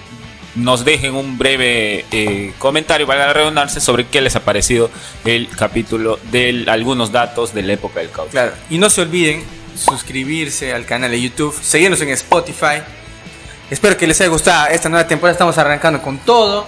nos 0.55 0.84
dejen 0.84 1.15
un 1.15 1.38
breve 1.38 2.05
eh, 2.12 2.53
comentario, 2.58 3.08
valga 3.08 3.27
la 3.27 3.34
redundancia, 3.34 3.79
sobre 3.82 4.08
qué 4.08 4.21
les 4.21 4.36
ha 4.36 4.41
parecido 4.41 4.91
el 5.25 5.47
capítulo 5.49 6.19
de 6.32 6.65
algunos 6.67 7.12
datos 7.12 7.53
de 7.53 7.63
la 7.63 7.73
época 7.73 8.01
del 8.01 8.12
caucho. 8.12 8.32
Claro. 8.32 8.51
Y 8.69 8.77
no 8.77 8.89
se 8.89 9.01
olviden 9.01 9.43
suscribirse 9.75 10.73
al 10.73 10.86
canal 10.86 11.12
de 11.12 11.21
YouTube, 11.21 11.55
seguirnos 11.62 12.01
en 12.01 12.10
Spotify. 12.10 12.82
Espero 13.69 13.95
que 13.97 14.08
les 14.08 14.19
haya 14.19 14.29
gustado 14.29 14.67
esta 14.67 14.89
nueva 14.89 15.08
temporada. 15.08 15.34
Estamos 15.34 15.58
arrancando 15.58 16.01
con 16.01 16.17
todo. 16.19 16.67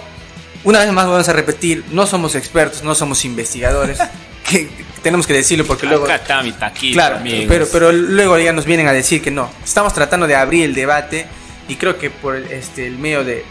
Una 0.64 0.78
vez 0.78 0.92
más 0.92 1.06
vamos 1.06 1.28
a 1.28 1.32
repetir, 1.32 1.84
no 1.90 2.06
somos 2.06 2.34
expertos, 2.36 2.82
no 2.82 2.94
somos 2.94 3.24
investigadores. 3.24 3.98
que 4.48 4.68
tenemos 5.02 5.26
que 5.26 5.32
decirlo 5.32 5.64
porque 5.66 5.86
luego 5.86 6.04
Acá 6.04 6.16
está 6.16 6.42
mi 6.42 6.52
taquito, 6.52 6.94
Claro, 6.94 7.16
amigos. 7.16 7.46
pero, 7.48 7.66
pero 7.72 7.92
luego 7.92 8.38
ya 8.38 8.52
nos 8.52 8.64
vienen 8.64 8.86
a 8.88 8.92
decir 8.92 9.20
que 9.22 9.30
no. 9.30 9.50
Estamos 9.64 9.92
tratando 9.94 10.26
de 10.26 10.34
abrir 10.36 10.64
el 10.64 10.74
debate 10.74 11.26
y 11.68 11.76
creo 11.76 11.98
que 11.98 12.10
por 12.10 12.36
el, 12.36 12.44
este, 12.52 12.86
el 12.86 12.98
medio 12.98 13.24
de, 13.24 13.44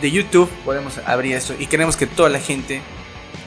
de 0.00 0.10
YouTube 0.10 0.48
podemos 0.64 0.98
abrir 1.06 1.34
esto 1.36 1.54
y 1.58 1.66
queremos 1.66 1.96
que 1.96 2.06
toda 2.06 2.28
la 2.30 2.40
gente, 2.40 2.80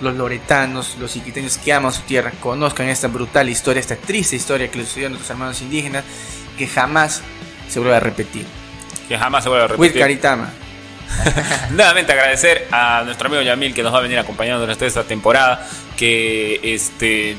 los 0.01 0.15
loretanos, 0.15 0.95
los 0.99 1.15
iquiteños 1.15 1.57
que 1.57 1.73
aman 1.73 1.91
su 1.91 2.01
tierra, 2.01 2.31
conozcan 2.39 2.87
esta 2.89 3.07
brutal 3.07 3.49
historia, 3.49 3.79
esta 3.79 3.95
triste 3.95 4.35
historia 4.35 4.69
que 4.69 4.77
les 4.79 4.87
sucedió 4.87 5.07
a 5.07 5.09
nuestros 5.09 5.29
hermanos 5.31 5.61
indígenas, 5.61 6.03
que 6.57 6.67
jamás 6.67 7.21
se 7.69 7.79
vuelva 7.79 7.97
a 7.97 7.99
repetir. 7.99 8.45
que 9.07 9.17
jamás 9.17 9.43
se 9.43 9.49
vuelva 9.49 9.65
a 9.65 9.67
With 9.69 9.77
repetir. 9.79 10.01
Caritama. 10.01 10.49
Nuevamente 11.71 12.11
agradecer 12.11 12.67
a 12.71 13.03
nuestro 13.03 13.27
amigo 13.27 13.41
Yamil 13.41 13.73
que 13.73 13.83
nos 13.83 13.93
va 13.93 13.99
a 13.99 14.01
venir 14.01 14.19
acompañando 14.19 14.61
durante 14.61 14.85
esta 14.85 15.03
temporada. 15.03 15.67
Que 15.95 16.59
este 16.63 17.35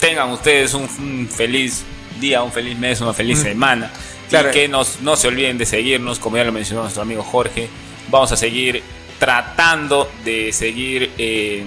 tengan 0.00 0.30
ustedes 0.30 0.74
un, 0.74 0.82
un 0.98 1.28
feliz 1.28 1.84
día, 2.20 2.42
un 2.42 2.52
feliz 2.52 2.78
mes, 2.78 3.00
una 3.00 3.12
feliz 3.12 3.40
semana. 3.40 3.90
Claro. 4.28 4.48
Y 4.48 4.52
que 4.52 4.68
nos, 4.68 5.00
no 5.00 5.16
se 5.16 5.28
olviden 5.28 5.58
de 5.58 5.66
seguirnos, 5.66 6.18
como 6.18 6.36
ya 6.36 6.44
lo 6.44 6.52
mencionó 6.52 6.82
nuestro 6.82 7.02
amigo 7.02 7.22
Jorge. 7.22 7.68
Vamos 8.08 8.32
a 8.32 8.36
seguir 8.36 8.82
tratando 9.18 10.10
de 10.24 10.52
seguir 10.52 11.12
eh, 11.16 11.64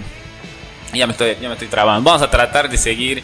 Ya 0.93 1.07
me 1.07 1.13
estoy, 1.13 1.37
ya 1.41 1.47
me 1.47 1.53
estoy 1.53 1.67
trabando. 1.69 2.09
Vamos 2.09 2.21
a 2.21 2.29
tratar 2.29 2.69
de 2.69 2.77
seguir 2.77 3.23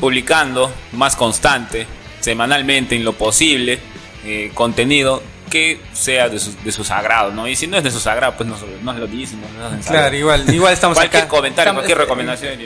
publicando 0.00 0.72
más 0.92 1.14
constante, 1.16 1.86
semanalmente 2.20 2.96
en 2.96 3.04
lo 3.04 3.12
posible, 3.12 3.78
eh, 4.24 4.50
contenido 4.54 5.22
que 5.52 5.78
sea 5.92 6.28
de 6.30 6.38
su, 6.38 6.52
de 6.64 6.72
su 6.72 6.82
sagrado, 6.82 7.30
¿no? 7.32 7.46
Y 7.46 7.54
si 7.54 7.66
no 7.66 7.76
es 7.76 7.84
de 7.84 7.90
su 7.90 8.00
sagrado, 8.00 8.34
pues 8.36 8.48
nos, 8.48 8.60
nos 8.82 8.96
lo 8.96 9.06
dicen. 9.06 9.40
nos. 9.58 9.86
Claro, 9.86 10.16
igual, 10.16 10.52
igual 10.52 10.72
estamos 10.72 10.96
cualquier 10.96 11.24
acá. 11.24 11.28
comentario, 11.28 11.62
Estamos- 11.70 11.82
cualquier 11.82 11.98
recomendación. 11.98 12.58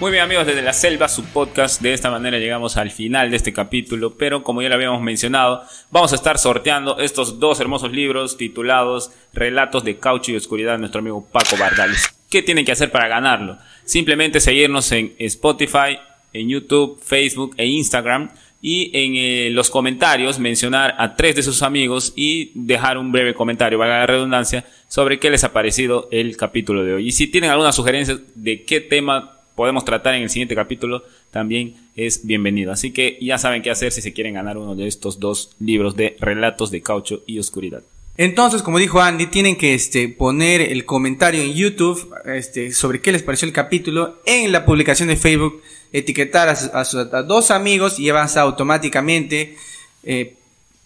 Muy 0.00 0.12
bien 0.12 0.22
amigos, 0.22 0.46
desde 0.46 0.62
la 0.62 0.72
selva, 0.72 1.08
su 1.08 1.24
podcast, 1.24 1.80
de 1.82 1.92
esta 1.92 2.08
manera 2.08 2.38
llegamos 2.38 2.76
al 2.76 2.92
final 2.92 3.30
de 3.30 3.36
este 3.36 3.52
capítulo, 3.52 4.14
pero 4.16 4.44
como 4.44 4.62
ya 4.62 4.68
lo 4.68 4.76
habíamos 4.76 5.02
mencionado, 5.02 5.64
vamos 5.90 6.12
a 6.12 6.14
estar 6.14 6.38
sorteando 6.38 6.98
estos 7.00 7.40
dos 7.40 7.58
hermosos 7.58 7.90
libros 7.90 8.36
titulados 8.36 9.10
Relatos 9.32 9.82
de 9.82 9.98
Caucho 9.98 10.30
y 10.30 10.36
Oscuridad 10.36 10.72
de 10.74 10.78
nuestro 10.78 11.00
amigo 11.00 11.26
Paco 11.32 11.56
Bardales. 11.58 12.14
¿Qué 12.30 12.42
tienen 12.42 12.64
que 12.64 12.70
hacer 12.72 12.92
para 12.92 13.08
ganarlo? 13.08 13.58
Simplemente 13.84 14.38
seguirnos 14.38 14.92
en 14.92 15.16
Spotify, 15.18 15.98
en 16.32 16.48
YouTube, 16.48 17.00
Facebook 17.02 17.54
e 17.56 17.66
Instagram 17.66 18.30
y 18.60 18.90
en 18.92 19.14
eh, 19.14 19.50
los 19.50 19.70
comentarios 19.70 20.38
mencionar 20.38 20.94
a 20.98 21.14
tres 21.14 21.36
de 21.36 21.42
sus 21.42 21.62
amigos 21.62 22.12
y 22.16 22.50
dejar 22.54 22.98
un 22.98 23.12
breve 23.12 23.34
comentario, 23.34 23.78
valga 23.78 24.00
la 24.00 24.06
redundancia, 24.06 24.64
sobre 24.88 25.18
qué 25.18 25.30
les 25.30 25.44
ha 25.44 25.52
parecido 25.52 26.08
el 26.10 26.36
capítulo 26.36 26.84
de 26.84 26.94
hoy. 26.94 27.08
Y 27.08 27.12
si 27.12 27.28
tienen 27.28 27.50
alguna 27.50 27.72
sugerencia 27.72 28.18
de 28.34 28.64
qué 28.64 28.80
tema 28.80 29.38
podemos 29.54 29.84
tratar 29.84 30.14
en 30.14 30.22
el 30.22 30.30
siguiente 30.30 30.54
capítulo, 30.54 31.02
también 31.30 31.74
es 31.96 32.26
bienvenido. 32.26 32.72
Así 32.72 32.92
que 32.92 33.18
ya 33.20 33.38
saben 33.38 33.62
qué 33.62 33.70
hacer 33.70 33.92
si 33.92 34.00
se 34.00 34.12
quieren 34.12 34.34
ganar 34.34 34.56
uno 34.56 34.74
de 34.74 34.86
estos 34.86 35.20
dos 35.20 35.50
libros 35.58 35.96
de 35.96 36.16
relatos 36.20 36.70
de 36.70 36.80
caucho 36.80 37.22
y 37.26 37.38
oscuridad. 37.38 37.82
Entonces, 38.18 38.62
como 38.62 38.78
dijo 38.78 39.00
Andy, 39.00 39.26
tienen 39.28 39.54
que 39.54 39.74
este, 39.74 40.08
poner 40.08 40.60
el 40.60 40.84
comentario 40.84 41.40
en 41.40 41.54
YouTube 41.54 42.12
este, 42.24 42.72
sobre 42.72 43.00
qué 43.00 43.12
les 43.12 43.22
pareció 43.22 43.46
el 43.46 43.54
capítulo 43.54 44.20
en 44.26 44.50
la 44.50 44.64
publicación 44.64 45.06
de 45.06 45.16
Facebook, 45.16 45.62
etiquetar 45.92 46.48
a, 46.48 47.22
dos 47.22 47.52
amigos 47.52 48.00
y 48.00 48.06
ya 48.06 48.24
estar 48.24 48.42
automáticamente 48.42 49.56
eh, 50.02 50.34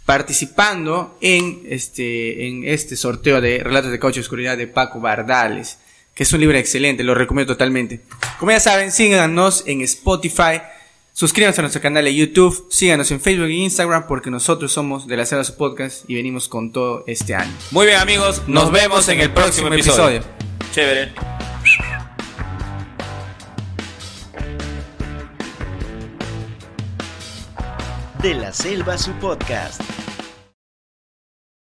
participando 0.04 1.16
en 1.22 1.62
este, 1.70 2.48
en 2.48 2.68
este 2.68 2.96
sorteo 2.96 3.40
de 3.40 3.64
Relatos 3.64 3.90
de 3.90 3.98
Caucho 3.98 4.20
Oscuridad 4.20 4.58
de 4.58 4.66
Paco 4.66 5.00
Bardales, 5.00 5.78
que 6.14 6.24
es 6.24 6.32
un 6.34 6.40
libro 6.40 6.58
excelente, 6.58 7.02
lo 7.02 7.14
recomiendo 7.14 7.54
totalmente. 7.54 8.02
Como 8.38 8.52
ya 8.52 8.60
saben, 8.60 8.92
síganos 8.92 9.64
en 9.66 9.80
Spotify, 9.80 10.60
suscríbanse 11.22 11.60
a 11.60 11.62
nuestro 11.62 11.80
canal 11.80 12.04
de 12.04 12.12
YouTube, 12.12 12.66
síganos 12.68 13.08
en 13.12 13.20
Facebook 13.20 13.46
e 13.46 13.52
Instagram 13.52 14.08
porque 14.08 14.28
nosotros 14.28 14.72
somos 14.72 15.06
de 15.06 15.16
la 15.16 15.24
Selva 15.24 15.44
Su 15.44 15.54
Podcast 15.54 16.10
y 16.10 16.16
venimos 16.16 16.48
con 16.48 16.72
todo 16.72 17.04
este 17.06 17.32
año. 17.32 17.52
Muy 17.70 17.86
bien 17.86 18.00
amigos, 18.00 18.42
nos, 18.48 18.72
vemos 18.72 19.08
en 19.08 19.20
el 19.20 19.30
próximo 19.30 19.68
episodio. 19.68 20.20
Chévere. 20.72 21.12
De 28.20 28.34
la 28.34 28.52
selva 28.52 28.98
su 28.98 29.12
podcast. 29.12 29.91